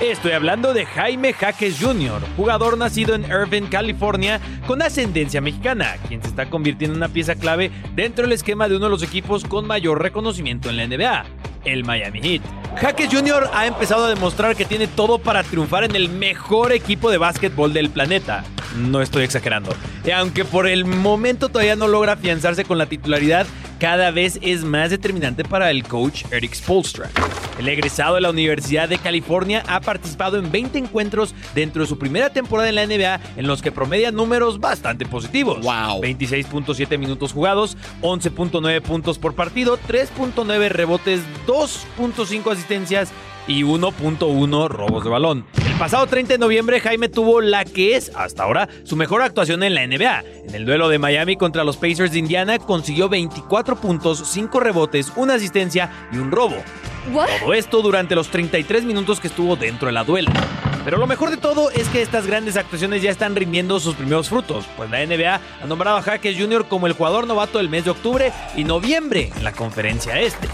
Estoy 0.00 0.32
hablando 0.32 0.72
de 0.72 0.86
Jaime 0.86 1.34
Jaques 1.34 1.78
Jr., 1.78 2.22
jugador 2.34 2.78
nacido 2.78 3.14
en 3.14 3.24
Irvine, 3.24 3.68
California, 3.68 4.40
con 4.66 4.80
ascendencia 4.80 5.42
mexicana, 5.42 5.96
quien 6.08 6.22
se 6.22 6.28
está 6.28 6.48
convirtiendo 6.48 6.94
en 6.94 7.02
una 7.02 7.12
pieza 7.12 7.34
clave 7.34 7.70
dentro 7.94 8.24
del 8.24 8.32
esquema 8.32 8.68
de 8.68 8.76
uno 8.76 8.86
de 8.86 8.90
los 8.90 9.02
equipos 9.02 9.44
con 9.44 9.66
mayor 9.66 10.00
reconocimiento 10.00 10.70
en 10.70 10.78
la 10.78 10.86
NBA, 10.86 11.26
el 11.64 11.84
Miami 11.84 12.20
Heat. 12.20 12.42
Jaques 12.76 13.08
Jr. 13.12 13.50
ha 13.52 13.66
empezado 13.66 14.04
a 14.04 14.08
demostrar 14.08 14.56
que 14.56 14.64
tiene 14.64 14.86
todo 14.86 15.18
para 15.18 15.42
triunfar 15.42 15.84
en 15.84 15.96
el 15.96 16.08
mejor 16.08 16.72
equipo 16.72 17.10
de 17.10 17.18
básquetbol 17.18 17.72
del 17.72 17.90
planeta. 17.90 18.44
No 18.76 19.02
estoy 19.02 19.24
exagerando. 19.24 19.74
Y 20.04 20.10
aunque 20.10 20.44
por 20.44 20.66
el 20.66 20.84
momento 20.84 21.48
todavía 21.48 21.76
no 21.76 21.88
logra 21.88 22.12
afianzarse 22.12 22.64
con 22.64 22.78
la 22.78 22.86
titularidad, 22.86 23.46
cada 23.80 24.10
vez 24.10 24.38
es 24.42 24.62
más 24.62 24.90
determinante 24.90 25.42
para 25.42 25.70
el 25.70 25.84
coach 25.84 26.24
Eric 26.30 26.54
Spolstra. 26.54 27.08
El 27.58 27.66
egresado 27.68 28.14
de 28.14 28.20
la 28.20 28.30
Universidad 28.30 28.88
de 28.88 28.98
California 28.98 29.64
ha 29.66 29.80
participado 29.80 30.38
en 30.38 30.52
20 30.52 30.78
encuentros 30.78 31.34
dentro 31.54 31.82
de 31.82 31.88
su 31.88 31.98
primera 31.98 32.30
temporada 32.30 32.68
en 32.68 32.74
la 32.74 32.86
NBA 32.86 33.20
en 33.36 33.46
los 33.46 33.62
que 33.62 33.72
promedia 33.72 34.12
números 34.12 34.60
bastante 34.60 35.06
positivos. 35.06 35.60
Wow. 35.62 36.02
26.7 36.02 36.98
minutos 36.98 37.32
jugados, 37.32 37.76
11.9 38.02 38.82
puntos 38.82 39.18
por 39.18 39.34
partido, 39.34 39.78
3.9 39.88 40.68
rebotes, 40.68 41.22
2.5 41.46 42.52
asistencias 42.52 43.10
y 43.46 43.62
1.1 43.62 44.68
robos 44.68 45.04
de 45.04 45.10
balón. 45.10 45.46
El 45.80 45.84
pasado 45.84 46.06
30 46.06 46.34
de 46.34 46.38
noviembre 46.38 46.78
Jaime 46.78 47.08
tuvo 47.08 47.40
la 47.40 47.64
que 47.64 47.96
es, 47.96 48.12
hasta 48.14 48.42
ahora, 48.42 48.68
su 48.84 48.96
mejor 48.96 49.22
actuación 49.22 49.62
en 49.62 49.74
la 49.74 49.86
NBA. 49.86 50.24
En 50.48 50.54
el 50.54 50.66
duelo 50.66 50.90
de 50.90 50.98
Miami 50.98 51.36
contra 51.36 51.64
los 51.64 51.78
Pacers 51.78 52.12
de 52.12 52.18
Indiana 52.18 52.58
consiguió 52.58 53.08
24 53.08 53.76
puntos, 53.76 54.22
5 54.26 54.60
rebotes, 54.60 55.10
una 55.16 55.36
asistencia 55.36 55.90
y 56.12 56.18
un 56.18 56.30
robo. 56.30 56.56
Todo 57.40 57.54
esto 57.54 57.80
durante 57.80 58.14
los 58.14 58.28
33 58.28 58.84
minutos 58.84 59.20
que 59.20 59.28
estuvo 59.28 59.56
dentro 59.56 59.86
de 59.86 59.92
la 59.92 60.04
duela. 60.04 60.30
Pero 60.84 60.98
lo 60.98 61.06
mejor 61.06 61.30
de 61.30 61.38
todo 61.38 61.70
es 61.70 61.88
que 61.88 62.02
estas 62.02 62.26
grandes 62.26 62.58
actuaciones 62.58 63.00
ya 63.00 63.10
están 63.10 63.34
rindiendo 63.34 63.80
sus 63.80 63.94
primeros 63.94 64.28
frutos, 64.28 64.66
pues 64.76 64.90
la 64.90 65.06
NBA 65.06 65.40
ha 65.62 65.66
nombrado 65.66 65.96
a 65.96 66.02
Jaques 66.02 66.36
Jr. 66.38 66.66
como 66.68 66.88
el 66.88 66.92
jugador 66.92 67.26
novato 67.26 67.56
del 67.56 67.70
mes 67.70 67.86
de 67.86 67.92
octubre 67.92 68.32
y 68.54 68.64
noviembre 68.64 69.32
en 69.34 69.44
la 69.44 69.52
conferencia 69.52 70.20
este. 70.20 70.46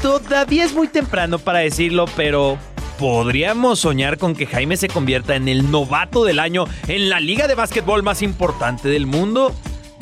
Todavía 0.00 0.64
es 0.64 0.72
muy 0.72 0.88
temprano 0.88 1.38
para 1.38 1.58
decirlo, 1.58 2.06
pero 2.16 2.56
¿podríamos 3.00 3.80
soñar 3.80 4.18
con 4.18 4.34
que 4.34 4.46
Jaime 4.46 4.76
se 4.76 4.88
convierta 4.88 5.34
en 5.34 5.48
el 5.48 5.70
novato 5.70 6.22
del 6.22 6.38
año 6.38 6.66
en 6.86 7.08
la 7.08 7.18
liga 7.18 7.48
de 7.48 7.54
básquetbol 7.54 8.02
más 8.02 8.20
importante 8.20 8.90
del 8.90 9.06
mundo? 9.06 9.54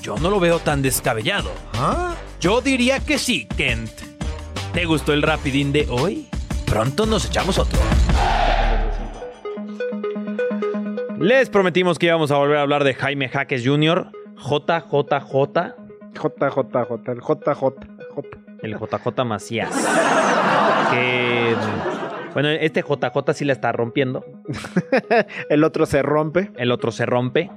Yo 0.02 0.16
no 0.16 0.30
lo 0.30 0.40
veo 0.40 0.58
tan 0.58 0.82
descabellado. 0.82 1.52
¿Ah? 1.74 2.16
Yo 2.40 2.60
diría 2.60 2.98
que 2.98 3.18
sí, 3.18 3.46
Kent. 3.56 3.92
¿Te 4.72 4.84
gustó 4.84 5.12
el 5.12 5.22
rapidín 5.22 5.70
de 5.70 5.86
hoy? 5.88 6.26
Pronto 6.66 7.06
nos 7.06 7.24
echamos 7.24 7.58
otro. 7.58 7.78
Les 11.20 11.48
prometimos 11.50 12.00
que 12.00 12.06
íbamos 12.06 12.32
a 12.32 12.36
volver 12.36 12.56
a 12.56 12.62
hablar 12.62 12.82
de 12.82 12.94
Jaime 12.94 13.28
Jaques 13.28 13.62
Jr., 13.64 14.10
JJJ. 14.36 15.76
JJJ, 16.14 17.10
el 17.12 17.20
JJ 17.20 17.98
el 18.62 18.76
JJ 18.76 19.24
Macías. 19.24 19.70
que. 20.90 22.17
Bueno, 22.34 22.48
este 22.50 22.82
JJ 22.82 23.32
sí 23.34 23.44
la 23.44 23.52
está 23.52 23.72
rompiendo. 23.72 24.24
el 25.50 25.64
otro 25.64 25.86
se 25.86 26.02
rompe. 26.02 26.50
El 26.56 26.72
otro 26.72 26.92
se 26.92 27.06
rompe. 27.06 27.50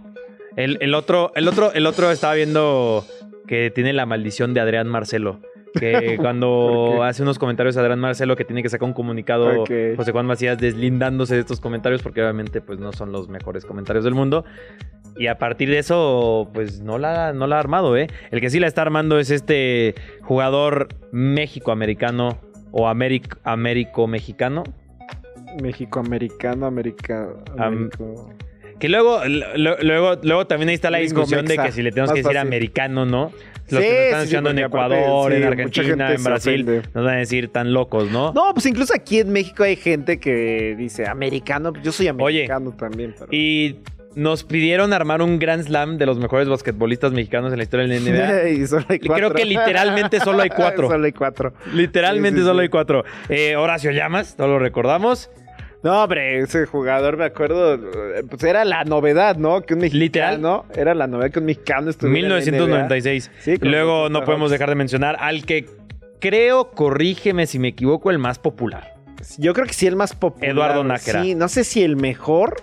El, 0.56 0.78
el, 0.82 0.94
otro, 0.94 1.32
el 1.36 1.48
otro, 1.48 1.72
el 1.74 1.86
otro 1.86 2.12
estaba 2.12 2.34
viendo 2.34 3.06
que 3.48 3.70
tiene 3.70 3.94
la 3.94 4.06
maldición 4.06 4.54
de 4.54 4.62
Adrián 4.62 4.88
Marcelo. 4.88 5.40
Que 5.74 6.18
cuando 6.22 7.04
hace 7.04 7.24
unos 7.24 7.40
comentarios 7.40 7.78
Adrián 7.78 8.00
Marcelo 8.00 8.36
que 8.36 8.44
tiene 8.44 8.62
que 8.62 8.70
sacar 8.70 8.88
un 8.88 8.94
comunicado 8.94 9.66
José 9.96 10.12
Juan 10.12 10.26
Macías 10.26 10.58
deslindándose 10.58 11.36
de 11.36 11.42
estos 11.42 11.62
comentarios 11.62 12.02
porque 12.02 12.22
obviamente 12.22 12.62
pues 12.62 12.80
no 12.80 12.92
son 12.92 13.12
los 13.12 13.30
mejores 13.30 13.66
comentarios 13.66 14.04
del 14.04 14.14
mundo. 14.14 14.46
Y 15.18 15.28
a 15.28 15.38
partir 15.38 15.70
de 15.70 15.80
eso, 15.80 16.50
pues 16.54 16.82
no 16.82 16.98
la, 16.98 17.34
no 17.34 17.46
la 17.46 17.58
ha 17.58 17.60
armado, 17.60 17.98
¿eh? 17.98 18.08
El 18.32 18.40
que 18.40 18.50
sí 18.50 18.60
la 18.60 18.68
está 18.68 18.82
armando 18.82 19.20
es 19.20 19.30
este 19.30 19.96
jugador 20.22 20.88
México-americano 21.12 22.40
o 22.72 22.88
Américo-mexicano. 22.88 24.64
México-americano, 25.62 26.66
americano. 26.66 27.44
que 28.80 28.90
luego, 28.90 29.22
luego, 29.26 30.16
luego 30.24 30.48
también 30.48 30.70
ahí 30.70 30.76
está 30.76 30.90
la 30.90 31.00
discusión 31.00 31.46
de 31.46 31.58
que 31.58 31.72
si 31.72 31.82
le 31.82 31.92
tenemos 31.92 32.14
que 32.14 32.24
decir 32.24 32.38
americano, 32.38 33.06
¿no? 33.06 33.32
Los 33.70 33.82
que 33.82 33.88
nos 33.88 34.04
están 34.04 34.22
escuchando 34.22 34.50
en 34.50 34.60
Ecuador, 34.60 35.34
en 35.34 35.44
Argentina, 35.44 36.14
en 36.14 36.24
Brasil, 36.24 36.66
nos 36.94 37.06
van 37.06 37.16
a 37.16 37.18
decir 37.18 37.50
tan 37.50 37.74
locos, 37.74 38.10
¿no? 38.12 38.34
No, 38.34 38.54
pues 38.54 38.66
incluso 38.66 38.94
aquí 38.94 39.20
en 39.20 39.32
México 39.32 39.64
hay 39.64 39.76
gente 39.76 40.20
que 40.20 40.76
dice 40.78 41.08
americano. 41.08 41.72
Yo 41.82 41.92
soy 41.92 42.08
americano 42.08 42.72
también. 42.72 43.16
Y 43.30 43.78
nos 44.16 44.44
pidieron 44.44 44.94
armar 44.94 45.22
un 45.22 45.40
Grand 45.40 45.64
Slam 45.64 45.98
de 45.98 46.06
los 46.06 46.18
mejores 46.18 46.48
basquetbolistas 46.48 47.12
mexicanos 47.12 47.52
en 47.52 47.58
la 47.58 47.64
historia 47.64 47.88
del 47.88 48.04
NBA. 48.04 48.50
y 48.64 48.68
solo 48.68 48.86
hay 48.90 49.00
cuatro. 49.00 49.16
Creo 49.16 49.34
que 49.34 49.46
literalmente 49.46 50.20
solo 50.20 50.42
hay 50.42 50.50
cuatro. 50.50 50.88
solo 50.90 51.06
hay 51.06 51.12
cuatro. 51.12 51.54
Literalmente 51.74 52.42
solo 52.42 52.62
hay 52.62 52.70
cuatro. 52.70 53.04
Eh, 53.30 53.56
Horacio 53.56 53.92
Llamas, 53.92 54.36
todos 54.36 54.50
lo 54.50 54.60
recordamos. 54.60 55.30
No, 55.84 56.04
hombre, 56.04 56.40
ese 56.40 56.68
jugador, 56.68 57.18
me 57.18 57.26
acuerdo, 57.26 57.80
pues 58.30 58.44
era 58.44 58.64
la 58.66 58.84
novedad, 58.84 59.38
¿no? 59.38 59.62
Que 59.62 59.74
un 59.74 59.80
mexicano, 59.80 60.66
Literal. 60.68 60.82
Era 60.82 60.94
la 60.94 61.08
novedad 61.08 61.32
que 61.32 61.40
un 61.40 61.46
mexicano 61.46 61.90
estuviera 61.90 62.28
1996. 62.28 63.32
Sí, 63.40 63.58
Luego 63.62 64.08
no 64.10 64.24
podemos 64.24 64.52
dejar 64.52 64.70
de 64.70 64.76
mencionar 64.76 65.18
al 65.20 65.44
que 65.44 65.66
creo, 66.20 66.70
corrígeme 66.70 67.48
si 67.48 67.58
me 67.58 67.70
equivoco, 67.70 68.12
el 68.12 68.20
más 68.20 68.38
popular. 68.38 68.94
Yo 69.38 69.54
creo 69.54 69.66
que 69.66 69.74
sí, 69.74 69.88
el 69.88 69.96
más 69.96 70.16
popular. 70.16 70.52
Eduardo 70.52 70.84
Nájera. 70.84 71.24
Sí, 71.24 71.36
no 71.36 71.48
sé 71.48 71.64
si 71.64 71.84
el 71.84 71.96
mejor, 71.96 72.58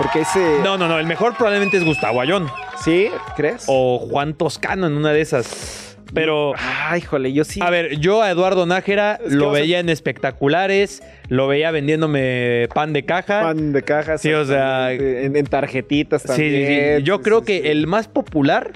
porque 0.00 0.20
ese... 0.20 0.60
No, 0.64 0.78
no, 0.78 0.88
no, 0.88 0.98
el 0.98 1.06
mejor 1.06 1.36
probablemente 1.36 1.76
es 1.76 1.84
Gustavo 1.84 2.22
Ayón. 2.22 2.48
¿Sí? 2.82 3.10
¿Crees? 3.36 3.64
O 3.66 3.98
Juan 3.98 4.32
Toscano 4.32 4.86
en 4.86 4.94
una 4.94 5.12
de 5.12 5.20
esas. 5.20 5.98
Pero. 6.14 6.54
Ay, 6.56 7.00
híjole, 7.00 7.32
yo 7.34 7.44
sí. 7.44 7.60
A 7.62 7.68
ver, 7.68 7.98
yo 7.98 8.22
a 8.22 8.30
Eduardo 8.30 8.64
Nájera 8.64 9.20
lo 9.28 9.50
veía 9.50 9.78
en 9.78 9.90
espectaculares, 9.90 11.02
lo 11.28 11.46
veía 11.46 11.70
vendiéndome 11.70 12.66
pan 12.74 12.94
de 12.94 13.04
caja. 13.04 13.42
Pan 13.42 13.72
de 13.72 13.82
caja, 13.82 14.16
sí, 14.16 14.32
o 14.32 14.44
sea. 14.44 14.90
En, 14.92 15.44
tarjetitas 15.44 16.22
también. 16.22 16.50
Sí, 16.50 16.66
sí, 16.66 16.96
sí. 16.96 17.02
Yo 17.02 17.20
creo 17.20 17.42
que 17.42 17.70
el 17.70 17.86
más 17.86 18.08
popular 18.08 18.72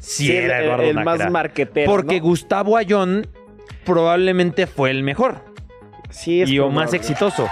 sí, 0.00 0.30
era 0.30 0.62
Eduardo 0.62 0.82
el, 0.82 0.98
el 0.98 1.04
más 1.04 1.30
marquetero. 1.30 1.90
Porque 1.90 2.18
Gustavo 2.18 2.76
Ayón 2.76 3.28
probablemente 3.84 4.66
fue 4.66 4.90
el 4.90 5.04
mejor. 5.04 5.36
Sí, 6.10 6.42
es 6.42 6.50
Y 6.50 6.58
o 6.58 6.68
más 6.68 6.92
exitoso. 6.92 7.48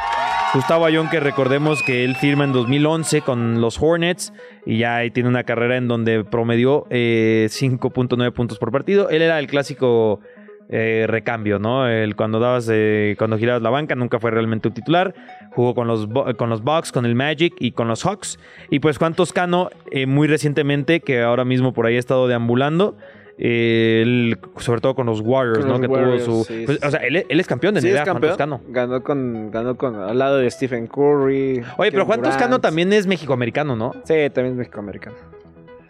Gustavo 0.55 0.85
Ayón, 0.85 1.09
que 1.09 1.19
recordemos 1.19 1.83
que 1.83 2.05
él 2.05 2.15
firma 2.15 2.45
en 2.45 2.53
2011 2.53 3.23
con 3.23 3.63
los 3.63 3.81
Hornets 3.81 4.35
y 4.67 4.77
ya 4.77 4.97
ahí 4.97 5.11
tiene 5.11 5.31
una 5.31 5.45
carrera 5.45 5.79
en 5.79 5.89
donde 5.89 6.25
promedió 6.25 6.85
5.9 6.91 8.27
eh, 8.27 8.31
puntos 8.33 8.59
por 8.59 8.71
partido. 8.71 9.09
Él 9.09 9.23
era 9.23 9.39
el 9.39 9.47
clásico 9.47 10.21
eh, 10.69 11.07
recambio, 11.09 11.59
¿no? 11.59 11.89
El, 11.89 12.17
cuando 12.17 12.39
dabas, 12.39 12.69
eh, 12.71 13.15
cuando 13.17 13.39
girabas 13.39 13.63
la 13.63 13.71
banca, 13.71 13.95
nunca 13.95 14.21
fue 14.21 14.31
realmente 14.31 14.69
un 14.69 14.75
titular. 14.75 15.15
Jugó 15.53 15.75
con 15.75 15.89
los, 15.89 16.07
con 16.37 16.51
los 16.51 16.63
Bucks, 16.63 16.93
con 16.93 17.07
el 17.07 17.15
Magic 17.15 17.55
y 17.59 17.73
con 17.73 17.89
los 17.89 18.03
Hawks. 18.03 18.39
Y 18.69 18.81
pues 18.81 18.99
Juan 18.99 19.15
Toscano, 19.15 19.71
muy 20.07 20.29
recientemente, 20.29 21.01
que 21.01 21.23
ahora 21.23 21.47
mismo 21.47 21.73
por 21.73 21.87
ahí 21.87 21.97
ha 21.97 21.99
estado 21.99 22.29
deambulando 22.29 22.99
sobre 23.39 24.81
todo 24.81 24.95
con 24.95 25.07
los 25.07 25.21
Warriors, 25.21 25.65
¿no? 25.65 25.81
que 25.81 25.89
tuvo 25.89 26.19
su. 26.19 26.47
Pues, 26.67 26.83
o 26.83 26.91
sea, 26.91 27.01
él, 27.01 27.25
es 27.29 27.47
campeón 27.47 27.75
de 27.75 27.81
sí, 27.81 27.91
NBA, 27.91 28.05
Juan 28.05 28.21
Toscano. 28.21 28.61
Ganó 28.69 29.03
con, 29.03 29.51
ganó 29.51 29.77
con 29.77 29.97
al 29.97 30.19
lado 30.19 30.39
de 30.39 30.51
Stephen 30.51 30.87
Curry. 30.87 31.63
Oye, 31.77 31.93
pero 31.93 32.05
Juan 32.05 32.23
Toscano 32.23 32.61
también 32.61 32.93
es 32.93 33.07
mexicoamericano, 33.07 33.77
¿no? 33.77 33.93
Sí, 34.05 34.15
también 34.31 34.53
es 34.53 34.57
mexicoamericano. 34.57 35.17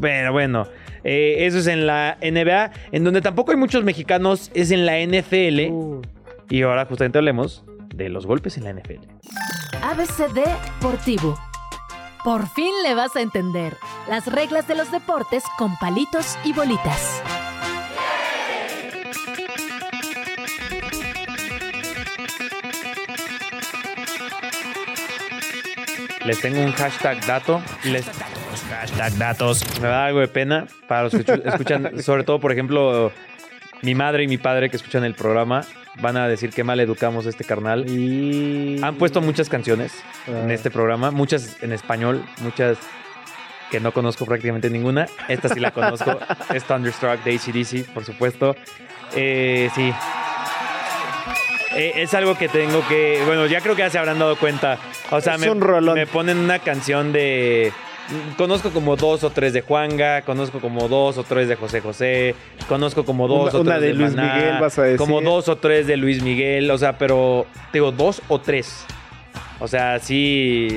Pero 0.00 0.32
bueno, 0.32 0.66
eh, 1.04 1.46
eso 1.46 1.58
es 1.58 1.66
en 1.66 1.86
la 1.86 2.18
NBA, 2.20 2.70
en 2.92 3.04
donde 3.04 3.20
tampoco 3.20 3.50
hay 3.50 3.56
muchos 3.56 3.84
mexicanos, 3.84 4.50
es 4.54 4.70
en 4.70 4.86
la 4.86 4.98
NFL. 5.00 5.70
Uh. 5.70 6.02
Y 6.48 6.62
ahora 6.62 6.84
justamente 6.86 7.18
hablemos 7.18 7.64
de 7.94 8.08
los 8.08 8.26
golpes 8.26 8.56
en 8.56 8.64
la 8.64 8.72
NFL. 8.72 9.06
ABCD 9.82 10.44
Deportivo. 10.80 11.38
Por 12.24 12.46
fin 12.48 12.72
le 12.82 12.94
vas 12.94 13.16
a 13.16 13.22
entender 13.22 13.76
las 14.08 14.26
reglas 14.26 14.68
de 14.68 14.74
los 14.74 14.92
deportes 14.92 15.42
con 15.56 15.76
palitos 15.78 16.36
y 16.44 16.52
bolitas. 16.52 17.22
Les 26.24 26.40
tengo 26.40 26.60
un 26.60 26.72
hashtag 26.72 27.24
dato. 27.26 27.62
Les 27.84 28.06
hashtag 28.68 29.16
datos. 29.16 29.64
Me 29.80 29.88
da 29.88 30.06
algo 30.06 30.20
de 30.20 30.28
pena 30.28 30.66
para 30.86 31.04
los 31.04 31.12
que 31.12 31.24
escuchan, 31.44 32.02
sobre 32.02 32.24
todo, 32.24 32.40
por 32.40 32.52
ejemplo, 32.52 33.12
mi 33.82 33.94
madre 33.94 34.24
y 34.24 34.28
mi 34.28 34.38
padre 34.38 34.68
que 34.68 34.76
escuchan 34.76 35.04
el 35.04 35.14
programa 35.14 35.62
van 36.00 36.16
a 36.16 36.28
decir 36.28 36.50
que 36.50 36.62
mal 36.62 36.78
educamos 36.80 37.26
a 37.26 37.30
este 37.30 37.44
carnal. 37.44 37.88
Y... 37.88 38.80
Han 38.82 38.96
puesto 38.96 39.20
muchas 39.20 39.48
canciones 39.48 39.92
en 40.26 40.50
ah. 40.50 40.54
este 40.54 40.70
programa, 40.70 41.10
muchas 41.10 41.62
en 41.62 41.72
español, 41.72 42.22
muchas 42.42 42.78
que 43.70 43.80
no 43.80 43.92
conozco 43.92 44.26
prácticamente 44.26 44.68
ninguna. 44.68 45.06
Esta 45.28 45.48
sí 45.48 45.60
la 45.60 45.70
conozco. 45.70 46.18
es 46.54 46.64
Thunderstruck 46.64 47.22
de 47.24 47.34
ACDC, 47.36 47.92
por 47.92 48.04
supuesto. 48.04 48.56
Eh, 49.14 49.70
sí, 49.74 49.92
eh, 51.76 51.92
es 51.96 52.14
algo 52.14 52.36
que 52.36 52.48
tengo 52.48 52.86
que. 52.88 53.22
Bueno, 53.26 53.46
ya 53.46 53.60
creo 53.60 53.76
que 53.76 53.82
ya 53.82 53.90
se 53.90 53.98
habrán 53.98 54.18
dado 54.18 54.36
cuenta. 54.36 54.78
O 55.10 55.20
sea, 55.20 55.38
me, 55.38 55.52
me 55.54 56.06
ponen 56.06 56.38
una 56.38 56.58
canción 56.58 57.12
de. 57.12 57.72
Conozco 58.36 58.70
como 58.70 58.96
dos 58.96 59.22
o 59.22 59.30
tres 59.30 59.52
de 59.52 59.60
Juanga, 59.60 60.22
conozco 60.22 60.58
como 60.58 60.88
dos 60.88 61.16
o 61.16 61.22
tres 61.22 61.46
de 61.46 61.54
José 61.54 61.80
José, 61.80 62.34
conozco 62.68 63.04
como 63.04 63.28
dos 63.28 63.54
o 63.54 63.62
tres 63.62 63.80
de, 63.80 63.94
Luis 63.94 64.16
Miguel, 64.16 64.58
vas 64.60 64.76
a 64.80 64.82
decir. 64.82 64.98
Como 64.98 65.20
dos 65.20 65.48
o 65.48 65.56
tres 65.56 65.86
de 65.86 65.96
Luis 65.96 66.20
Miguel, 66.20 66.68
o 66.72 66.78
sea, 66.78 66.98
pero 66.98 67.46
digo 67.72 67.92
dos 67.92 68.20
o 68.26 68.40
tres. 68.40 68.84
O 69.60 69.68
sea, 69.68 69.98
sí. 70.00 70.76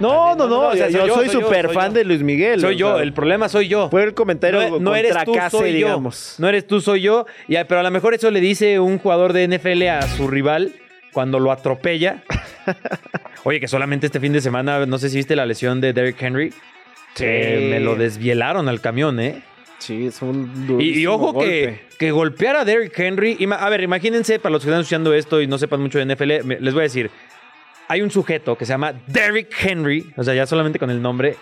No, 0.00 0.34
no, 0.34 0.48
no. 0.48 0.74
yo, 0.74 1.14
soy 1.14 1.28
súper 1.28 1.70
fan 1.70 1.92
de 1.92 2.04
Luis 2.04 2.22
Miguel. 2.22 2.60
Soy 2.60 2.76
yo, 2.76 2.98
el 2.98 3.12
problema 3.12 3.48
soy 3.48 3.68
yo. 3.68 3.88
Fue 3.90 4.02
el 4.02 4.14
comentario 4.14 4.80
no, 4.80 4.96
eres 4.96 5.14
tú, 5.24 5.34
soy 5.50 5.72
digamos. 5.72 6.36
Yo. 6.36 6.42
No 6.42 6.48
eres 6.48 6.66
tú, 6.66 6.80
soy 6.80 7.02
yo. 7.02 7.26
pero 7.48 7.80
a 7.80 7.82
lo 7.82 7.90
mejor 7.90 8.14
eso 8.14 8.30
le 8.30 8.40
dice 8.40 8.80
un 8.80 8.98
jugador 8.98 9.32
de 9.32 9.46
NFL 9.46 9.82
a 9.88 10.02
su 10.02 10.26
rival 10.26 10.72
cuando 11.12 11.38
lo 11.38 11.52
atropella. 11.52 12.22
Oye, 13.44 13.60
que 13.60 13.68
solamente 13.68 14.06
este 14.06 14.20
fin 14.20 14.32
de 14.32 14.40
semana, 14.40 14.84
no 14.86 14.98
sé 14.98 15.10
si 15.10 15.16
viste 15.16 15.36
la 15.36 15.46
lesión 15.46 15.80
de 15.80 15.92
Derrick 15.92 16.20
Henry. 16.20 16.52
Sí. 17.14 17.24
me 17.24 17.80
lo 17.80 17.96
desvielaron 17.96 18.68
al 18.68 18.80
camión, 18.80 19.18
¿eh? 19.18 19.42
Sí, 19.78 20.06
es 20.06 20.20
un 20.20 20.76
y, 20.78 21.00
y, 21.00 21.06
ojo 21.06 21.38
que, 21.38 21.80
que 21.98 22.10
golpear 22.10 22.54
a 22.54 22.64
Derrick 22.64 22.96
Henry. 22.98 23.36
A 23.58 23.68
ver, 23.70 23.80
imagínense, 23.80 24.38
para 24.38 24.52
los 24.52 24.62
que 24.62 24.68
están 24.68 24.82
escuchando 24.82 25.14
esto 25.14 25.40
y 25.40 25.46
no 25.46 25.58
sepan 25.58 25.80
mucho 25.80 25.98
de 25.98 26.14
NFL, 26.14 26.48
les 26.60 26.74
voy 26.74 26.80
a 26.80 26.84
decir. 26.84 27.10
Hay 27.90 28.02
un 28.02 28.10
sujeto 28.12 28.56
que 28.56 28.64
se 28.64 28.72
llama 28.72 28.94
Derrick 29.08 29.52
Henry, 29.60 30.12
o 30.16 30.22
sea, 30.22 30.32
ya 30.32 30.46
solamente 30.46 30.78
con 30.78 30.90
el 30.90 31.02
nombre, 31.02 31.34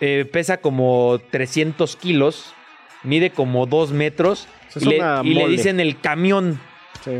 eh, 0.00 0.24
pesa 0.32 0.58
como 0.58 1.20
300 1.32 1.96
kilos, 1.96 2.54
mide 3.02 3.30
como 3.30 3.66
2 3.66 3.90
metros 3.90 4.46
y 4.80 4.84
le, 4.84 5.00
y 5.24 5.34
le, 5.34 5.48
dicen 5.48 5.80
el 5.80 5.98
camión. 5.98 6.60
Sí. 7.04 7.10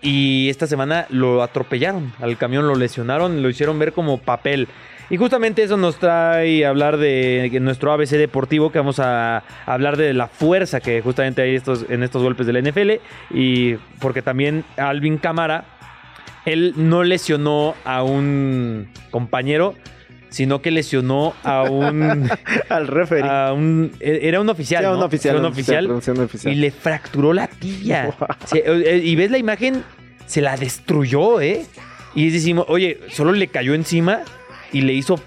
Y 0.00 0.48
esta 0.48 0.66
semana 0.66 1.04
lo 1.10 1.42
atropellaron, 1.42 2.14
al 2.20 2.38
camión 2.38 2.66
lo 2.66 2.76
lesionaron, 2.76 3.42
lo 3.42 3.50
hicieron 3.50 3.78
ver 3.78 3.92
como 3.92 4.16
papel. 4.16 4.66
Y 5.10 5.18
justamente 5.18 5.62
eso 5.62 5.76
nos 5.76 5.96
trae 5.96 6.64
a 6.64 6.70
hablar 6.70 6.96
de 6.96 7.50
nuestro 7.60 7.92
ABC 7.92 8.12
deportivo, 8.12 8.72
que 8.72 8.78
vamos 8.78 9.00
a 9.00 9.42
hablar 9.66 9.98
de 9.98 10.14
la 10.14 10.28
fuerza 10.28 10.80
que 10.80 11.02
justamente 11.02 11.42
hay 11.42 11.56
estos, 11.56 11.84
en 11.90 12.02
estos 12.04 12.22
golpes 12.22 12.46
del 12.46 12.64
NFL. 12.64 12.92
Y 13.34 13.74
porque 13.98 14.22
también 14.22 14.64
Alvin 14.78 15.18
Camara, 15.18 15.66
él 16.44 16.74
no 16.76 17.04
lesionó 17.04 17.74
a 17.84 18.02
un 18.02 18.88
compañero, 19.10 19.74
sino 20.30 20.62
que 20.62 20.70
lesionó 20.70 21.34
a 21.42 21.64
un. 21.64 22.30
Al 22.68 22.86
referee. 22.86 23.28
E, 24.00 24.28
era 24.28 24.40
un 24.40 24.48
oficial. 24.48 24.86
un 24.94 25.02
oficial. 25.02 25.36
un 25.36 25.44
oficial, 25.44 26.52
Y 26.52 26.54
le 26.54 26.70
fracturó 26.70 27.32
la 27.32 27.46
tibia. 27.46 28.14
Eh, 28.52 29.00
y 29.04 29.14
ves 29.16 29.30
la 29.30 29.38
imagen, 29.38 29.84
se 30.26 30.40
la 30.40 30.56
destruyó, 30.56 31.40
¿eh? 31.40 31.66
Y 32.14 32.30
decimos, 32.30 32.66
oye, 32.68 33.00
solo 33.10 33.32
le 33.32 33.46
cayó 33.48 33.74
encima 33.74 34.20
y 34.72 34.80
le 34.80 34.92
hizo 34.92 35.20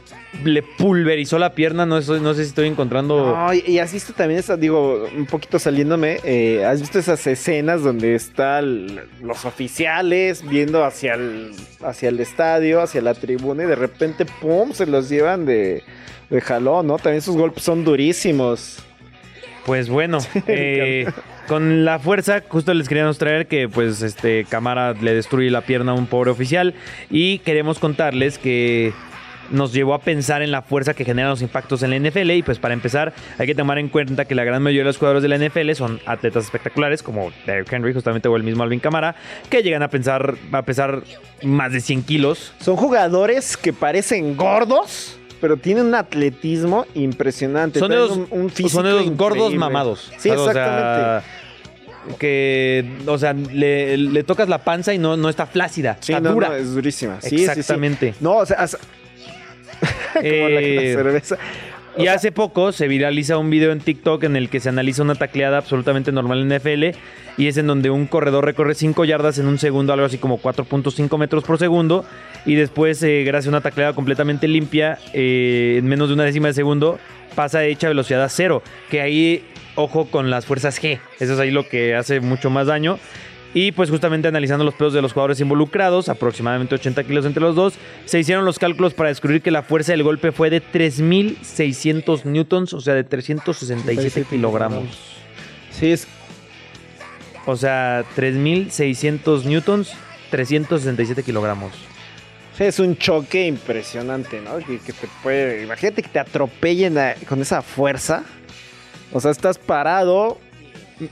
le 0.43 0.63
pulverizó 0.63 1.39
la 1.39 1.53
pierna, 1.53 1.85
no, 1.85 1.99
no 1.99 2.33
sé 2.33 2.43
si 2.43 2.49
estoy 2.49 2.67
encontrando... 2.67 3.35
y 3.65 3.77
has 3.79 3.93
visto 3.93 4.13
también, 4.13 4.39
esa, 4.39 4.57
digo, 4.57 5.07
un 5.15 5.25
poquito 5.25 5.59
saliéndome, 5.59 6.19
eh, 6.23 6.65
has 6.65 6.81
visto 6.81 6.99
esas 6.99 7.25
escenas 7.27 7.83
donde 7.83 8.15
están 8.15 8.99
los 9.21 9.45
oficiales 9.45 10.47
viendo 10.47 10.83
hacia 10.83 11.13
el, 11.13 11.51
hacia 11.81 12.09
el 12.09 12.19
estadio, 12.19 12.81
hacia 12.81 13.01
la 13.01 13.13
tribuna 13.13 13.63
y 13.63 13.67
de 13.67 13.75
repente, 13.75 14.25
¡pum!, 14.25 14.73
se 14.73 14.85
los 14.85 15.09
llevan 15.09 15.45
de, 15.45 15.83
de 16.29 16.41
jalón, 16.41 16.87
¿no? 16.87 16.97
También 16.97 17.21
sus 17.21 17.37
golpes 17.37 17.63
son 17.63 17.83
durísimos. 17.83 18.79
Pues 19.65 19.89
bueno, 19.89 20.17
eh, 20.47 21.05
con 21.47 21.85
la 21.85 21.99
fuerza, 21.99 22.43
justo 22.47 22.73
les 22.73 22.89
queríamos 22.89 23.17
traer 23.17 23.47
que 23.47 23.69
pues 23.69 24.01
este 24.01 24.45
Camara 24.45 24.93
le 24.93 25.13
destruye 25.13 25.49
la 25.49 25.61
pierna 25.61 25.93
a 25.93 25.95
un 25.95 26.07
pobre 26.07 26.31
oficial 26.31 26.73
y 27.09 27.39
queremos 27.39 27.79
contarles 27.79 28.37
que 28.37 28.93
nos 29.51 29.73
llevó 29.73 29.93
a 29.93 29.99
pensar 29.99 30.41
en 30.41 30.51
la 30.51 30.61
fuerza 30.61 30.93
que 30.93 31.05
generan 31.05 31.31
los 31.31 31.41
impactos 31.41 31.83
en 31.83 31.91
la 31.91 32.09
NFL. 32.09 32.31
Y 32.31 32.43
pues 32.43 32.59
para 32.59 32.73
empezar, 32.73 33.13
hay 33.37 33.47
que 33.47 33.55
tomar 33.55 33.77
en 33.77 33.89
cuenta 33.89 34.25
que 34.25 34.35
la 34.35 34.43
gran 34.43 34.61
mayoría 34.61 34.81
de 34.81 34.89
los 34.89 34.97
jugadores 34.97 35.23
de 35.23 35.29
la 35.29 35.37
NFL 35.37 35.71
son 35.73 35.99
atletas 36.05 36.45
espectaculares, 36.45 37.03
como 37.03 37.31
Derrick 37.45 37.71
Henry, 37.71 37.93
justamente, 37.93 38.27
o 38.27 38.35
el 38.35 38.43
mismo 38.43 38.63
Alvin 38.63 38.79
Camara, 38.79 39.15
que 39.49 39.61
llegan 39.63 39.83
a 39.83 39.89
pensar 39.89 40.35
a 40.51 40.61
pesar 40.63 41.03
más 41.43 41.71
de 41.71 41.81
100 41.81 42.03
kilos. 42.03 42.53
Son 42.59 42.75
jugadores 42.75 43.57
que 43.57 43.73
parecen 43.73 44.35
gordos 44.35 45.17
pero 45.43 45.57
tienen 45.57 45.87
un 45.87 45.95
atletismo 45.95 46.85
impresionante. 46.93 47.77
Son 47.77 47.89
de 47.89 47.97
los, 47.97 49.17
gordos 49.17 49.53
mamados. 49.53 50.09
Sí, 50.17 50.29
exactamente. 50.29 51.27
que, 52.17 52.89
o 53.05 53.17
sea, 53.17 53.33
le, 53.33 54.23
tocas 54.23 54.47
la 54.47 54.59
panza 54.59 54.93
y 54.93 54.99
no, 54.99 55.17
no 55.17 55.27
está 55.27 55.45
flácida. 55.45 55.97
está 55.99 56.21
dura. 56.21 56.57
es 56.57 56.73
durísima. 56.73 57.19
Sí, 57.19 57.43
Exactamente. 57.43 58.13
no, 58.21 58.37
o 58.37 58.45
sea, 58.45 58.65
Eh, 60.21 60.95
y 61.97 62.07
hace 62.07 62.31
poco 62.31 62.71
se 62.71 62.87
viraliza 62.87 63.37
un 63.37 63.49
video 63.49 63.71
en 63.71 63.79
TikTok 63.79 64.23
en 64.23 64.35
el 64.35 64.49
que 64.49 64.59
se 64.59 64.69
analiza 64.69 65.03
una 65.03 65.15
tacleada 65.15 65.57
absolutamente 65.57 66.11
normal 66.11 66.39
en 66.39 66.57
NFL 66.57 66.97
y 67.37 67.47
es 67.47 67.57
en 67.57 67.67
donde 67.67 67.91
un 67.91 68.07
corredor 68.07 68.45
recorre 68.45 68.73
5 68.73 69.05
yardas 69.05 69.37
en 69.37 69.47
un 69.47 69.59
segundo, 69.59 69.93
algo 69.93 70.05
así 70.05 70.17
como 70.17 70.39
4.5 70.39 71.17
metros 71.19 71.43
por 71.43 71.59
segundo 71.59 72.03
y 72.45 72.55
después, 72.55 73.01
eh, 73.03 73.23
gracias 73.23 73.47
a 73.47 73.57
una 73.57 73.61
tacleada 73.61 73.93
completamente 73.93 74.47
limpia, 74.47 74.97
eh, 75.13 75.75
en 75.79 75.85
menos 75.85 76.09
de 76.09 76.15
una 76.15 76.23
décima 76.23 76.47
de 76.47 76.55
segundo, 76.55 76.99
pasa 77.35 77.63
hecha 77.63 77.87
velocidad 77.87 78.23
a 78.23 78.29
cero, 78.29 78.63
que 78.89 79.01
ahí, 79.01 79.45
ojo 79.75 80.05
con 80.05 80.29
las 80.29 80.45
fuerzas 80.45 80.81
G, 80.81 80.99
eso 81.19 81.33
es 81.33 81.39
ahí 81.39 81.51
lo 81.51 81.67
que 81.67 81.95
hace 81.95 82.19
mucho 82.19 82.49
más 82.49 82.67
daño. 82.67 82.97
Y 83.53 83.71
pues 83.71 83.89
justamente 83.89 84.27
analizando 84.27 84.63
los 84.63 84.73
pesos 84.73 84.93
de 84.93 85.01
los 85.01 85.13
jugadores 85.13 85.39
involucrados, 85.39 86.09
aproximadamente 86.09 86.75
80 86.75 87.03
kilos 87.03 87.25
entre 87.25 87.41
los 87.41 87.55
dos, 87.55 87.75
se 88.05 88.19
hicieron 88.19 88.45
los 88.45 88.57
cálculos 88.57 88.93
para 88.95 89.09
descubrir 89.09 89.41
que 89.41 89.51
la 89.51 89.61
fuerza 89.61 89.91
del 89.91 90.01
golpe 90.01 90.31
fue 90.31 90.49
de 90.49 90.61
3.600 90.61 92.25
newtons, 92.25 92.73
o 92.73 92.81
sea, 92.81 92.95
de 92.95 93.03
367 93.03 94.27
kilogramos. 94.29 94.85
Sí, 95.69 95.91
es... 95.91 96.07
O 97.45 97.55
sea, 97.55 98.03
3.600 98.15 99.43
newtons, 99.43 99.93
367 100.31 101.23
kilogramos. 101.23 101.73
Es 102.57 102.79
un 102.79 102.97
choque 102.97 103.47
impresionante, 103.47 104.39
¿no? 104.41 104.57
Que, 104.59 104.77
te 104.77 105.07
puede... 105.21 105.63
Imagínate 105.63 106.01
que 106.01 106.09
te 106.09 106.19
atropellen 106.19 106.95
con 107.27 107.41
esa 107.41 107.61
fuerza. 107.61 108.23
O 109.11 109.19
sea, 109.19 109.31
estás 109.31 109.57
parado. 109.57 110.39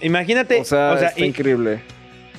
Imagínate. 0.02 0.62
O 0.62 0.66
sea, 0.66 1.14
o 1.16 1.24
increíble. 1.24 1.82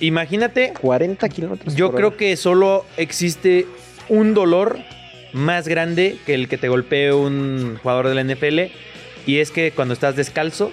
Imagínate. 0.00 0.72
40 0.80 1.28
kilómetros. 1.28 1.74
Yo 1.76 1.92
creo 1.92 2.16
que 2.16 2.36
solo 2.36 2.84
existe 2.96 3.66
un 4.08 4.34
dolor 4.34 4.78
más 5.32 5.68
grande 5.68 6.18
que 6.26 6.34
el 6.34 6.48
que 6.48 6.58
te 6.58 6.68
golpee 6.68 7.12
un 7.12 7.78
jugador 7.82 8.08
de 8.08 8.14
la 8.14 8.24
NFL. 8.24 8.72
Y 9.26 9.38
es 9.38 9.50
que 9.50 9.70
cuando 9.70 9.94
estás 9.94 10.16
descalzo 10.16 10.72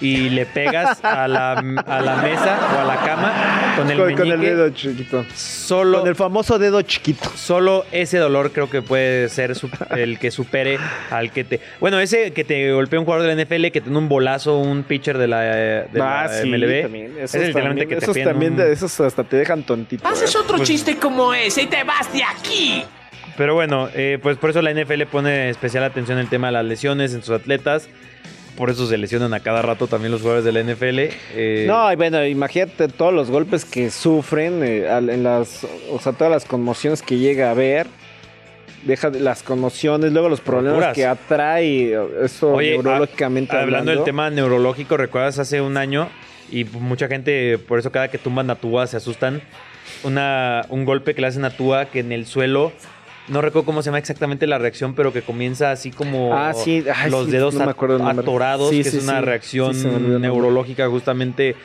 y 0.00 0.30
le 0.30 0.46
pegas 0.46 1.04
a 1.04 1.26
la, 1.28 1.52
a 1.52 2.00
la 2.00 2.16
mesa 2.16 2.58
o 2.76 2.80
a 2.80 2.84
la 2.84 2.96
cama 2.96 3.74
con 3.76 3.90
el, 3.90 4.16
con, 4.16 4.32
el 4.32 4.40
dedo 4.40 4.70
chiquito. 4.70 5.24
Solo, 5.34 6.00
con 6.00 6.08
el 6.08 6.14
famoso 6.14 6.58
dedo 6.58 6.82
chiquito. 6.82 7.28
Solo 7.36 7.84
ese 7.92 8.18
dolor 8.18 8.52
creo 8.52 8.70
que 8.70 8.82
puede 8.82 9.28
ser 9.28 9.52
el 9.90 10.18
que 10.18 10.30
supere 10.30 10.78
al 11.10 11.32
que 11.32 11.44
te... 11.44 11.60
Bueno, 11.80 11.98
ese 12.00 12.32
que 12.32 12.44
te 12.44 12.72
golpea 12.72 13.00
un 13.00 13.04
jugador 13.04 13.26
de 13.26 13.34
la 13.34 13.44
NFL, 13.44 13.68
que 13.68 13.80
tiene 13.80 13.98
un 13.98 14.08
bolazo, 14.08 14.58
un 14.58 14.82
pitcher 14.82 15.18
de 15.18 15.28
la, 15.28 15.40
de 15.40 16.00
ah, 16.00 16.28
sí, 16.28 16.48
MLB. 16.48 16.82
También. 16.82 17.14
Esos 17.18 17.34
es 17.42 17.54
también, 17.54 17.88
que 17.88 17.96
te 17.96 18.04
esos 18.04 18.22
también 18.22 18.56
de 18.56 18.72
esos 18.72 19.00
hasta 19.00 19.24
te 19.24 19.36
dejan 19.36 19.62
tontito. 19.62 20.06
Haces 20.06 20.34
¿eh? 20.34 20.38
otro 20.38 20.56
pues 20.56 20.68
chiste 20.68 20.96
como 20.96 21.34
ese 21.34 21.62
y 21.62 21.66
te 21.66 21.82
vas 21.84 22.12
de 22.12 22.22
aquí. 22.22 22.84
Pero 23.36 23.54
bueno, 23.54 23.88
eh, 23.94 24.18
pues 24.20 24.36
por 24.36 24.50
eso 24.50 24.62
la 24.62 24.72
NFL 24.72 25.02
pone 25.04 25.48
especial 25.48 25.84
atención 25.84 26.18
el 26.18 26.28
tema 26.28 26.48
de 26.48 26.54
las 26.54 26.64
lesiones 26.64 27.14
en 27.14 27.22
sus 27.22 27.34
atletas 27.34 27.88
por 28.58 28.70
eso 28.70 28.88
se 28.88 28.98
lesionan 28.98 29.32
a 29.34 29.40
cada 29.40 29.62
rato 29.62 29.86
también 29.86 30.10
los 30.10 30.20
jugadores 30.20 30.44
de 30.44 30.50
la 30.50 30.60
NFL. 30.60 30.98
Eh. 31.36 31.64
No, 31.68 31.96
bueno, 31.96 32.26
imagínate 32.26 32.88
todos 32.88 33.14
los 33.14 33.30
golpes 33.30 33.64
que 33.64 33.88
sufren, 33.88 34.64
eh, 34.64 34.84
en 34.88 35.22
las, 35.22 35.64
o 35.92 36.00
sea, 36.00 36.12
todas 36.12 36.32
las 36.32 36.44
conmociones 36.44 37.00
que 37.00 37.18
llega 37.18 37.52
a 37.52 37.54
ver. 37.54 37.86
Deja 38.82 39.10
las 39.10 39.44
conmociones, 39.44 40.12
luego 40.12 40.28
los 40.28 40.40
problemas 40.40 40.92
que 40.92 41.06
atrae 41.06 41.96
eso 42.24 42.60
neurológicamente. 42.60 43.56
hablando. 43.56 43.92
del 43.92 44.02
tema 44.02 44.28
neurológico, 44.28 44.96
¿recuerdas 44.96 45.38
hace 45.38 45.60
un 45.60 45.76
año? 45.76 46.08
Y 46.50 46.64
mucha 46.64 47.06
gente, 47.06 47.58
por 47.58 47.78
eso 47.78 47.92
cada 47.92 48.08
que 48.08 48.18
tumban 48.18 48.50
a 48.50 48.56
Tua 48.56 48.88
se 48.88 48.96
asustan. 48.96 49.40
Una, 50.02 50.64
un 50.68 50.84
golpe 50.84 51.14
que 51.14 51.20
le 51.20 51.28
hacen 51.28 51.44
a 51.44 51.50
Tua 51.50 51.86
que 51.86 52.00
en 52.00 52.10
el 52.10 52.26
suelo 52.26 52.72
no 53.28 53.40
recuerdo 53.42 53.66
cómo 53.66 53.82
se 53.82 53.86
llama 53.86 53.98
exactamente 53.98 54.46
la 54.46 54.58
reacción, 54.58 54.94
pero 54.94 55.12
que 55.12 55.22
comienza 55.22 55.70
así 55.70 55.90
como 55.90 56.34
ah, 56.34 56.52
los 57.08 57.30
dedos 57.30 57.56
atorados, 57.56 58.70
que 58.70 58.80
es 58.80 58.94
una 58.94 59.20
reacción 59.20 60.20
neurológica 60.20 60.88
justamente. 60.88 61.56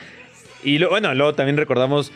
Y 0.64 0.84
bueno, 0.84 1.14
luego 1.14 1.34
también 1.34 1.58
recordamos 1.58 2.12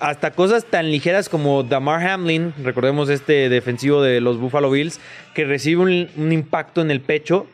hasta 0.00 0.32
cosas 0.32 0.64
tan 0.64 0.90
ligeras 0.90 1.28
como 1.28 1.62
Damar 1.62 2.06
Hamlin, 2.06 2.52
recordemos 2.62 3.08
este 3.08 3.48
defensivo 3.48 4.02
de 4.02 4.20
los 4.20 4.38
Buffalo 4.38 4.70
Bills, 4.70 5.00
que 5.34 5.44
recibe 5.44 5.82
un 5.82 6.32
impacto 6.32 6.80
en 6.80 6.90
el 6.90 7.00
pecho 7.00 7.46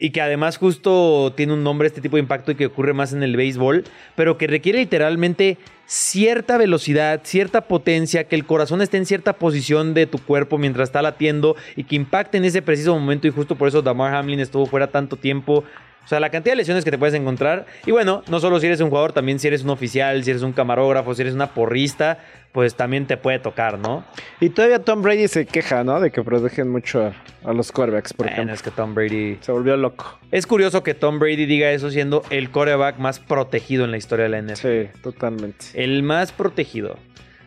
y 0.00 0.10
que 0.10 0.20
además 0.20 0.56
justo 0.56 1.32
tiene 1.36 1.52
un 1.52 1.62
nombre 1.62 1.86
este 1.86 2.00
tipo 2.00 2.16
de 2.16 2.22
impacto 2.22 2.52
y 2.52 2.54
que 2.54 2.66
ocurre 2.66 2.92
más 2.92 3.12
en 3.12 3.22
el 3.22 3.36
béisbol, 3.36 3.84
pero 4.16 4.38
que 4.38 4.46
requiere 4.46 4.78
literalmente 4.80 5.58
cierta 5.86 6.56
velocidad, 6.58 7.20
cierta 7.24 7.62
potencia, 7.62 8.24
que 8.24 8.36
el 8.36 8.46
corazón 8.46 8.82
esté 8.82 8.96
en 8.96 9.06
cierta 9.06 9.34
posición 9.34 9.94
de 9.94 10.06
tu 10.06 10.18
cuerpo 10.18 10.58
mientras 10.58 10.88
está 10.88 11.02
latiendo 11.02 11.56
y 11.76 11.84
que 11.84 11.96
impacte 11.96 12.38
en 12.38 12.44
ese 12.44 12.62
preciso 12.62 12.98
momento. 12.98 13.26
Y 13.26 13.30
justo 13.30 13.56
por 13.56 13.68
eso 13.68 13.82
Damar 13.82 14.14
Hamlin 14.14 14.40
estuvo 14.40 14.66
fuera 14.66 14.88
tanto 14.88 15.16
tiempo 15.16 15.64
o 16.04 16.08
sea, 16.08 16.20
la 16.20 16.30
cantidad 16.30 16.52
de 16.52 16.56
lesiones 16.56 16.84
que 16.84 16.90
te 16.90 16.98
puedes 16.98 17.14
encontrar. 17.14 17.66
Y 17.86 17.90
bueno, 17.90 18.22
no 18.28 18.38
solo 18.40 18.60
si 18.60 18.66
eres 18.66 18.80
un 18.80 18.90
jugador, 18.90 19.12
también 19.12 19.38
si 19.38 19.48
eres 19.48 19.62
un 19.62 19.70
oficial, 19.70 20.22
si 20.22 20.30
eres 20.30 20.42
un 20.42 20.52
camarógrafo, 20.52 21.14
si 21.14 21.22
eres 21.22 21.34
una 21.34 21.54
porrista, 21.54 22.18
pues 22.52 22.74
también 22.74 23.06
te 23.06 23.16
puede 23.16 23.38
tocar, 23.38 23.78
¿no? 23.78 24.04
Y 24.38 24.50
todavía 24.50 24.78
Tom 24.78 25.02
Brady 25.02 25.28
se 25.28 25.46
queja, 25.46 25.82
¿no? 25.82 26.00
De 26.00 26.10
que 26.10 26.22
protegen 26.22 26.68
mucho 26.68 27.12
a, 27.42 27.52
los 27.52 27.72
quarterbacks, 27.72 28.12
por 28.12 28.26
bueno, 28.26 28.34
ejemplo. 28.34 28.54
es 28.54 28.62
que 28.62 28.70
Tom 28.70 28.94
Brady... 28.94 29.38
Se 29.40 29.50
volvió 29.50 29.76
loco. 29.76 30.18
Es 30.30 30.46
curioso 30.46 30.82
que 30.82 30.94
Tom 30.94 31.18
Brady 31.18 31.46
diga 31.46 31.70
eso 31.70 31.90
siendo 31.90 32.22
el 32.30 32.50
quarterback 32.50 32.98
más 32.98 33.18
protegido 33.18 33.84
en 33.84 33.90
la 33.90 33.96
historia 33.96 34.24
de 34.24 34.28
la 34.28 34.42
NFL. 34.42 34.60
Sí, 34.60 35.00
totalmente. 35.02 35.66
El 35.74 36.02
más 36.02 36.32
protegido. 36.32 36.98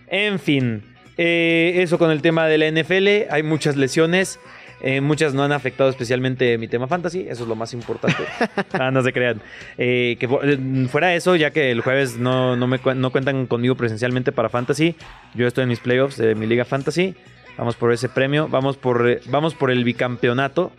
En 0.07 0.39
fin, 0.39 0.83
eh, 1.17 1.73
eso 1.77 1.97
con 1.97 2.11
el 2.11 2.21
tema 2.21 2.47
de 2.47 2.57
la 2.57 2.69
NFL. 2.71 3.31
Hay 3.31 3.43
muchas 3.43 3.75
lesiones. 3.75 4.39
Eh, 4.81 5.01
muchas 5.01 5.33
no 5.33 5.43
han 5.43 5.51
afectado 5.51 5.89
especialmente 5.89 6.57
mi 6.57 6.67
tema 6.67 6.87
fantasy, 6.87 7.25
eso 7.27 7.43
es 7.43 7.49
lo 7.49 7.55
más 7.55 7.73
importante. 7.73 8.23
ah, 8.73 8.91
no 8.91 9.01
se 9.01 9.11
crean. 9.11 9.41
Eh, 9.77 10.17
que 10.19 10.27
eh, 10.43 10.87
fuera 10.89 11.15
eso, 11.15 11.35
ya 11.35 11.51
que 11.51 11.71
el 11.71 11.81
jueves 11.81 12.17
no, 12.17 12.55
no, 12.55 12.67
me, 12.67 12.79
no 12.95 13.11
cuentan 13.11 13.47
conmigo 13.47 13.75
presencialmente 13.75 14.31
para 14.31 14.49
fantasy, 14.49 14.95
yo 15.33 15.47
estoy 15.47 15.63
en 15.63 15.69
mis 15.69 15.79
playoffs 15.79 16.17
de 16.17 16.35
mi 16.35 16.45
liga 16.45 16.65
fantasy. 16.65 17.15
Vamos 17.57 17.75
por 17.75 17.91
ese 17.91 18.07
premio, 18.07 18.47
vamos 18.47 18.77
por, 18.77 19.19
vamos 19.25 19.55
por 19.55 19.71
el 19.71 19.83
bicampeonato. 19.83 20.71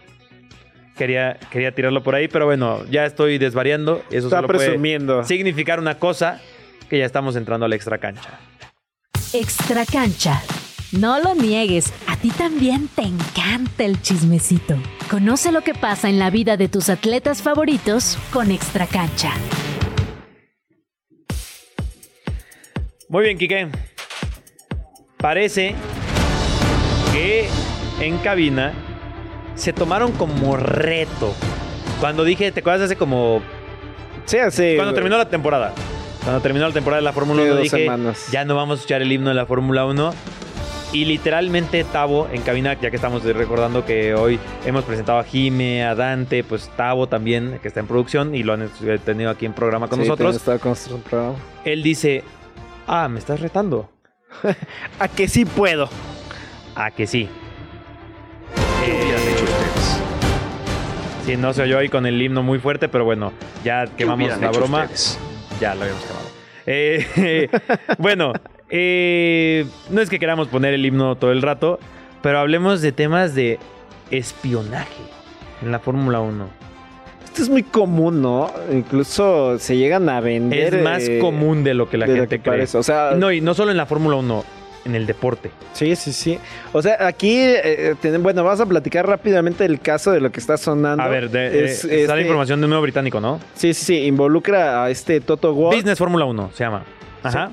Quería, 0.96 1.36
quería 1.50 1.72
tirarlo 1.72 2.04
por 2.04 2.14
ahí, 2.14 2.28
pero 2.28 2.46
bueno, 2.46 2.84
ya 2.90 3.04
estoy 3.04 3.38
desvariando. 3.38 4.02
Eso 4.10 4.28
Está 4.28 4.36
solo 4.38 4.48
puede 4.48 4.66
presumiendo. 4.66 5.24
significar 5.24 5.80
una 5.80 5.98
cosa, 5.98 6.40
que 6.88 6.98
ya 6.98 7.04
estamos 7.04 7.34
entrando 7.34 7.66
a 7.66 7.68
la 7.68 7.74
extra 7.74 7.98
cancha. 7.98 8.38
Extra 9.32 9.84
cancha. 9.84 10.40
No 10.92 11.20
lo 11.20 11.34
niegues, 11.34 11.92
a 12.06 12.16
ti 12.16 12.30
también 12.30 12.88
te 12.88 13.02
encanta 13.02 13.84
el 13.84 14.00
chismecito. 14.00 14.74
Conoce 15.10 15.52
lo 15.52 15.60
que 15.60 15.74
pasa 15.74 16.08
en 16.08 16.18
la 16.18 16.30
vida 16.30 16.56
de 16.56 16.68
tus 16.68 16.88
atletas 16.88 17.42
favoritos 17.42 18.16
con 18.32 18.50
Extra 18.50 18.86
cancha. 18.86 19.32
Muy 23.08 23.24
bien, 23.24 23.38
Quique. 23.38 23.68
Parece 25.18 25.74
que 27.12 27.48
en 28.00 28.16
cabina 28.18 28.72
se 29.56 29.72
tomaron 29.72 30.12
como 30.12 30.56
reto. 30.56 31.34
Cuando 32.00 32.24
dije, 32.24 32.52
¿te 32.52 32.60
acuerdas 32.60 32.82
hace 32.82 32.96
como 32.96 33.42
Sí, 34.24 34.38
sí. 34.50 34.74
Cuando 34.76 34.94
terminó 34.94 35.18
la 35.18 35.28
temporada. 35.28 35.74
Cuando 36.22 36.40
terminó 36.42 36.66
la 36.68 36.74
temporada 36.74 37.00
de 37.00 37.04
la 37.04 37.12
Fórmula 37.12 37.42
Sí, 37.42 37.46
1 37.48 37.54
dos 37.54 37.62
dije, 37.62 37.76
semanas. 37.78 38.26
ya 38.30 38.44
no 38.44 38.54
vamos 38.54 38.74
a 38.74 38.80
escuchar 38.80 39.02
el 39.02 39.10
himno 39.10 39.30
de 39.30 39.34
la 39.34 39.46
Fórmula 39.46 39.84
1. 39.86 40.14
Y 40.90 41.04
literalmente 41.04 41.84
Tavo 41.84 42.28
en 42.32 42.40
cabina, 42.40 42.72
ya 42.80 42.88
que 42.90 42.96
estamos 42.96 43.22
recordando 43.22 43.84
que 43.84 44.14
hoy 44.14 44.38
hemos 44.64 44.84
presentado 44.84 45.18
a 45.18 45.24
Jime, 45.24 45.84
a 45.84 45.94
Dante, 45.94 46.42
pues 46.44 46.70
Tavo 46.76 47.06
también, 47.08 47.58
que 47.60 47.68
está 47.68 47.80
en 47.80 47.86
producción 47.86 48.34
y 48.34 48.42
lo 48.42 48.54
han 48.54 48.62
eh, 48.82 48.98
tenido 49.04 49.30
aquí 49.30 49.44
en 49.44 49.52
programa 49.52 49.88
con 49.88 49.98
Sí, 50.00 50.06
nosotros. 50.08 50.36
estaba 50.36 50.58
con 50.58 50.74
programa. 51.02 51.34
Él 51.64 51.82
dice, 51.82 52.24
ah, 52.86 53.06
me 53.08 53.18
estás 53.18 53.40
retando. 53.40 53.90
A 54.98 55.08
que 55.08 55.28
sí 55.28 55.44
puedo. 55.44 55.90
Ah, 56.74 56.90
que 56.90 57.06
sí. 57.06 57.28
Sí, 61.26 61.36
no 61.36 61.52
se 61.52 61.62
oyó 61.62 61.78
ahí 61.78 61.90
con 61.90 62.06
el 62.06 62.20
himno 62.20 62.42
muy 62.42 62.58
fuerte, 62.58 62.88
pero 62.88 63.04
bueno, 63.04 63.32
ya 63.62 63.84
quemamos 63.86 64.38
la 64.40 64.50
broma. 64.50 64.82
ustedes? 64.84 65.18
Ya 65.60 65.74
lo 65.74 65.82
habíamos 65.82 66.02
quemado. 66.04 66.26
Eh, 66.64 67.48
bueno, 67.98 68.32
eh, 68.70 69.66
no 69.90 70.00
es 70.00 70.10
que 70.10 70.18
queramos 70.18 70.48
poner 70.48 70.74
el 70.74 70.84
himno 70.84 71.16
todo 71.16 71.32
el 71.32 71.42
rato, 71.42 71.78
pero 72.22 72.38
hablemos 72.38 72.80
de 72.82 72.92
temas 72.92 73.34
de 73.34 73.58
espionaje 74.10 75.02
en 75.62 75.72
la 75.72 75.78
Fórmula 75.78 76.20
1. 76.20 76.48
Esto 77.24 77.42
es 77.42 77.48
muy 77.50 77.62
común, 77.62 78.20
¿no? 78.22 78.50
Incluso 78.72 79.58
se 79.58 79.76
llegan 79.76 80.08
a 80.08 80.20
vender. 80.20 80.74
Es 80.74 80.82
más 80.82 81.08
eh, 81.08 81.18
común 81.20 81.62
de 81.62 81.74
lo 81.74 81.88
que 81.88 81.96
la 81.98 82.06
gente 82.06 82.22
que 82.22 82.40
cree. 82.42 82.54
parece, 82.54 82.78
o 82.78 82.82
sea- 82.82 83.12
no, 83.16 83.30
y 83.30 83.40
no 83.40 83.54
solo 83.54 83.70
en 83.70 83.76
la 83.76 83.86
Fórmula 83.86 84.16
1, 84.16 84.44
en 84.86 84.94
el 84.94 85.06
deporte. 85.06 85.50
Sí, 85.72 85.94
sí, 85.94 86.12
sí. 86.12 86.38
O 86.72 86.82
sea, 86.82 87.06
aquí, 87.06 87.36
eh, 87.38 87.94
ten- 88.00 88.22
bueno, 88.22 88.42
vamos 88.42 88.60
a 88.60 88.66
platicar 88.66 89.06
rápidamente 89.06 89.64
el 89.64 89.80
caso 89.80 90.10
de 90.10 90.20
lo 90.20 90.32
que 90.32 90.40
está 90.40 90.56
sonando. 90.56 91.02
A 91.02 91.08
ver, 91.08 91.30
de, 91.30 91.66
Es, 91.66 91.84
eh, 91.84 92.00
está 92.02 92.14
la 92.14 92.20
este- 92.20 92.22
información 92.22 92.60
de 92.60 92.64
un 92.64 92.70
nuevo 92.70 92.82
británico, 92.82 93.20
¿no? 93.20 93.38
Sí, 93.54 93.72
sí, 93.74 93.84
sí. 93.84 94.06
Involucra 94.06 94.82
a 94.84 94.90
este 94.90 95.20
Toto 95.20 95.52
Wolff. 95.54 95.76
Business 95.76 95.98
Fórmula 95.98 96.24
1 96.24 96.50
se 96.54 96.64
llama. 96.64 96.82
Ajá. 97.22 97.50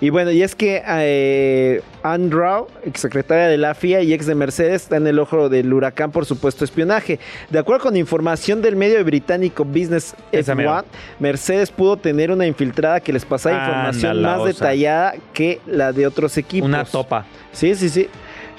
Y 0.00 0.10
bueno, 0.10 0.30
y 0.30 0.42
es 0.42 0.54
que 0.54 0.82
eh, 0.86 1.82
Anne 2.02 2.30
Rao, 2.30 2.68
exsecretaria 2.84 3.48
de 3.48 3.58
la 3.58 3.74
FIA 3.74 4.02
y 4.02 4.12
ex 4.12 4.26
de 4.26 4.34
Mercedes, 4.34 4.82
está 4.82 4.96
en 4.96 5.06
el 5.06 5.18
ojo 5.18 5.48
del 5.48 5.72
huracán 5.72 6.10
por 6.10 6.26
supuesto 6.26 6.64
espionaje. 6.64 7.18
De 7.50 7.58
acuerdo 7.58 7.84
con 7.84 7.96
información 7.96 8.62
del 8.62 8.76
medio 8.76 9.04
británico 9.04 9.64
Business 9.64 10.14
Esa 10.32 10.52
F1, 10.52 10.56
mera. 10.56 10.84
Mercedes 11.18 11.70
pudo 11.70 11.96
tener 11.96 12.30
una 12.30 12.46
infiltrada 12.46 13.00
que 13.00 13.12
les 13.12 13.24
pasaba 13.24 13.56
información 13.56 14.22
más 14.22 14.38
osa. 14.40 14.48
detallada 14.48 15.14
que 15.32 15.60
la 15.66 15.92
de 15.92 16.06
otros 16.06 16.36
equipos. 16.38 16.68
Una 16.68 16.84
topa. 16.84 17.26
Sí, 17.52 17.74
sí, 17.74 17.88
sí. 17.88 18.08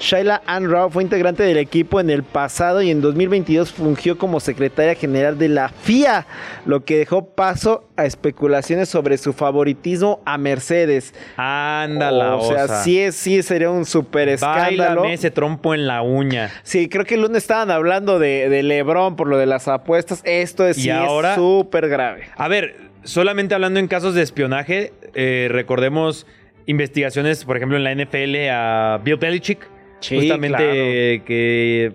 Shaila 0.02 0.42
Ann 0.46 0.68
Rao 0.68 0.90
fue 0.90 1.04
integrante 1.04 1.44
del 1.44 1.58
equipo 1.58 2.00
en 2.00 2.10
el 2.10 2.24
pasado 2.24 2.82
y 2.82 2.90
en 2.90 3.00
2022 3.00 3.70
fungió 3.72 4.18
como 4.18 4.40
secretaria 4.40 4.96
general 4.96 5.38
de 5.38 5.48
la 5.48 5.68
FIA, 5.68 6.26
lo 6.66 6.84
que 6.84 6.98
dejó 6.98 7.24
paso 7.36 7.88
a 7.96 8.04
especulaciones 8.04 8.88
sobre 8.88 9.16
su 9.16 9.32
favoritismo 9.32 10.20
a 10.24 10.38
Mercedes. 10.38 11.14
Anda 11.36 12.10
la 12.10 12.34
o 12.34 12.48
sea, 12.52 12.64
osa. 12.64 12.82
sí, 12.82 12.98
es- 12.98 13.14
sí 13.14 13.42
sería 13.44 13.70
un 13.70 13.84
súper 13.86 14.28
escándalo. 14.28 15.04
Ese 15.04 15.30
trompo 15.30 15.72
en 15.72 15.86
la 15.86 16.02
uña. 16.02 16.50
Sí, 16.64 16.88
creo 16.88 17.04
que 17.04 17.14
el 17.14 17.20
lunes 17.22 17.38
estaban 17.44 17.70
hablando 17.70 18.18
de, 18.18 18.48
de 18.48 18.64
LeBron 18.64 19.14
por 19.14 19.28
lo 19.28 19.38
de 19.38 19.46
las 19.46 19.68
apuestas. 19.68 20.20
Esto 20.24 20.66
es 20.66 20.78
sí 20.78 20.90
es 20.90 21.34
súper 21.36 21.88
grave. 21.88 22.24
A 22.36 22.48
ver, 22.48 22.74
solamente 23.04 23.54
hablando 23.54 23.78
en 23.78 23.86
casos 23.86 24.16
de 24.16 24.22
espionaje, 24.22 24.92
eh, 25.14 25.46
recordemos 25.48 26.26
investigaciones, 26.66 27.44
por 27.44 27.56
ejemplo, 27.56 27.76
en 27.76 27.84
la 27.84 27.92
NFL 27.92 28.48
a 28.50 29.00
Bill 29.04 29.16
Belichick, 29.16 29.66
Sí, 30.02 30.16
justamente 30.16 30.58
claro. 30.58 31.24
que 31.26 31.92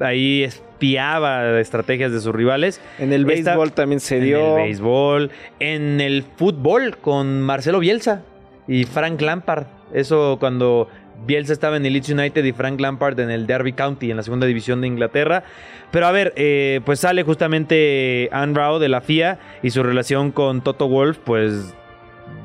ahí 0.00 0.44
espiaba 0.44 1.58
estrategias 1.60 2.12
de 2.12 2.20
sus 2.20 2.34
rivales. 2.34 2.80
En 2.98 3.12
el 3.12 3.28
Esta- 3.30 3.50
béisbol 3.52 3.72
también 3.72 4.00
se 4.00 4.18
En 4.18 4.24
dio. 4.24 4.56
el 4.58 4.62
béisbol, 4.64 5.30
en 5.60 6.00
el 6.00 6.24
fútbol 6.36 6.96
con 6.98 7.42
Marcelo 7.42 7.80
Bielsa 7.80 8.22
y 8.66 8.84
Frank 8.84 9.20
Lampard. 9.20 9.66
Eso 9.92 10.36
cuando 10.38 10.88
Bielsa 11.26 11.52
estaba 11.52 11.76
en 11.76 11.84
el 11.84 11.94
Leeds 11.94 12.10
United 12.10 12.44
y 12.44 12.52
Frank 12.52 12.80
Lampard 12.80 13.18
en 13.18 13.30
el 13.30 13.46
Derby 13.46 13.72
County, 13.72 14.10
en 14.10 14.16
la 14.18 14.22
segunda 14.22 14.46
división 14.46 14.80
de 14.80 14.86
Inglaterra. 14.86 15.42
Pero 15.90 16.06
a 16.06 16.12
ver, 16.12 16.32
eh, 16.36 16.80
pues 16.84 17.00
sale 17.00 17.22
justamente 17.24 18.28
Anne 18.30 18.54
Rao 18.54 18.78
de 18.78 18.88
la 18.88 19.00
FIA 19.00 19.38
y 19.62 19.70
su 19.70 19.82
relación 19.82 20.30
con 20.30 20.60
Toto 20.60 20.86
Wolf, 20.86 21.18
pues 21.24 21.74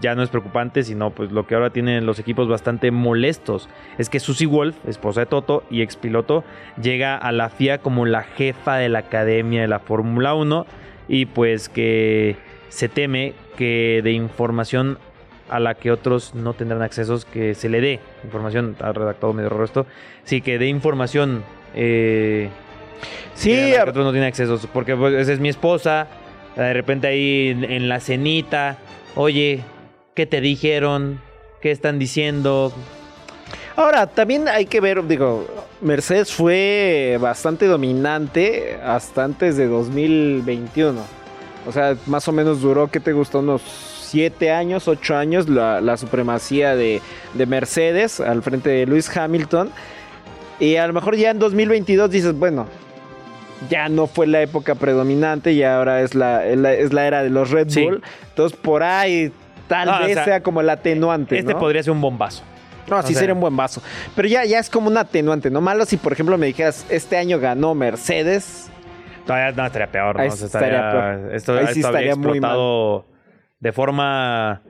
ya 0.04 0.16
no 0.16 0.24
es 0.24 0.30
preocupante, 0.30 0.84
sino 0.84 1.12
pues 1.12 1.32
lo 1.32 1.48
que 1.48 1.56
ahora 1.56 1.70
tienen 1.70 2.06
los 2.06 2.20
equipos 2.20 2.50
bastante 2.50 2.92
molestos. 2.92 3.70
Es 3.98 4.10
que 4.10 4.20
Susie 4.20 4.48
Wolf, 4.48 4.76
esposa 4.86 5.22
de 5.22 5.26
Toto 5.28 5.64
y 5.70 5.82
expiloto, 5.82 6.44
llega 6.82 7.16
a 7.16 7.32
la 7.32 7.50
FIA 7.50 7.78
como 7.78 8.06
la 8.06 8.24
jefa 8.24 8.76
de 8.76 8.90
la 8.90 9.00
academia 9.00 9.62
de 9.62 9.70
la 9.70 9.80
Fórmula 9.80 10.36
1 10.36 10.66
y 11.08 11.26
pues 11.26 11.70
que 11.70 12.36
se 12.68 12.90
teme 12.90 13.34
que 13.56 14.02
de 14.04 14.12
información 14.12 14.98
a 15.50 15.60
la 15.60 15.76
que 15.76 15.92
otros 15.92 16.36
no 16.36 16.54
tendrán 16.54 16.82
accesos, 16.82 17.24
que 17.24 17.54
se 17.56 17.70
le 17.70 17.80
dé 17.80 18.00
información, 18.24 18.76
ha 18.82 18.92
redactado 18.92 19.32
medio 19.32 19.50
raro 19.50 19.64
esto, 19.64 19.86
sí, 20.24 20.42
que 20.42 20.58
dé 20.58 20.68
información 20.68 21.44
eh, 21.76 22.50
Sí, 23.36 23.52
que 23.52 23.76
a 23.76 23.80
la 23.80 23.84
que 23.86 23.90
otros 23.92 24.06
no 24.06 24.12
tienen 24.12 24.28
accesos, 24.28 24.68
porque 24.74 24.96
pues, 24.96 25.14
esa 25.14 25.32
es 25.34 25.40
mi 25.40 25.50
esposa, 25.50 26.08
de 26.56 26.74
repente 26.74 27.08
ahí 27.08 27.50
en, 27.50 27.64
en 27.64 27.90
la 27.90 28.00
cenita, 28.00 28.78
oye, 29.16 29.62
¿qué 30.16 30.26
te 30.26 30.41
dijeron? 30.41 31.20
¿Qué 31.61 31.72
están 31.72 31.99
diciendo? 31.99 32.74
Ahora, 33.76 34.07
también 34.07 34.47
hay 34.47 34.66
que 34.66 34.80
ver, 34.82 35.05
digo, 35.07 35.47
Mercedes 35.82 36.32
fue 36.32 37.18
bastante 37.20 37.66
dominante 37.66 38.78
hasta 38.84 39.24
antes 39.24 39.57
de 39.57 39.68
2021. 39.68 40.99
O 41.66 41.72
sea, 41.72 41.95
más 42.05 42.28
o 42.28 42.32
menos 42.32 42.61
duró, 42.61 42.91
¿qué 42.91 42.99
te 42.99 43.14
gustó? 43.14 43.39
Unos 43.39 43.61
7 44.09 44.51
años, 44.51 44.88
8 44.88 45.16
años 45.16 45.49
la, 45.49 45.82
la 45.82 45.97
supremacía 45.97 46.76
de, 46.76 47.01
de 47.34 47.45
Mercedes 47.45 48.20
al 48.20 48.43
frente 48.43 48.70
de 48.70 48.86
Lewis 48.86 49.16
Hamilton. 49.16 49.72
Y 50.59 50.76
a 50.76 50.86
lo 50.86 50.93
mejor 50.93 51.16
ya 51.16 51.32
en 51.32 51.39
2022 51.39 52.11
dices, 52.11 52.38
bueno, 52.38 52.68
ya 53.70 53.89
no 53.89 54.07
fue 54.07 54.28
la 54.28 54.41
época 54.41 54.76
predominante 54.76 55.53
y 55.53 55.64
ahora 55.64 56.01
es 56.01 56.14
la, 56.14 56.45
es 56.45 56.57
la, 56.57 56.74
es 56.74 56.93
la 56.93 57.07
era 57.07 57.24
de 57.24 57.30
los 57.30 57.49
Red 57.49 57.70
Sí. 57.70 57.86
Bull. 57.86 58.03
Entonces 58.30 58.59
por 58.61 58.84
ahí 58.84 59.32
tal 59.74 59.89
o 59.89 60.05
vez 60.05 60.13
sea, 60.15 60.24
sea 60.26 60.43
como 60.43 60.61
el 60.61 60.69
atenuante. 60.69 61.38
Este 61.39 61.53
¿no? 61.53 61.59
podría 61.59 61.84
ser 61.84 61.91
un 61.91 62.01
bombazo. 62.01 62.43
No, 62.89 62.97
O 62.97 63.01
sí 63.01 63.13
sea- 63.13 63.21
sería 63.21 63.34
un 63.34 63.39
buen 63.39 63.55
vaso. 63.55 63.82
Pero 64.15 64.28
ya, 64.28 64.43
ya 64.45 64.59
es 64.59 64.69
como 64.69 64.88
un 64.88 64.97
atenuante, 64.97 65.49
¿no? 65.49 65.61
Malo 65.61 65.86
si, 65.86 65.97
por 65.97 66.11
ejemplo, 66.13 66.38
me 66.38 66.47
dijeras, 66.47 66.86
este 66.89 67.17
año 67.17 67.39
ganó 67.39 67.74
Mercedes. 67.76 68.69
Todavía 69.26 69.51
no, 69.53 69.65
estaría 69.65 69.88
peor, 69.89 70.17
¿no? 70.17 70.26
O 70.26 70.32
sea, 70.32 70.45
estaría 70.47 70.76
estaría- 70.80 70.91
peor. 70.91 71.36
Esto, 71.36 71.53
Ahí 71.53 71.67
sí 71.67 71.80
esto 71.80 71.88
estaría 71.88 72.15
muy 72.15 72.32
explotado 72.32 73.05
de 73.61 73.71
forma 73.71 74.61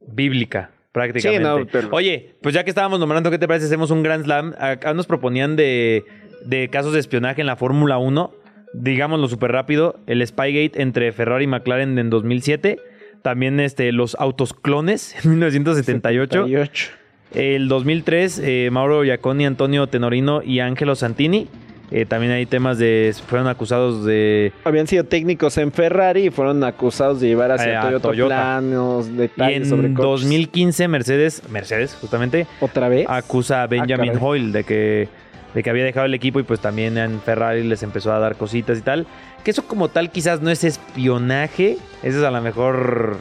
bíblica, 0.00 0.70
prácticamente. 0.92 1.38
Sí, 1.38 1.44
no, 1.44 1.66
pero- 1.70 1.88
Oye, 1.92 2.34
pues 2.42 2.54
ya 2.54 2.64
que 2.64 2.70
estábamos 2.70 2.98
nombrando, 2.98 3.30
¿qué 3.30 3.38
te 3.38 3.46
parece? 3.46 3.66
Hacemos 3.66 3.90
un 3.92 4.02
Grand 4.02 4.24
Slam. 4.24 4.54
Acá 4.58 4.92
nos 4.94 5.06
proponían 5.06 5.54
de, 5.54 6.04
de 6.44 6.68
casos 6.70 6.92
de 6.92 6.98
espionaje 7.00 7.40
en 7.40 7.46
la 7.46 7.54
Fórmula 7.56 7.98
1. 7.98 8.32
Digámoslo 8.72 9.28
súper 9.28 9.52
rápido. 9.52 9.96
El 10.06 10.26
Spygate 10.26 10.82
entre 10.82 11.12
Ferrari 11.12 11.44
y 11.44 11.46
McLaren 11.46 11.98
en 11.98 12.10
2007. 12.10 12.78
También 13.22 13.60
este, 13.60 13.92
los 13.92 14.14
autos 14.18 14.54
clones 14.54 15.14
en 15.24 15.30
1978. 15.32 16.44
78. 16.44 16.90
El 17.34 17.68
2003, 17.68 18.40
eh, 18.42 18.68
Mauro 18.72 19.04
Iaconi, 19.04 19.46
Antonio 19.46 19.86
Tenorino 19.86 20.42
y 20.42 20.60
Ángelo 20.60 20.96
Santini. 20.96 21.46
Eh, 21.92 22.06
también 22.06 22.32
hay 22.32 22.46
temas 22.46 22.78
de. 22.78 23.12
Fueron 23.26 23.48
acusados 23.48 24.04
de. 24.04 24.52
Habían 24.64 24.86
sido 24.86 25.04
técnicos 25.04 25.58
en 25.58 25.72
Ferrari 25.72 26.26
y 26.26 26.30
fueron 26.30 26.62
acusados 26.64 27.20
de 27.20 27.28
llevar 27.28 27.50
hacia 27.52 27.72
Eh, 27.72 27.76
a 27.76 27.82
Toyota, 27.82 28.02
Toyota. 28.08 28.34
planos, 28.36 29.08
Y 29.08 29.12
detalles 29.12 29.68
sobre 29.68 29.88
en 29.88 29.94
coches. 29.94 30.10
2015, 30.22 30.88
Mercedes, 30.88 31.42
Mercedes, 31.50 31.96
justamente, 32.00 32.46
¿Otra 32.60 32.88
vez? 32.88 33.06
acusa 33.08 33.62
a 33.62 33.66
Benjamin 33.66 34.12
caray. 34.12 34.22
Hoyle 34.24 34.52
de 34.52 34.62
que, 34.64 35.08
de 35.52 35.62
que 35.64 35.70
había 35.70 35.84
dejado 35.84 36.06
el 36.06 36.14
equipo 36.14 36.38
y 36.38 36.44
pues 36.44 36.60
también 36.60 36.96
en 36.96 37.20
Ferrari 37.20 37.64
les 37.64 37.82
empezó 37.82 38.12
a 38.12 38.20
dar 38.20 38.36
cositas 38.36 38.78
y 38.78 38.82
tal. 38.82 39.06
Que 39.44 39.50
eso 39.50 39.66
como 39.66 39.88
tal 39.88 40.10
quizás 40.10 40.40
no 40.40 40.50
es 40.50 40.64
espionaje. 40.64 41.78
Eso 42.02 42.18
es 42.18 42.24
a 42.24 42.30
lo 42.30 42.40
mejor 42.40 43.18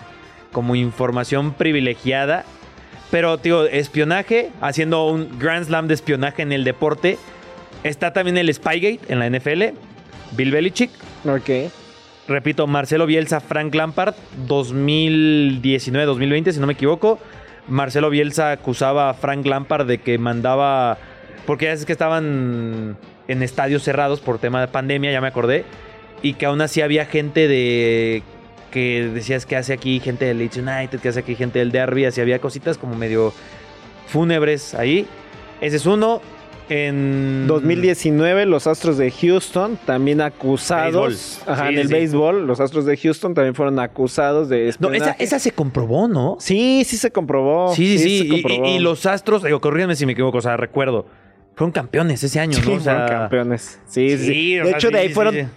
como 0.52 0.76
información 0.76 1.54
privilegiada. 1.54 2.46
Pero, 3.12 3.38
tío, 3.38 3.66
espionaje, 3.66 4.52
haciendo 4.62 5.08
un 5.08 5.40
Grand 5.40 5.66
Slam 5.66 5.88
de 5.88 5.96
espionaje 5.96 6.42
en 6.42 6.52
el 6.52 6.64
deporte. 6.64 7.18
Está 7.84 8.14
también 8.14 8.38
el 8.38 8.54
Spygate 8.54 9.00
en 9.08 9.20
la 9.20 9.30
NFL. 9.30 9.76
Bill 10.32 10.52
Belichick. 10.52 10.92
Ok. 11.26 11.72
Repito, 12.28 12.68
Marcelo 12.68 13.08
Bielsa, 13.08 13.40
Frank 13.40 13.74
Lampard, 13.74 14.14
2019-2020, 14.48 16.52
si 16.52 16.60
no 16.60 16.68
me 16.68 16.74
equivoco. 16.74 17.18
Marcelo 17.68 18.12
Bielsa 18.12 18.52
acusaba 18.52 19.10
a 19.10 19.16
Frank 19.16 19.46
Lampard 19.46 19.88
de 19.88 19.98
que 19.98 20.20
mandaba. 20.20 21.00
Porque 21.48 21.66
ya 21.66 21.72
es 21.72 21.86
que 21.86 21.92
estaban 21.92 22.98
en 23.28 23.44
estadios 23.44 23.82
cerrados 23.82 24.20
por 24.20 24.38
tema 24.38 24.62
de 24.62 24.68
pandemia, 24.68 25.12
ya 25.12 25.22
me 25.22 25.28
acordé. 25.28 25.66
Y 26.22 26.34
que 26.34 26.46
aún 26.46 26.62
así 26.62 26.82
había 26.82 27.06
gente 27.06 27.48
de. 27.48 28.24
que 28.72 29.10
decías 29.14 29.46
que 29.46 29.56
hace 29.56 29.74
aquí 29.74 30.00
gente 30.00 30.26
del 30.26 30.40
Leeds 30.40 30.58
United, 30.58 31.00
que 31.00 31.10
hace 31.10 31.20
aquí 31.22 31.36
gente 31.36 31.60
del 31.60 31.72
Derby, 31.72 32.06
así 32.06 32.22
había 32.22 32.40
cositas 32.40 32.78
como 32.78 32.96
medio 32.96 33.34
fúnebres 34.08 34.74
ahí. 34.76 35.06
Ese 35.62 35.78
es 35.78 35.86
uno. 35.86 36.22
En 36.72 37.48
2019, 37.48 38.46
los 38.46 38.68
Astros 38.68 39.00
de 39.00 39.10
Houston 39.10 39.80
también 39.88 40.22
acusados. 40.22 41.42
Ajá, 41.48 41.68
Sí, 41.70 41.74
en 41.74 41.80
el 41.80 41.88
sí. 41.88 41.94
béisbol, 41.94 42.46
los 42.46 42.60
Astros 42.60 42.86
de 42.86 42.96
Houston 42.96 43.34
también 43.34 43.56
fueron 43.56 43.80
acusados 43.80 44.50
de 44.50 44.72
No, 44.78 44.94
esa, 44.94 45.14
esa 45.18 45.40
se 45.40 45.50
comprobó, 45.52 46.08
¿no? 46.08 46.38
Sí, 46.40 46.84
sí 46.86 46.98
se 46.98 47.10
comprobó. 47.10 47.74
Sí, 47.74 47.98
sí, 47.98 48.20
sí. 48.20 48.44
Y-. 48.48 48.70
Y, 48.70 48.76
y 48.76 48.80
los 48.80 49.08
Astros, 49.08 49.42
digo, 49.42 49.60
corríganme 49.60 49.96
si 49.96 50.06
me 50.06 50.12
equivoco, 50.12 50.38
o 50.38 50.42
sea, 50.42 50.58
recuerdo. 50.58 51.08
Fueron 51.56 51.72
campeones 51.72 52.24
ese 52.24 52.40
año, 52.40 52.54
Sí, 52.54 52.70
¿no? 52.70 52.76
O 52.76 52.80
sea, 52.80 52.94
fueron 52.94 53.08
campeones. 53.20 53.80
Sí, 53.88 54.16
sí. 54.20 54.60
O 54.60 54.64
de 54.66 54.70
sea, 54.70 54.78
hecho, 54.78 54.92
de 54.92 55.00
ahí 55.00 55.10
fueron. 55.10 55.50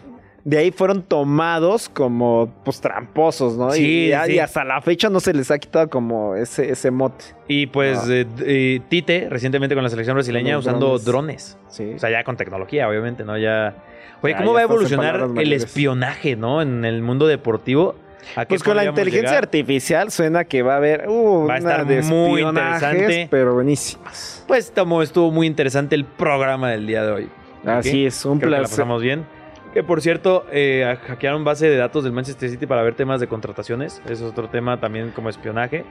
De 0.45 0.59
ahí 0.59 0.73
fueron 0.73 1.03
tomados 1.03 1.89
como 1.89 2.53
pues 2.65 2.81
tramposos, 2.81 3.57
¿no? 3.57 3.71
Sí, 3.71 4.11
y, 4.11 4.27
sí. 4.27 4.33
y 4.33 4.39
hasta 4.41 4.65
la 4.65 4.81
fecha 4.81 5.09
no 5.09 5.21
se 5.21 5.33
les 5.33 5.51
ha 5.53 5.59
quitado 5.59 5.89
como 5.89 6.35
ese, 6.35 6.71
ese 6.73 6.91
mote. 6.91 7.25
Y 7.47 7.67
pues 7.69 7.99
Ah. 8.01 8.07
eh, 8.11 8.27
eh, 8.41 8.81
Tite, 8.89 9.29
recientemente 9.31 9.75
con 9.77 9.85
la 9.85 9.91
selección 9.91 10.15
brasileña, 10.17 10.57
Los 10.57 10.67
usando 10.67 10.99
drones. 10.99 11.05
drones. 11.05 11.59
Sí. 11.69 11.93
O 11.95 11.99
sea, 12.01 12.11
ya 12.11 12.25
con 12.25 12.37
tecnología, 12.37 12.89
obviamente, 12.89 13.23
¿no? 13.25 13.39
Ya. 13.39 13.77
Oye, 14.21 14.33
Ya, 14.35 14.39
¿cómo 14.39 14.51
ya 14.51 14.55
va 14.55 14.61
a 14.61 14.63
evolucionar 14.65 15.29
el 15.37 15.53
espionaje, 15.53 16.35
¿no? 16.35 16.61
En 16.61 16.85
el 16.85 17.03
mundo 17.03 17.29
deportivo. 17.29 17.95
¿A 18.37 18.45
qué 18.45 18.51
Pues 18.51 18.63
con 18.63 18.77
la 18.77 18.85
inteligencia 18.85 19.31
llegar? 19.31 19.45
artificial 19.45 20.11
suena 20.13 20.45
que 20.45 20.63
va 20.63 20.75
a 20.75 20.77
haber 20.77 21.09
uh, 21.09 21.47
Va 21.49 21.55
a 21.55 21.59
estar 21.59 21.87
de 21.87 22.03
muy 22.03 22.41
interesante. 22.43 23.29
pero 23.31 23.55
buenísimas. 23.55 24.45
Pues 24.49 24.73
tomo, 24.73 25.03
estuvo 25.03 25.31
muy 25.33 25.47
interesante 25.47 25.95
el 25.97 26.05
programa 26.05 26.71
del 26.71 26.87
día 26.87 27.05
de 27.05 27.13
hoy. 27.13 27.29
Así 27.65 28.07
es, 28.07 28.25
un 28.25 28.39
Creo 28.39 28.49
que 28.49 28.51
la 28.53 28.59
placer. 28.59 28.77
pasamos 28.77 29.03
bien. 29.03 29.25
Que 29.73 29.83
por 29.83 30.03
cierto, 30.03 30.45
eh, 30.53 30.99
hackearon 31.07 31.45
base 31.45 31.69
de 31.71 31.77
datos 31.77 32.05
del 32.05 32.13
Manchester 32.13 32.51
City 32.51 32.67
para 32.67 32.83
ver 32.83 32.95
temas 32.95 33.21
de 33.21 33.27
contrataciones. 33.27 34.03
Eso 34.05 34.27
es 34.27 34.33
otro 34.33 34.49
tema 34.49 34.79
también 34.79 35.11
como 35.13 35.31
espionaje. 35.31 35.85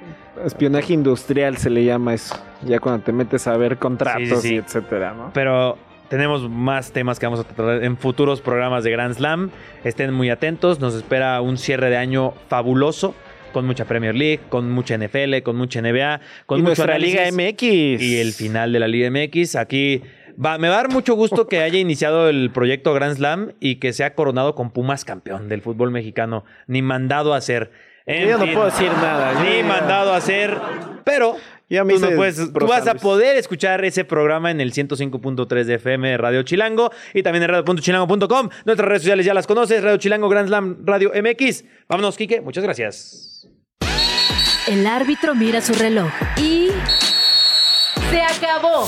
Espionaje 0.45 0.93
industrial 0.93 1.57
se 1.57 1.71
le 1.71 1.83
llama 1.83 2.13
eso. 2.13 2.35
Ya 2.63 2.79
cuando 2.79 3.03
te 3.03 3.11
metes 3.11 3.47
a 3.47 3.57
ver 3.57 3.77
contratos 3.77 4.21
Sí, 4.21 4.35
sí, 4.35 4.47
sí. 4.49 4.53
y 4.55 4.57
etcétera, 4.57 5.13
¿no? 5.15 5.31
Pero 5.33 5.79
tenemos 6.09 6.47
más 6.47 6.91
temas 6.91 7.17
que 7.17 7.25
vamos 7.25 7.39
a 7.39 7.43
tratar 7.43 7.83
en 7.83 7.97
futuros 7.97 8.39
programas 8.41 8.83
de 8.83 8.91
Grand 8.91 9.15
Slam. 9.15 9.49
Estén 9.83 10.13
muy 10.13 10.29
atentos. 10.29 10.79
Nos 10.79 10.93
espera 10.93 11.41
un 11.41 11.57
cierre 11.57 11.89
de 11.89 11.97
año 11.97 12.33
fabuloso. 12.49 13.15
Con 13.51 13.65
mucha 13.65 13.83
Premier 13.83 14.15
League, 14.15 14.39
con 14.47 14.71
mucha 14.71 14.97
NFL, 14.97 15.41
con 15.43 15.57
mucha 15.57 15.81
NBA, 15.81 16.21
con 16.45 16.59
y 16.59 16.61
mucho 16.61 16.85
nuestra 16.85 16.97
Liga. 16.97 17.23
MX. 17.33 17.61
y 18.01 18.17
el 18.21 18.31
final 18.31 18.71
de 18.71 18.79
la 18.79 18.87
Liga 18.87 19.09
MX. 19.11 19.55
Aquí 19.57 20.01
va, 20.43 20.57
me 20.57 20.67
va 20.69 20.75
a 20.75 20.77
dar 20.77 20.89
mucho 20.89 21.13
gusto 21.15 21.47
que 21.47 21.61
haya 21.61 21.79
iniciado 21.79 22.29
el 22.29 22.51
proyecto 22.51 22.93
Grand 22.93 23.15
Slam 23.15 23.53
y 23.59 23.75
que 23.75 23.93
sea 23.93 24.15
coronado 24.15 24.55
con 24.55 24.71
Pumas 24.71 25.05
campeón 25.05 25.49
del 25.49 25.61
fútbol 25.61 25.91
mexicano, 25.91 26.43
ni 26.67 26.81
mandado 26.81 27.33
a 27.33 27.37
hacer. 27.37 27.71
En 28.05 28.27
Yo 28.29 28.37
no 28.37 28.45
puedo 28.45 28.65
decir 28.65 28.91
nada. 28.93 29.43
Ni 29.43 29.59
Yo- 29.59 29.63
mandado 29.65 30.11
a 30.13 30.17
hacer, 30.17 30.57
pero 31.05 31.35
Ya 31.69 31.83
me 31.83 31.93
tú, 31.93 31.99
no 31.99 32.07
hice 32.07 32.15
puedes- 32.15 32.35
tú 32.37 32.51
pro 32.51 32.67
vas 32.67 32.87
a 32.87 32.95
poder 32.95 33.37
escuchar 33.37 33.85
ese 33.85 34.03
programa 34.03 34.49
en 34.51 34.59
el 34.59 34.73
105.3 34.73 35.67
de 35.67 35.75
FM 35.75 36.09
de 36.09 36.17
Radio 36.17 36.41
Chilango 36.43 36.91
y 37.13 37.21
también 37.23 37.43
en 37.43 37.49
radio.chilango.com. 37.49 38.49
Nuestras 38.65 38.89
redes 38.89 39.03
sociales 39.03 39.25
ya 39.25 39.33
las 39.33 39.45
conoces, 39.47 39.81
Radio 39.83 39.97
Chilango, 39.97 40.27
Grand 40.29 40.47
Slam, 40.47 40.77
Radio 40.83 41.11
MX. 41.15 41.63
Vámonos, 41.87 42.17
Quique, 42.17 42.41
muchas 42.41 42.63
gracias. 42.63 43.47
El 44.67 44.85
árbitro 44.87 45.33
mira 45.35 45.61
su 45.61 45.73
reloj 45.73 46.11
y... 46.37 46.69
¡Se 48.09 48.21
acabó! 48.21 48.87